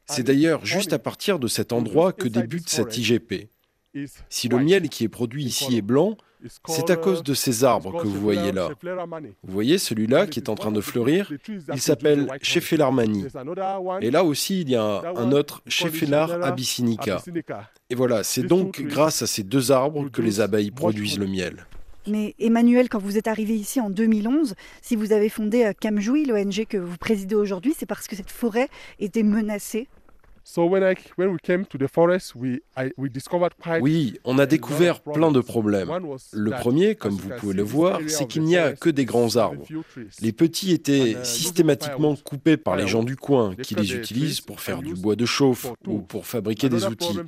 C'est 0.10 0.24
d'ailleurs 0.24 0.66
juste 0.66 0.93
à 0.93 0.99
partir 0.99 1.39
de 1.39 1.47
cet 1.47 1.74
endroit 1.74 2.14
que 2.14 2.28
débute 2.28 2.70
cette 2.70 2.97
IGP. 2.97 3.49
Si 4.30 4.47
le 4.47 4.60
miel 4.60 4.89
qui 4.89 5.03
est 5.03 5.10
produit 5.10 5.43
ici 5.43 5.78
est 5.78 5.82
blanc, 5.82 6.18
c'est 6.68 6.89
à 6.91 6.95
cause 6.95 7.24
de 7.24 7.34
ces 7.34 7.64
arbres 7.64 7.99
que 7.99 8.08
vous 8.08 8.20
voyez 8.20 8.51
là. 8.51 8.70
Vous 9.43 9.53
voyez 9.53 9.78
celui-là 9.78 10.28
qui 10.28 10.39
est 10.39 10.49
en 10.49 10.55
train 10.55 10.72
de 10.72 10.82
fleurir? 10.82 11.32
Il 11.74 11.82
s'appelle 11.82 12.28
Chephelar 12.41 12.91
mani. 12.91 13.26
Et 14.01 14.12
là 14.12 14.24
aussi, 14.24 14.62
il 14.62 14.70
y 14.70 14.76
a 14.76 15.01
un 15.16 15.32
autre 15.32 15.62
Chephelar 15.68 16.43
abyssinica. 16.43 17.24
Et 17.89 17.95
voilà, 17.95 18.24
c'est 18.24 18.43
donc 18.43 18.82
grâce 18.82 19.22
à 19.22 19.28
ces 19.28 19.43
deux 19.43 19.72
arbres 19.72 20.10
que 20.10 20.22
les 20.22 20.41
abeilles 20.41 20.72
produisent 20.72 21.18
le 21.18 21.28
miel. 21.28 21.66
Mais 22.08 22.36
Emmanuel, 22.39 22.88
quand 22.88 22.99
vous 22.99 23.18
êtes 23.18 23.28
arrivé 23.28 23.53
ici 23.55 23.82
en 23.82 23.89
2011, 23.89 24.55
si 24.82 24.95
vous 24.95 25.12
avez 25.12 25.28
fondé 25.28 25.66
euh, 25.66 25.74
Camjoui, 25.78 26.24
l'ONG 26.24 26.66
que 26.66 26.78
vous 26.78 26.95
présidez 26.95 27.36
aujourd'hui, 27.36 27.76
c'est 27.78 27.86
parce 27.86 28.08
que 28.08 28.16
cette 28.16 28.32
forêt 28.32 28.70
était 28.99 29.24
menacée 29.24 29.89
Oui, 33.82 34.20
on 34.24 34.39
a 34.39 34.45
découvert 34.45 35.02
plein 35.02 35.32
de 35.32 35.41
problèmes. 35.41 35.89
Le 36.32 36.52
premier, 36.52 36.95
comme 36.95 37.16
vous 37.16 37.30
pouvez 37.38 37.54
le 37.54 37.64
voir, 37.64 38.00
c'est 38.08 38.28
qu'il 38.28 38.43
n'y 38.43 38.56
a 38.56 38.72
que 38.74 38.89
des 38.89 39.04
grands 39.06 39.36
arbres. 39.36 39.66
Les 40.22 40.32
petits 40.32 40.72
étaient 40.72 41.18
systématiquement 41.24 42.16
coupés 42.16 42.56
par 42.58 42.76
les 42.78 42.88
gens 42.88 43.04
du 43.04 43.16
coin 43.18 43.56
qui 43.56 43.76
les 43.76 43.93
utilisent 43.93 44.41
pour 44.41 44.62
faire 44.62 44.82
du 44.82 44.93
bois 44.93 45.16
de 45.18 45.26
chauffe 45.26 45.68
ou 45.86 46.00
pour 46.00 46.26
fabriquer 46.26 46.70
des 46.70 46.86
outils. 46.86 47.20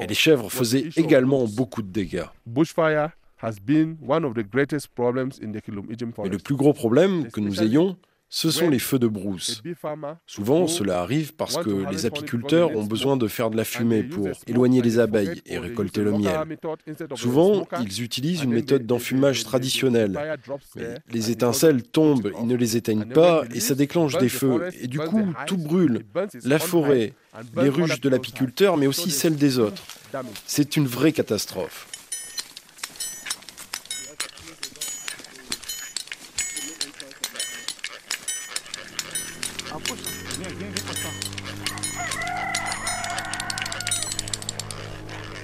Et 0.00 0.06
les 0.06 0.14
chèvres 0.14 0.50
faisaient 0.50 0.88
également 0.96 1.46
beaucoup 1.46 1.82
de 1.82 1.88
dégâts. 1.88 2.26
Mais 6.22 6.28
le 6.28 6.38
plus 6.38 6.56
gros 6.56 6.72
problème 6.74 7.30
que 7.30 7.40
nous 7.40 7.62
ayons, 7.62 7.96
ce 8.30 8.50
sont 8.50 8.70
les 8.70 8.78
feux 8.78 9.00
de 9.00 9.08
brousse. 9.08 9.62
Souvent, 10.26 10.68
cela 10.68 11.00
arrive 11.00 11.34
parce 11.34 11.56
que 11.56 11.90
les 11.90 12.06
apiculteurs 12.06 12.74
ont 12.76 12.84
besoin 12.84 13.16
de 13.16 13.26
faire 13.26 13.50
de 13.50 13.56
la 13.56 13.64
fumée 13.64 14.04
pour 14.04 14.28
éloigner 14.46 14.82
les 14.82 15.00
abeilles 15.00 15.42
et 15.46 15.58
récolter 15.58 16.02
le 16.02 16.12
miel. 16.12 16.58
Souvent, 17.14 17.66
ils 17.82 18.02
utilisent 18.02 18.42
une 18.42 18.52
méthode 18.52 18.86
d'enfumage 18.86 19.42
traditionnelle. 19.44 20.18
Mais 20.76 20.94
les 21.10 21.30
étincelles 21.32 21.82
tombent, 21.82 22.30
ils 22.40 22.46
ne 22.46 22.56
les 22.56 22.76
éteignent 22.76 23.08
pas 23.08 23.42
et 23.52 23.60
ça 23.60 23.74
déclenche 23.74 24.16
des 24.18 24.28
feux. 24.28 24.70
Et 24.80 24.86
du 24.86 25.00
coup, 25.00 25.26
tout 25.46 25.58
brûle. 25.58 26.04
La 26.44 26.60
forêt, 26.60 27.14
les 27.56 27.68
ruches 27.68 28.00
de 28.00 28.08
l'apiculteur, 28.08 28.76
mais 28.76 28.86
aussi 28.86 29.10
celles 29.10 29.36
des 29.36 29.58
autres. 29.58 29.82
C'est 30.46 30.76
une 30.76 30.86
vraie 30.86 31.12
catastrophe. 31.12 31.88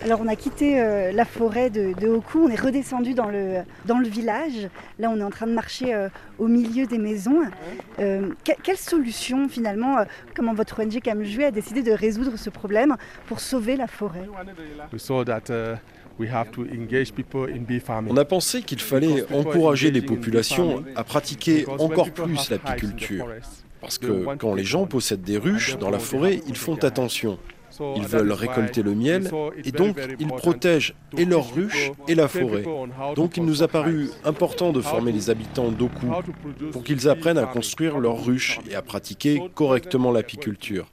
Alors 0.06 0.20
on 0.22 0.28
a 0.28 0.36
quitté 0.36 0.80
euh, 0.80 1.10
la 1.10 1.24
forêt 1.24 1.68
de, 1.68 1.92
de 2.00 2.20
on 2.36 2.48
est 2.48 2.54
redescendu 2.60 3.12
dans 3.12 3.28
le, 3.28 3.62
dans 3.86 3.98
le 3.98 4.06
village. 4.06 4.68
Là 5.00 5.10
on 5.10 5.18
est 5.18 5.22
en 5.24 5.30
train 5.30 5.48
de 5.48 5.52
marcher 5.52 5.92
euh, 5.92 6.08
au 6.38 6.46
milieu 6.46 6.86
des 6.86 6.98
maisons. 6.98 7.40
Euh, 7.98 8.28
que- 8.44 8.52
quelle 8.62 8.76
solution 8.76 9.48
finalement, 9.48 9.98
euh, 9.98 10.04
comment 10.36 10.54
votre 10.54 10.80
ONG 10.80 11.00
Camjoué 11.04 11.46
a 11.46 11.50
décidé 11.50 11.82
de 11.82 11.90
résoudre 11.90 12.36
ce 12.36 12.50
problème 12.50 12.94
pour 13.26 13.40
sauver 13.40 13.74
la 13.74 13.88
forêt? 13.88 14.22
On 18.08 18.16
a 18.16 18.24
pensé 18.24 18.62
qu'il 18.62 18.80
fallait 18.80 19.24
encourager 19.34 19.90
les 19.90 20.02
populations 20.02 20.84
à 20.94 21.02
pratiquer 21.02 21.66
encore 21.80 22.12
plus 22.12 22.48
l'apiculture. 22.50 23.26
Parce 23.80 23.98
que 23.98 24.36
quand 24.36 24.54
les 24.54 24.64
gens 24.64 24.86
possèdent 24.86 25.22
des 25.22 25.36
ruches 25.36 25.76
dans 25.78 25.90
la 25.90 25.98
forêt, 25.98 26.40
ils 26.46 26.56
font 26.56 26.76
attention. 26.84 27.38
Ils 27.96 28.06
veulent 28.06 28.32
récolter 28.32 28.82
le 28.82 28.94
miel 28.94 29.30
et 29.64 29.72
donc 29.72 29.98
ils 30.18 30.28
protègent 30.28 30.94
et 31.16 31.24
leurs 31.24 31.52
ruches 31.52 31.92
et 32.08 32.14
la 32.14 32.28
forêt. 32.28 32.64
Donc 33.14 33.36
il 33.36 33.44
nous 33.44 33.62
a 33.62 33.68
paru 33.68 34.10
important 34.24 34.72
de 34.72 34.80
former 34.80 35.12
les 35.12 35.30
habitants 35.30 35.70
d'Oku 35.70 36.06
pour 36.72 36.84
qu'ils 36.84 37.08
apprennent 37.08 37.38
à 37.38 37.46
construire 37.46 37.98
leurs 37.98 38.24
ruches 38.24 38.58
et 38.70 38.74
à 38.74 38.82
pratiquer 38.82 39.42
correctement 39.54 40.12
l'apiculture. 40.12 40.86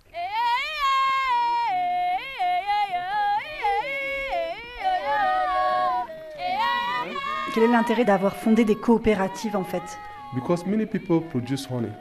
Quel 7.53 7.63
est 7.63 7.67
l'intérêt 7.67 8.03
d'avoir 8.03 8.35
fondé 8.35 8.65
des 8.65 8.75
coopératives 8.75 9.55
en 9.55 9.63
fait? 9.63 9.83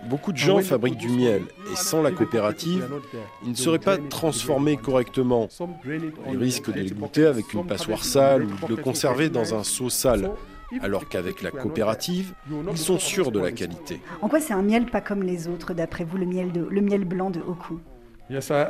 Beaucoup 0.09 0.33
de 0.33 0.37
gens 0.37 0.61
fabriquent 0.61 0.99
du 0.99 1.09
miel 1.09 1.43
et 1.73 1.77
sans 1.77 2.03
la 2.03 2.11
coopérative, 2.11 2.89
il 3.45 3.51
ne 3.51 3.57
serait 3.57 3.79
pas 3.79 3.99
transformé 3.99 4.77
correctement. 4.77 5.49
Ils 6.31 6.37
risquent 6.37 6.73
de 6.73 6.81
les 6.81 6.91
goûter 6.91 7.27
avec 7.27 7.53
une 7.53 7.67
passoire 7.67 8.05
sale 8.05 8.45
ou 8.45 8.67
de 8.67 8.75
le 8.75 8.83
conserver 8.83 9.29
dans 9.29 9.55
un 9.55 9.65
seau 9.65 9.91
sale. 9.91 10.31
alors 10.81 11.07
qu'avec 11.07 11.43
la 11.43 11.51
coopérative, 11.51 12.33
ils 12.71 12.79
sont 12.79 12.99
sûrs 12.99 13.31
de 13.31 13.41
la 13.41 13.53
qualité. 13.53 14.01
En 14.23 14.29
quoi 14.29 14.41
c'est 14.41 14.55
un 14.55 14.63
miel 14.63 14.87
pas 14.87 15.03
comme 15.03 15.23
les 15.23 15.47
autres, 15.49 15.75
d'après 15.75 16.05
vous, 16.05 16.17
le 16.17 16.25
miel, 16.25 16.51
de, 16.51 16.63
le 16.63 16.81
miel 16.81 17.05
blanc 17.05 17.29
de 17.31 17.41
Oku? 17.41 17.79
Yes, 18.31 18.51
I, 18.51 18.65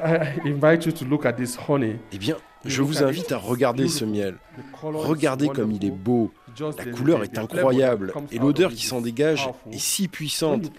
I 0.44 0.48
invite 0.48 0.86
you 0.86 0.92
to 0.92 1.04
look 1.04 1.26
at 1.26 1.34
this 1.34 1.56
honey. 1.68 1.96
Eh 2.12 2.18
bien, 2.18 2.36
je 2.64 2.82
vous 2.82 3.02
invite 3.02 3.32
à 3.32 3.38
regarder 3.38 3.88
ce 3.88 4.04
miel. 4.04 4.36
Regardez 4.82 5.48
comme 5.48 5.72
il 5.72 5.84
est 5.84 5.90
beau. 5.90 6.32
La 6.78 6.92
couleur 6.92 7.22
est 7.22 7.38
incroyable 7.38 8.12
et 8.30 8.38
l'odeur 8.38 8.72
qui 8.72 8.84
s'en 8.84 9.00
dégage 9.00 9.48
est 9.70 9.78
si 9.78 10.08
puissante. 10.08 10.70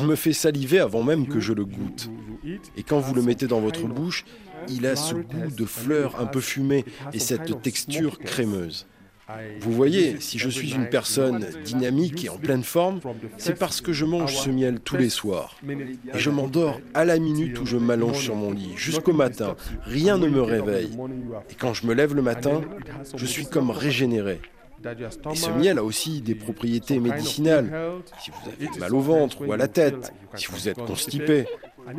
Il 0.00 0.06
me 0.06 0.16
fait 0.16 0.32
saliver 0.32 0.80
avant 0.80 1.02
même 1.02 1.26
que 1.26 1.40
je 1.40 1.52
le 1.52 1.64
goûte. 1.64 2.10
Et 2.76 2.82
quand 2.82 3.00
vous 3.00 3.14
le 3.14 3.22
mettez 3.22 3.46
dans 3.46 3.60
votre 3.60 3.86
bouche, 3.86 4.24
il 4.68 4.86
a 4.86 4.96
ce 4.96 5.14
goût 5.14 5.50
de 5.56 5.64
fleurs 5.64 6.20
un 6.20 6.26
peu 6.26 6.40
fumées 6.40 6.84
et 7.12 7.18
cette 7.18 7.60
texture 7.62 8.18
crémeuse. 8.18 8.86
Vous 9.60 9.72
voyez, 9.72 10.20
si 10.20 10.38
je 10.38 10.48
suis 10.48 10.74
une 10.74 10.88
personne 10.88 11.46
dynamique 11.64 12.24
et 12.24 12.28
en 12.28 12.36
pleine 12.36 12.62
forme, 12.62 13.00
c'est 13.38 13.58
parce 13.58 13.80
que 13.80 13.92
je 13.92 14.04
mange 14.04 14.36
ce 14.36 14.50
miel 14.50 14.80
tous 14.80 14.96
les 14.96 15.08
soirs. 15.08 15.56
Et 16.14 16.18
je 16.18 16.30
m'endors 16.30 16.80
à 16.92 17.04
la 17.04 17.18
minute 17.18 17.60
où 17.60 17.66
je 17.66 17.76
m'allonge 17.76 18.18
sur 18.18 18.36
mon 18.36 18.52
lit, 18.52 18.72
jusqu'au 18.76 19.12
matin. 19.12 19.56
Rien 19.82 20.18
ne 20.18 20.28
me 20.28 20.42
réveille. 20.42 20.90
Et 21.50 21.54
quand 21.54 21.74
je 21.74 21.86
me 21.86 21.94
lève 21.94 22.14
le 22.14 22.22
matin, 22.22 22.60
je 23.16 23.26
suis 23.26 23.46
comme 23.46 23.70
régénéré. 23.70 24.40
Et 25.32 25.36
ce 25.36 25.50
miel 25.50 25.78
a 25.78 25.84
aussi 25.84 26.20
des 26.20 26.34
propriétés 26.34 27.00
médicinales. 27.00 27.72
Si 28.22 28.30
vous 28.30 28.50
avez 28.50 28.78
mal 28.78 28.94
au 28.94 29.00
ventre 29.00 29.46
ou 29.46 29.52
à 29.52 29.56
la 29.56 29.68
tête, 29.68 30.12
si 30.34 30.46
vous 30.50 30.68
êtes 30.68 30.76
constipé, 30.76 31.46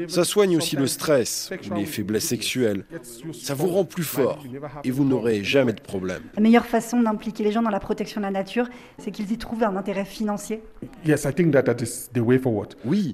ça 0.08 0.24
soigne 0.24 0.58
aussi 0.58 0.76
le 0.76 0.88
stress 0.88 1.52
ou 1.70 1.76
les 1.76 1.86
faiblesses 1.86 2.26
sexuelles. 2.26 2.86
Ça 3.34 3.54
vous 3.54 3.68
rend 3.68 3.86
plus 3.86 4.04
fort 4.04 4.44
et 4.84 4.92
vous 4.92 5.06
n'aurez 5.06 5.44
jamais 5.44 5.74
de 5.74 5.82
problème. 5.82 6.22
La 6.36 6.42
meilleure 6.42 6.66
façon 6.66 7.02
d'impliquer 7.02 7.44
les 7.44 7.52
gens 7.52 7.62
dans 7.62 7.70
la 7.70 7.80
protection 7.80 8.22
de 8.22 8.26
la 8.26 8.32
nature, 8.32 8.68
c'est 8.98 9.12
qu'ils 9.12 9.32
y 9.32 9.38
trouvent 9.38 9.64
un 9.64 9.76
intérêt 9.76 10.06
financier. 10.06 10.62
Oui, 12.86 13.14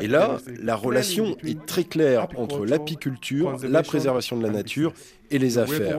et 0.00 0.08
là, 0.08 0.38
la 0.62 0.76
relation 0.76 1.36
est 1.44 1.66
très 1.66 1.84
claire 1.84 2.28
entre 2.36 2.64
l'apiculture, 2.64 3.56
la 3.62 3.82
préservation 3.82 4.36
de 4.36 4.42
la 4.42 4.50
nature 4.50 4.92
et 5.30 5.38
les 5.38 5.58
affaires. 5.58 5.98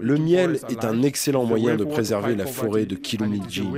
Le 0.00 0.16
miel 0.16 0.58
est 0.68 0.84
un 0.84 1.02
excellent 1.02 1.44
moyen 1.44 1.76
de 1.76 1.84
préserver 1.84 2.34
la 2.34 2.46
forêt 2.46 2.86
de 2.86 2.94
Kilumijin, 2.94 3.72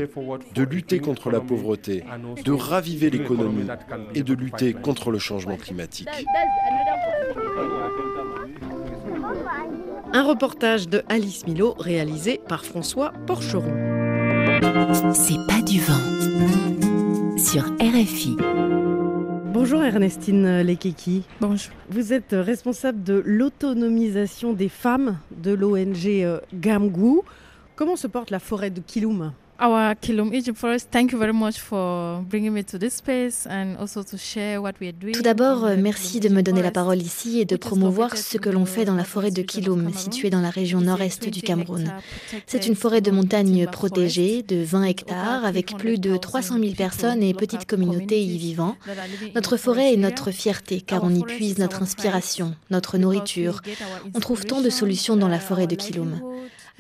de 0.55 0.63
lutter 0.63 1.01
contre 1.01 1.31
la 1.31 1.41
pauvreté, 1.41 2.05
de 2.45 2.53
raviver 2.53 3.11
l'économie 3.11 3.67
et 4.15 4.23
de 4.23 4.35
lutter 4.35 4.73
contre 4.73 5.11
le 5.11 5.19
changement 5.19 5.58
climatique. 5.59 6.09
Un 10.13 10.23
reportage 10.23 10.89
de 10.89 11.03
Alice 11.09 11.47
Milo 11.47 11.75
réalisé 11.79 12.41
par 12.49 12.65
François 12.65 13.13
Porcheron. 13.27 13.75
C'est 15.13 15.47
pas 15.47 15.63
du 15.63 15.81
vent 15.81 17.37
sur 17.37 17.65
RFI. 17.81 18.37
Bonjour 19.53 19.83
Ernestine 19.83 20.63
Lekeki. 20.63 21.25
Bonjour. 21.41 21.73
Vous 21.91 22.13
êtes 22.13 22.33
responsable 22.33 23.03
de 23.03 23.23
l'autonomisation 23.25 24.53
des 24.53 24.69
femmes 24.69 25.19
de 25.31 25.53
l'ONG 25.53 26.41
Gamgou. 26.55 27.23
Comment 27.77 27.97
se 27.97 28.07
porte 28.07 28.31
la 28.31 28.39
forêt 28.39 28.71
de 28.71 28.81
Kilum 28.81 29.33
Our 29.61 29.97
Kilum 30.01 30.33
Egypt 30.33 30.57
Forest, 30.57 30.89
thank 30.93 31.11
you 31.11 31.19
very 31.19 31.33
much 31.33 31.59
for 31.59 32.23
bringing 32.31 32.53
me 32.53 32.63
to 32.63 32.79
this 32.79 32.95
space 32.95 33.45
and 33.45 33.77
also 33.81 34.05
to 34.05 34.17
share 34.17 34.63
what 34.63 34.75
we 34.81 34.87
are 34.87 34.93
doing. 34.93 35.13
Tout 35.13 35.23
d'abord, 35.23 35.67
merci 35.77 36.21
de 36.21 36.29
me 36.29 36.43
donner 36.43 36.63
la 36.63 36.71
parole 36.71 36.99
ici 36.99 37.41
et 37.41 37.45
de 37.45 37.57
promouvoir 37.57 38.17
ce 38.17 38.39
que 38.39 38.51
l'on 38.51 38.67
fait 38.67 38.85
dans 38.85 38.95
la 38.95 39.03
forêt 39.03 39.33
de 39.33 39.43
Kilum, 39.43 39.93
située 39.93 40.31
dans 40.31 40.41
la 40.41 40.51
région 40.51 40.81
nord-est 40.81 41.29
du 41.29 41.43
Cameroun. 41.43 41.93
C'est 42.47 42.69
une 42.69 42.77
forêt 42.77 43.01
de 43.01 43.11
montagne 43.11 43.67
protégée 43.67 44.45
de 44.45 44.63
20 44.63 44.85
hectares 44.85 45.45
avec 45.45 45.77
plus 45.77 45.99
de 45.99 46.17
300 46.17 46.61
000 46.61 46.75
personnes 46.75 47.25
et 47.25 47.35
petites 47.35 47.67
communautés 47.67 48.23
y 48.23 48.39
vivant. 48.39 48.77
Notre 49.35 49.57
forêt 49.57 49.93
est 49.93 49.97
notre 49.97 50.31
fierté 50.31 50.81
car 50.81 51.03
on 51.03 51.13
y 51.13 51.25
puise 51.25 51.59
notre 51.59 51.83
inspiration, 51.83 52.55
notre 52.71 52.97
nourriture. 52.97 53.61
On 54.15 54.21
trouve 54.21 54.45
tant 54.45 54.61
de 54.61 54.71
solutions 54.71 55.17
dans 55.17 55.27
la 55.27 55.41
forêt 55.41 55.67
de 55.67 55.75
Kilum. 55.75 56.21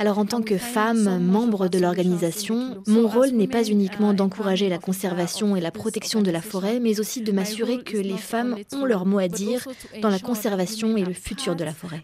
Alors 0.00 0.18
en 0.18 0.26
tant 0.26 0.42
que 0.42 0.56
femme, 0.56 1.18
membre 1.18 1.66
de 1.66 1.76
l'organisation, 1.80 2.80
mon 2.86 3.08
rôle 3.08 3.30
n'est 3.30 3.48
pas 3.48 3.64
uniquement 3.64 4.14
d'encourager 4.14 4.68
la 4.68 4.78
conservation 4.78 5.56
et 5.56 5.60
la 5.60 5.72
protection 5.72 6.22
de 6.22 6.30
la 6.30 6.40
forêt, 6.40 6.78
mais 6.78 7.00
aussi 7.00 7.20
de 7.20 7.32
m'assurer 7.32 7.82
que 7.82 7.96
les 7.96 8.16
femmes 8.16 8.56
ont 8.72 8.84
leur 8.84 9.06
mot 9.06 9.18
à 9.18 9.26
dire 9.26 9.66
dans 10.00 10.08
la 10.08 10.20
conservation 10.20 10.96
et 10.96 11.04
le 11.04 11.12
futur 11.12 11.56
de 11.56 11.64
la 11.64 11.72
forêt. 11.72 12.00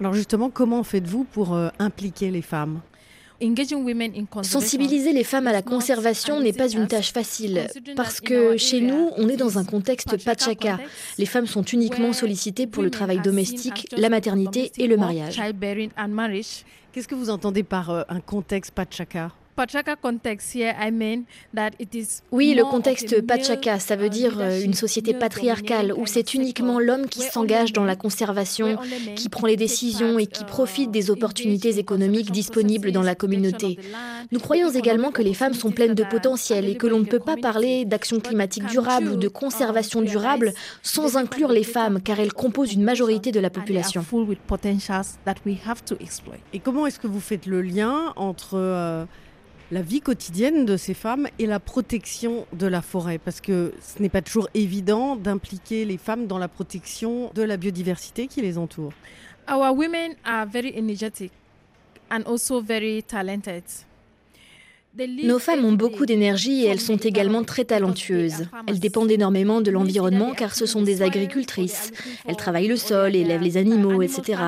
Alors 0.00 0.14
justement, 0.14 0.50
comment 0.50 0.82
faites-vous 0.84 1.24
pour 1.24 1.54
euh, 1.54 1.68
impliquer 1.80 2.30
les 2.30 2.42
femmes? 2.42 2.80
Sensibiliser 4.42 5.12
les 5.12 5.24
femmes 5.24 5.46
à 5.46 5.52
la 5.52 5.62
conservation 5.62 6.40
n'est 6.40 6.52
pas 6.52 6.68
une 6.68 6.86
tâche 6.86 7.12
facile, 7.12 7.68
parce 7.96 8.20
que 8.20 8.56
chez 8.56 8.80
nous, 8.80 9.10
on 9.16 9.28
est 9.28 9.36
dans 9.36 9.58
un 9.58 9.64
contexte 9.64 10.22
pachaka. 10.24 10.78
Les 11.18 11.26
femmes 11.26 11.46
sont 11.46 11.62
uniquement 11.62 12.12
sollicitées 12.12 12.66
pour 12.66 12.82
le 12.82 12.90
travail 12.90 13.20
domestique, 13.20 13.88
la 13.96 14.08
maternité 14.08 14.72
et 14.78 14.86
le 14.86 14.96
mariage. 14.96 15.40
Qu'est-ce 16.92 17.08
que 17.08 17.16
vous 17.16 17.30
entendez 17.30 17.64
par 17.64 17.90
euh, 17.90 18.02
un 18.08 18.20
contexte 18.20 18.70
pachaka 18.70 19.32
oui, 22.32 22.54
le 22.54 22.64
contexte 22.64 23.24
Pachaka, 23.24 23.78
ça 23.78 23.96
veut 23.96 24.08
dire 24.08 24.40
euh, 24.40 24.60
une 24.60 24.74
société 24.74 25.14
patriarcale 25.14 25.92
où 25.96 26.06
c'est 26.06 26.34
uniquement 26.34 26.80
l'homme 26.80 27.06
qui 27.06 27.20
s'engage 27.20 27.72
dans 27.72 27.84
la 27.84 27.96
conservation, 27.96 28.76
qui 29.14 29.28
prend 29.28 29.46
les 29.46 29.56
décisions 29.56 30.18
et 30.18 30.26
qui 30.26 30.44
profite 30.44 30.90
des 30.90 31.10
opportunités 31.10 31.78
économiques 31.78 32.30
disponibles 32.30 32.92
dans 32.92 33.02
la 33.02 33.14
communauté. 33.14 33.78
Nous 34.32 34.40
croyons 34.40 34.70
également 34.70 35.12
que 35.12 35.22
les 35.22 35.34
femmes 35.34 35.54
sont 35.54 35.70
pleines 35.70 35.94
de 35.94 36.04
potentiel 36.04 36.68
et 36.68 36.76
que 36.76 36.86
l'on 36.86 37.00
ne 37.00 37.04
peut 37.04 37.20
pas 37.20 37.36
parler 37.36 37.84
d'action 37.84 38.20
climatique 38.20 38.66
durable 38.66 39.08
ou 39.08 39.16
de 39.16 39.28
conservation 39.28 40.02
durable 40.02 40.52
sans 40.82 41.16
inclure 41.16 41.52
les 41.52 41.64
femmes, 41.64 42.00
car 42.00 42.18
elles 42.18 42.32
composent 42.32 42.72
une 42.72 42.82
majorité 42.82 43.30
de 43.32 43.40
la 43.40 43.50
population. 43.50 44.04
Et 46.52 46.58
comment 46.58 46.86
est-ce 46.86 46.98
que 46.98 47.06
vous 47.06 47.20
faites 47.20 47.46
le 47.46 47.62
lien 47.62 48.12
entre... 48.16 48.54
Euh, 48.54 49.04
la 49.74 49.82
vie 49.82 50.00
quotidienne 50.00 50.66
de 50.66 50.76
ces 50.76 50.94
femmes 50.94 51.26
et 51.40 51.46
la 51.46 51.58
protection 51.58 52.46
de 52.52 52.68
la 52.68 52.80
forêt 52.80 53.18
Parce 53.18 53.40
que 53.40 53.74
ce 53.80 54.00
n'est 54.00 54.08
pas 54.08 54.22
toujours 54.22 54.48
évident 54.54 55.16
d'impliquer 55.16 55.84
les 55.84 55.98
femmes 55.98 56.28
dans 56.28 56.38
la 56.38 56.46
protection 56.46 57.32
de 57.34 57.42
la 57.42 57.56
biodiversité 57.56 58.28
qui 58.28 58.40
les 58.40 58.56
entoure. 58.56 58.92
Our 59.50 59.76
women 59.76 60.12
are 60.24 60.46
very 60.46 60.72
energetic 60.78 61.32
and 62.08 62.22
also 62.24 62.60
very 62.62 63.02
talented. 63.02 63.64
Nos 65.24 65.40
femmes 65.40 65.64
ont 65.64 65.72
beaucoup 65.72 66.06
d'énergie 66.06 66.62
et 66.62 66.68
elles 66.68 66.80
sont 66.80 66.96
également 66.98 67.42
très 67.42 67.64
talentueuses. 67.64 68.46
Elles 68.68 68.78
dépendent 68.78 69.10
énormément 69.10 69.60
de 69.60 69.72
l'environnement 69.72 70.34
car 70.34 70.54
ce 70.54 70.66
sont 70.66 70.82
des 70.82 71.02
agricultrices. 71.02 71.90
Elles 72.28 72.36
travaillent 72.36 72.68
le 72.68 72.76
sol, 72.76 73.16
élèvent 73.16 73.42
les 73.42 73.56
animaux, 73.56 74.02
etc. 74.02 74.38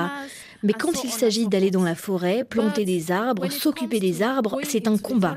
Mais 0.63 0.73
quand 0.73 1.03
il 1.03 1.09
s'agit 1.09 1.47
d'aller 1.47 1.71
dans 1.71 1.83
la 1.83 1.95
forêt, 1.95 2.43
planter 2.43 2.85
des 2.85 3.11
arbres, 3.11 3.49
s'occuper 3.49 3.99
des 3.99 4.21
arbres, 4.21 4.59
c'est 4.63 4.87
un 4.87 4.97
combat. 4.97 5.35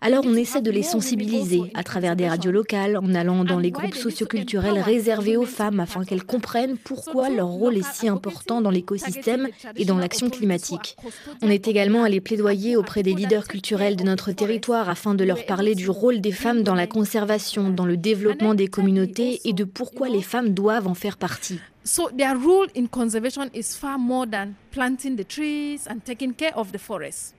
Alors 0.00 0.24
on 0.26 0.34
essaie 0.34 0.62
de 0.62 0.70
les 0.70 0.82
sensibiliser 0.82 1.70
à 1.74 1.82
travers 1.82 2.16
des 2.16 2.28
radios 2.28 2.52
locales, 2.52 2.96
en 2.96 3.14
allant 3.14 3.44
dans 3.44 3.58
les 3.58 3.70
groupes 3.70 3.94
socioculturels 3.94 4.80
réservés 4.80 5.36
aux 5.36 5.44
femmes 5.44 5.80
afin 5.80 6.04
qu'elles 6.04 6.24
comprennent 6.24 6.76
pourquoi 6.76 7.28
leur 7.28 7.48
rôle 7.48 7.76
est 7.76 7.92
si 7.92 8.08
important 8.08 8.60
dans 8.60 8.70
l'écosystème 8.70 9.48
et 9.76 9.84
dans 9.84 9.98
l'action 9.98 10.30
climatique. 10.30 10.96
On 11.42 11.50
est 11.50 11.68
également 11.68 12.04
allé 12.04 12.20
plaidoyer 12.20 12.76
auprès 12.76 13.02
des 13.02 13.14
leaders 13.14 13.48
culturels 13.48 13.96
de 13.96 14.04
notre 14.04 14.32
territoire 14.32 14.88
afin 14.88 15.14
de 15.14 15.24
leur 15.24 15.44
parler 15.44 15.74
du 15.74 15.90
rôle 15.90 16.20
des 16.20 16.32
femmes 16.32 16.62
dans 16.62 16.74
la 16.74 16.86
conservation, 16.86 17.70
dans 17.70 17.86
le 17.86 17.96
développement 17.96 18.54
des 18.54 18.68
communautés 18.68 19.40
et 19.44 19.52
de 19.52 19.64
pourquoi 19.64 20.08
les 20.08 20.22
femmes 20.22 20.54
doivent 20.54 20.86
en 20.86 20.94
faire 20.94 21.16
partie. 21.16 21.60
So 21.84 22.10
their 22.16 22.36
role 22.36 22.66
in 22.74 22.86
conservation 22.88 23.48
is 23.54 23.74
far 23.74 23.98
more 23.98 24.26
than 24.26 24.54
planting 24.70 25.16
the 25.16 25.24
trees 25.24 25.86
and 25.88 26.00
taking 26.04 26.34
care 26.34 26.56
of 26.56 26.72
the 26.72 26.78
forest. 26.78 27.34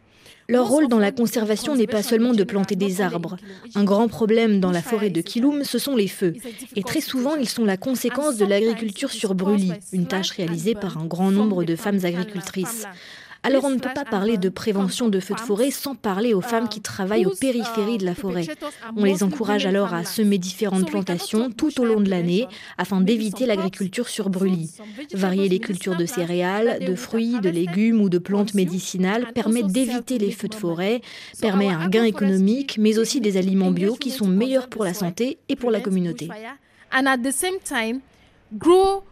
Leur 0.50 0.68
rôle 0.68 0.88
dans 0.88 1.00
la 1.00 1.12
conservation 1.12 1.76
n'est 1.76 1.88
pas 1.88 2.04
seulement 2.04 2.34
de 2.34 2.44
planter 2.44 2.76
des 2.76 3.00
arbres. 3.00 3.38
Un 3.76 3.84
grand 3.84 4.08
problème 4.08 4.60
dans 4.60 4.72
la 4.72 4.82
forêt 4.82 5.10
de 5.10 5.22
Kilum, 5.22 5.64
ce 5.64 5.80
sont 5.80 5.96
les 5.96 6.08
feux. 6.08 6.34
Et 6.76 6.84
très 6.84 7.00
souvent, 7.00 7.36
ils 7.36 7.48
sont 7.48 7.64
la 7.64 7.78
conséquence 7.78 8.36
de 8.38 8.46
l'agriculture 8.46 9.12
sur 9.12 9.34
brûlis, 9.34 9.72
une 9.94 10.08
tâche 10.08 10.32
réalisée 10.32 10.76
par 10.76 10.98
un 10.98 11.06
grand 11.06 11.32
nombre 11.32 11.64
de 11.64 11.76
femmes 11.76 12.00
agricultrices. 12.04 12.86
Alors 13.44 13.66
on 13.66 13.72
ne 13.72 13.80
peut 13.80 13.90
pas 13.94 14.06
parler 14.06 14.38
de 14.38 14.50
prévention 14.50 15.10
de 15.10 15.20
feux 15.20 15.34
de 15.34 15.40
forêt 15.40 15.72
sans 15.72 15.96
parler 15.96 16.34
aux 16.34 16.42
femmes 16.42 16.70
qui 16.70 16.80
travaillent 16.80 17.26
aux 17.26 17.36
périphéries 17.36 17.98
de 17.98 18.06
la 18.06 18.14
forêt. 18.14 18.46
On 18.96 19.04
les 19.04 19.24
encourage 19.24 19.66
alors 19.66 19.96
à 19.96 20.06
semer 20.06 20.38
différentes 20.38 20.88
plantations 20.88 21.50
tout 21.50 21.82
au 21.82 21.86
long 21.86 22.02
de 22.02 22.10
l'année 22.10 22.48
afin 22.78 23.02
d'éviter 23.02 23.48
l'agriculture 23.48 24.10
sur 24.10 24.30
brûlis. 24.30 24.76
Varier 25.14 25.50
les 25.50 25.60
cultures 25.60 25.96
de 25.96 26.06
céréales, 26.06 26.86
de 26.86 26.94
fruits, 26.94 27.40
de 27.40 27.50
légumes 27.50 28.02
ou 28.02 28.10
de 28.10 28.20
plantes 28.20 28.54
médicinales 28.54 29.34
permet 29.34 29.64
d'éviter 29.64 30.20
les 30.20 30.32
feux 30.32 30.48
de 30.48 30.56
forêt, 30.56 31.02
permet 31.42 31.70
un 31.70 31.90
gain 31.90 32.04
économique, 32.04 32.78
mais 32.78 33.00
aussi 33.00 33.22
des 33.22 33.38
aliments 33.38 33.72
bio 33.72 33.96
qui 33.96 34.12
sont 34.12 34.28
meilleurs 34.28 34.70
pour 34.70 34.84
la 34.84 34.94
santé 34.94 35.40
et 35.50 35.56
pour 35.56 35.72
la 35.72 35.82
communauté. 35.82 36.30
And 36.94 37.08
at 37.08 37.18
the 37.18 37.32
same 37.32 37.58
time, 37.64 38.02
grow 38.54 39.04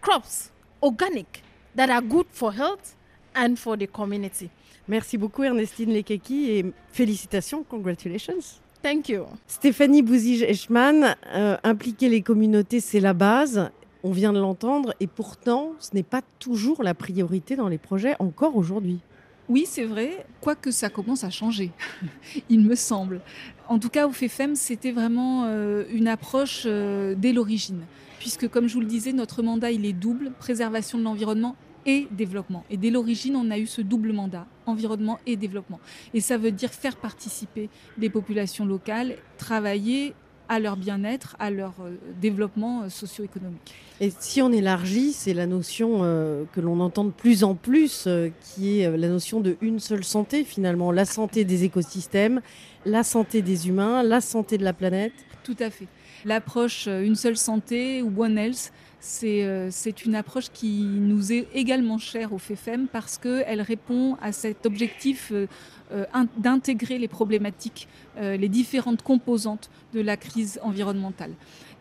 crops 0.00 0.50
organic 0.82 1.44
that 1.76 1.90
are 1.90 2.02
good 2.02 2.26
for 2.32 2.52
health 2.52 2.96
and 3.38 3.56
for 3.56 3.76
the 3.78 3.86
community. 3.86 4.50
Merci 4.88 5.18
beaucoup 5.18 5.44
Ernestine 5.44 5.92
Lekeki 5.92 6.50
et 6.50 6.66
félicitations, 6.92 7.62
congratulations. 7.62 8.60
Thank 8.82 9.08
you. 9.08 9.24
Stéphanie 9.46 10.02
Bouzige-Eschmann, 10.02 11.16
euh, 11.34 11.56
impliquer 11.64 12.08
les 12.08 12.22
communautés, 12.22 12.80
c'est 12.80 13.00
la 13.00 13.12
base. 13.12 13.70
On 14.02 14.12
vient 14.12 14.32
de 14.32 14.38
l'entendre 14.38 14.94
et 15.00 15.06
pourtant, 15.06 15.72
ce 15.80 15.90
n'est 15.94 16.04
pas 16.04 16.22
toujours 16.38 16.82
la 16.82 16.94
priorité 16.94 17.56
dans 17.56 17.68
les 17.68 17.78
projets 17.78 18.14
encore 18.20 18.56
aujourd'hui. 18.56 19.00
Oui, 19.48 19.64
c'est 19.66 19.84
vrai, 19.84 20.26
quoique 20.40 20.70
ça 20.70 20.90
commence 20.90 21.24
à 21.24 21.30
changer, 21.30 21.70
il 22.48 22.60
me 22.60 22.74
semble. 22.74 23.20
En 23.68 23.78
tout 23.78 23.88
cas, 23.88 24.06
au 24.06 24.12
FEFEM, 24.12 24.54
c'était 24.54 24.92
vraiment 24.92 25.44
euh, 25.46 25.84
une 25.90 26.06
approche 26.06 26.62
euh, 26.66 27.14
dès 27.16 27.32
l'origine, 27.32 27.80
puisque 28.20 28.48
comme 28.48 28.68
je 28.68 28.74
vous 28.74 28.80
le 28.80 28.86
disais, 28.86 29.12
notre 29.12 29.42
mandat, 29.42 29.70
il 29.70 29.84
est 29.86 29.92
double, 29.92 30.32
préservation 30.38 30.98
de 30.98 31.02
l'environnement 31.04 31.56
et 31.88 32.06
développement. 32.10 32.64
Et 32.68 32.76
dès 32.76 32.90
l'origine, 32.90 33.34
on 33.34 33.50
a 33.50 33.58
eu 33.58 33.66
ce 33.66 33.80
double 33.80 34.12
mandat, 34.12 34.46
environnement 34.66 35.18
et 35.26 35.36
développement. 35.36 35.80
Et 36.12 36.20
ça 36.20 36.36
veut 36.36 36.52
dire 36.52 36.70
faire 36.70 36.96
participer 36.96 37.70
les 37.96 38.10
populations 38.10 38.66
locales, 38.66 39.16
travailler 39.38 40.14
à 40.50 40.60
leur 40.60 40.76
bien-être, 40.76 41.34
à 41.38 41.50
leur 41.50 41.74
euh, 41.80 41.96
développement 42.20 42.82
euh, 42.82 42.88
socio-économique. 42.90 43.74
Et 44.00 44.12
si 44.18 44.42
on 44.42 44.52
élargit, 44.52 45.12
c'est 45.12 45.32
la 45.32 45.46
notion 45.46 46.00
euh, 46.02 46.44
que 46.52 46.60
l'on 46.60 46.80
entend 46.80 47.04
de 47.04 47.10
plus 47.10 47.42
en 47.42 47.54
plus, 47.54 48.06
qui 48.40 48.80
est 48.80 48.96
la 48.96 49.08
notion 49.08 49.40
de 49.40 49.56
une 49.62 49.80
seule 49.80 50.04
santé 50.04 50.44
finalement, 50.44 50.92
la 50.92 51.06
santé 51.06 51.44
des 51.44 51.64
écosystèmes, 51.64 52.42
la 52.84 53.02
santé 53.02 53.40
des 53.40 53.68
humains, 53.68 54.02
la 54.02 54.20
santé 54.20 54.58
de 54.58 54.64
la 54.64 54.74
planète. 54.74 55.12
Tout 55.42 55.56
à 55.58 55.70
fait. 55.70 55.88
L'approche 56.24 56.86
une 56.86 57.14
seule 57.14 57.36
santé 57.36 58.02
ou 58.02 58.22
One 58.22 58.38
Health, 58.38 58.72
c'est 59.00 60.04
une 60.04 60.14
approche 60.14 60.50
qui 60.52 60.82
nous 60.82 61.32
est 61.32 61.46
également 61.54 61.98
chère 61.98 62.32
au 62.32 62.38
FEFEM 62.38 62.88
parce 62.88 63.16
qu'elle 63.18 63.60
répond 63.60 64.16
à 64.20 64.32
cet 64.32 64.66
objectif 64.66 65.32
euh, 65.32 66.04
d'intégrer 66.36 66.98
les 66.98 67.08
problématiques, 67.08 67.88
euh, 68.18 68.36
les 68.36 68.48
différentes 68.48 69.02
composantes 69.02 69.70
de 69.94 70.00
la 70.00 70.16
crise 70.16 70.58
environnementale. 70.62 71.32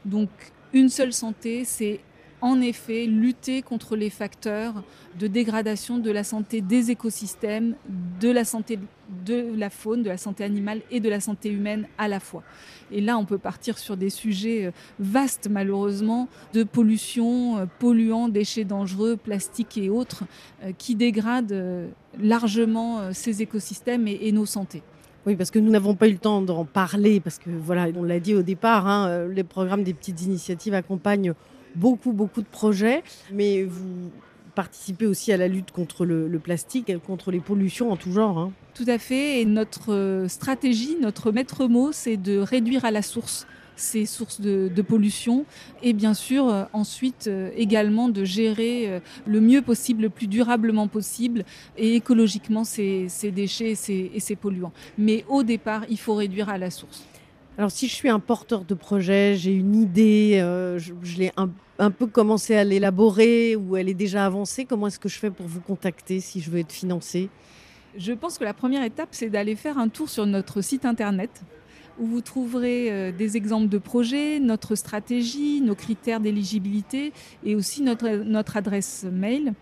Donc 0.05 0.30
une 0.74 0.89
seule 0.89 1.13
santé, 1.13 1.65
c'est 1.65 2.01
en 2.41 2.61
effet 2.61 3.05
lutter 3.05 3.61
contre 3.61 3.95
les 3.95 4.09
facteurs 4.09 4.83
de 5.19 5.27
dégradation 5.27 5.97
de 5.97 6.11
la 6.11 6.23
santé 6.23 6.61
des 6.61 6.91
écosystèmes, 6.91 7.75
de 8.19 8.29
la 8.29 8.45
santé 8.45 8.79
de 9.25 9.53
la 9.55 9.69
faune, 9.69 10.03
de 10.03 10.09
la 10.09 10.17
santé 10.17 10.43
animale 10.43 10.81
et 10.91 10.99
de 10.99 11.09
la 11.09 11.19
santé 11.19 11.49
humaine 11.49 11.88
à 11.97 12.07
la 12.07 12.19
fois. 12.19 12.43
Et 12.91 13.01
là, 13.01 13.17
on 13.17 13.25
peut 13.25 13.38
partir 13.38 13.77
sur 13.77 13.95
des 13.95 14.09
sujets 14.09 14.65
euh, 14.65 14.71
vastes, 14.99 15.47
malheureusement, 15.49 16.27
de 16.53 16.63
pollution, 16.63 17.67
polluants, 17.79 18.27
déchets 18.27 18.65
dangereux, 18.65 19.15
plastiques 19.15 19.77
et 19.77 19.89
autres, 19.89 20.25
qui 20.77 20.95
dégradent 20.95 21.89
largement 22.21 22.99
euh, 22.99 23.11
ces 23.13 23.41
écosystèmes 23.41 24.07
et, 24.07 24.31
nos 24.31 24.45
santé. 24.45 24.81
Oui, 25.25 25.35
parce 25.35 25.51
que 25.51 25.59
nous 25.59 25.71
n'avons 25.71 25.95
pas 25.95 26.07
eu 26.07 26.13
le 26.13 26.17
temps 26.17 26.41
d'en 26.41 26.65
parler, 26.65 27.19
parce 27.19 27.38
que 27.38 27.49
voilà, 27.49 27.88
on 27.95 28.03
l'a 28.03 28.19
dit 28.19 28.33
au 28.33 28.43
départ, 28.43 28.88
hein, 28.88 29.07
euh, 29.09 29.33
les 29.33 29.43
programmes 29.43 29.83
des 29.83 29.93
petites 29.93 30.21
initiatives 30.21 30.73
accompagnent 30.73 31.33
beaucoup, 31.76 32.13
beaucoup 32.13 32.41
de 32.41 32.47
projets, 32.47 33.03
mais 33.32 33.63
vous 33.63 34.11
participez 34.57 35.05
aussi 35.05 35.32
à 35.32 35.38
la 35.38 35.47
lutte 35.47 35.70
contre 35.70 36.03
le, 36.03 36.39
plastique, 36.39 36.91
contre 37.05 37.30
les 37.30 37.39
pollutions 37.39 37.91
en 37.91 37.95
tout 37.95 38.11
genre. 38.11 38.39
Hein. 38.39 38.51
Tout 38.74 38.86
à 38.88 38.97
fait, 38.97 39.41
et 39.41 39.45
notre 39.45 39.93
euh, 39.93 40.28
stratégie, 40.28 40.97
notre 40.99 41.32
maître 41.32 41.68
mot, 41.68 41.91
c'est 41.91 42.18
de 42.18 42.39
réduire 42.39 42.84
à 42.84 42.89
la 42.89 43.03
source 43.03 43.45
ces 43.76 44.07
sources 44.07 44.41
de, 44.41 44.82
pollution 44.82 45.45
et 45.84 45.93
bien 45.93 46.15
sûr 46.15 46.49
euh, 46.49 46.63
ensuite 46.74 47.28
euh, 47.28 47.51
également 47.55 48.09
de 48.09 48.24
gérer 48.24 48.99
le 49.28 49.39
mieux 49.39 49.61
possible, 49.61 50.01
le 50.01 50.09
plus 50.09 50.26
durablement 50.26 50.88
possible 50.88 51.45
et 51.78 51.93
écologiquement 51.93 52.63
ces, 52.63 53.07
déchets 53.26 53.74
et 53.74 54.20
ces, 54.20 54.36
polluants. 54.36 54.74
Mais 54.97 55.24
au 55.30 55.43
départ, 55.43 55.84
il 55.88 55.99
faut 55.99 56.15
réduire 56.15 56.49
à 56.49 56.57
la 56.57 56.72
source. 56.72 57.05
Alors 57.58 57.72
si 57.72 57.88
je 57.88 57.93
suis 57.95 58.10
un 58.10 58.20
porteur 58.20 58.66
de 58.66 58.76
projet, 58.76 59.36
j'ai 59.36 59.51
une 59.51 59.74
idée, 59.74 60.38
je, 60.78 61.18
l'ai 61.18 61.32
un, 61.38 61.49
un, 61.80 61.89
peu 61.89 62.05
commencé 62.05 62.55
à 62.55 62.64
l'élaborer 62.64 63.55
ou 63.55 63.76
elle 63.76 63.89
est 63.89 63.95
déjà 63.95 64.26
avancée, 64.26 64.66
comment 64.66 64.88
est-ce 64.88 64.99
que 64.99 65.10
je 65.10 65.18
fais 65.18 65.32
pour 65.32 65.47
vous 65.47 65.62
contacter 65.62 66.20
si 66.20 66.39
je 66.39 66.51
veux 66.51 66.60
être 66.60 66.72
financé 66.72 67.30
Je 67.97 68.14
pense 68.14 68.38
que 68.38 68.43
la 68.43 68.53
première 68.53 68.84
étape, 68.84 69.10
c'est 69.12 69.30
d'aller 69.30 69.55
faire 69.55 69.80
un 69.80 69.89
tour 69.89 70.08
sur 70.08 70.28
notre 70.28 70.62
site 70.62 70.86
internet 70.86 71.32
où 72.00 72.06
vous 72.06 72.22
trouverez 72.22 72.91
euh, 72.91 73.12
des 73.12 73.38
exemples 73.38 73.70
de 73.70 73.78
projets, 73.78 74.39
notre 74.39 74.76
stratégie, 74.76 75.62
nos 75.62 75.76
critères 75.76 76.20
d'éligibilité 76.20 77.14
et 77.43 77.56
aussi 77.56 77.82
notre, 77.82 78.10
notre 78.10 78.58
adresse 78.58 79.06
mail. 79.12 79.54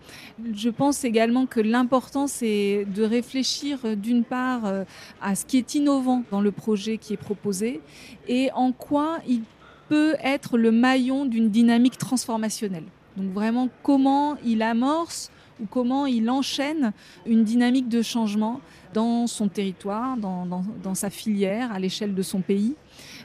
Je 0.54 0.68
pense 0.68 1.04
également 1.04 1.46
que 1.46 1.60
l'important, 1.60 2.26
c'est 2.26 2.86
de 2.94 3.02
réfléchir 3.02 3.78
euh, 3.84 3.94
d'une 3.94 4.24
part 4.24 4.66
euh, 4.66 4.84
à 5.20 5.34
ce 5.34 5.44
qui 5.44 5.58
est 5.58 5.74
innovant 5.74 6.22
dans 6.30 6.40
le 6.40 6.52
projet 6.52 6.98
qui 6.98 7.14
est 7.14 7.18
proposé 7.18 7.80
et 8.28 8.50
en 8.54 8.72
quoi 8.72 9.18
il 9.26 9.42
peut 9.88 10.16
être 10.22 10.58
le 10.58 10.72
maillon 10.72 11.26
d'une 11.26 11.48
dynamique 11.48 11.96
transformationnelle. 11.96 12.84
Donc 13.16 13.32
vraiment 13.32 13.68
comment 13.82 14.36
il 14.44 14.62
amorce 14.62 15.30
ou 15.60 15.66
comment 15.66 16.06
il 16.06 16.28
enchaîne 16.28 16.92
une 17.24 17.44
dynamique 17.44 17.88
de 17.88 18.02
changement 18.02 18.60
dans 18.96 19.26
son 19.26 19.48
territoire, 19.48 20.16
dans, 20.16 20.94
sa 20.94 21.10
filière, 21.10 21.70
à 21.70 21.78
l'échelle 21.78 22.14
de 22.14 22.22
son 22.22 22.40
pays. 22.40 22.74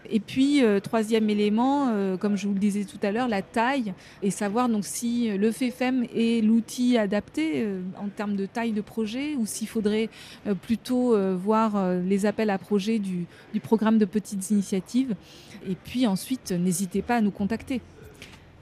Et 0.10 0.20
puis, 0.20 0.66
euh, 0.66 0.82
troisième 0.82 1.30
élément, 1.30 1.88
euh, 1.88 2.18
comme 2.18 2.36
je 2.36 2.46
vous 2.46 2.54
le 2.54 2.60
disais 2.60 2.84
tout 2.84 3.00
à 3.02 3.12
l'heure, 3.14 3.30
la 3.30 3.42
taille, 3.42 3.94
et 4.22 4.32
savoir 4.32 4.68
donc 4.68 4.84
si 4.84 5.30
le 5.30 5.50
FEFEM 5.50 6.06
est 6.14 6.44
l'outil 6.44 6.98
adapté 6.98 7.64
euh, 7.64 7.80
en 7.98 8.10
termes 8.10 8.36
de 8.36 8.46
taille 8.46 8.74
de 8.74 8.82
projet, 8.82 9.36
ou 9.36 9.46
s'il 9.46 9.70
faudrait 9.70 10.10
plutôt 10.62 11.16
voir 11.38 11.94
les 12.06 12.26
appels 12.26 12.50
à 12.50 12.58
projets 12.58 13.00
du 13.00 13.28
programme 13.64 13.98
de 13.98 14.06
petites 14.06 14.52
initiatives. 14.52 15.16
Et 15.70 15.76
puis 15.76 16.06
ensuite, 16.06 16.52
n'hésitez 16.52 17.02
pas 17.02 17.16
à 17.18 17.22
nous 17.22 17.32
contacter. 17.32 17.80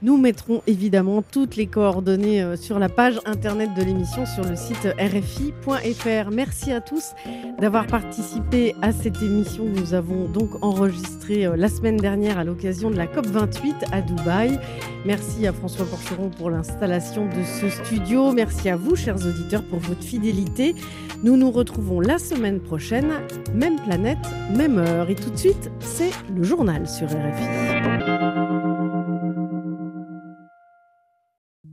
Nous 0.02 0.16
mettrons 0.16 0.62
évidemment 0.66 1.22
toutes 1.22 1.56
les 1.56 1.66
coordonnées 1.66 2.42
euh, 2.42 2.56
sur 2.56 2.78
la 2.78 2.88
page 2.88 3.20
internet 3.26 3.74
de 3.76 3.82
l'émission 3.82 4.24
sur 4.24 4.44
le 4.44 4.56
site 4.56 4.88
rfi.fr. 4.98 6.30
Merci 6.30 6.72
à 6.72 6.80
tous 6.80 7.10
d'avoir 7.58 7.86
participé 7.86 8.74
à 8.80 8.92
cette 8.92 9.20
émission. 9.20 9.64
Nous 9.66 9.92
avons 9.92 10.24
donc 10.24 10.50
enregistré 10.62 11.44
euh, 11.44 11.54
la 11.54 11.68
semaine 11.68 11.98
dernière 11.98 12.38
à 12.38 12.44
l'occasion 12.44 12.90
de 12.90 12.96
la 12.96 13.06
COP28 13.06 13.92
à 13.92 14.00
Dubaï. 14.00 14.58
Merci 15.04 15.46
à 15.46 15.52
François 15.52 15.84
Porcheron 15.84 16.30
pour 16.30 16.48
l'installation 16.48 17.26
de 17.26 17.44
ce 17.60 17.68
studio. 17.68 18.32
Merci 18.32 18.70
à 18.70 18.76
vous, 18.76 18.96
chers 18.96 19.16
auditeurs, 19.16 19.62
pour 19.64 19.80
votre 19.80 20.02
fidélité. 20.02 20.74
Nous 21.22 21.36
nous 21.36 21.50
retrouvons 21.50 22.00
la 22.00 22.18
semaine 22.18 22.60
prochaine, 22.60 23.12
même 23.54 23.76
planète, 23.76 24.18
même 24.56 24.78
heure. 24.78 25.10
Et 25.10 25.14
tout 25.14 25.28
de 25.28 25.36
suite, 25.36 25.70
c'est 25.80 26.10
le 26.34 26.42
journal 26.42 26.88
sur 26.88 27.06
RFI. 27.06 28.39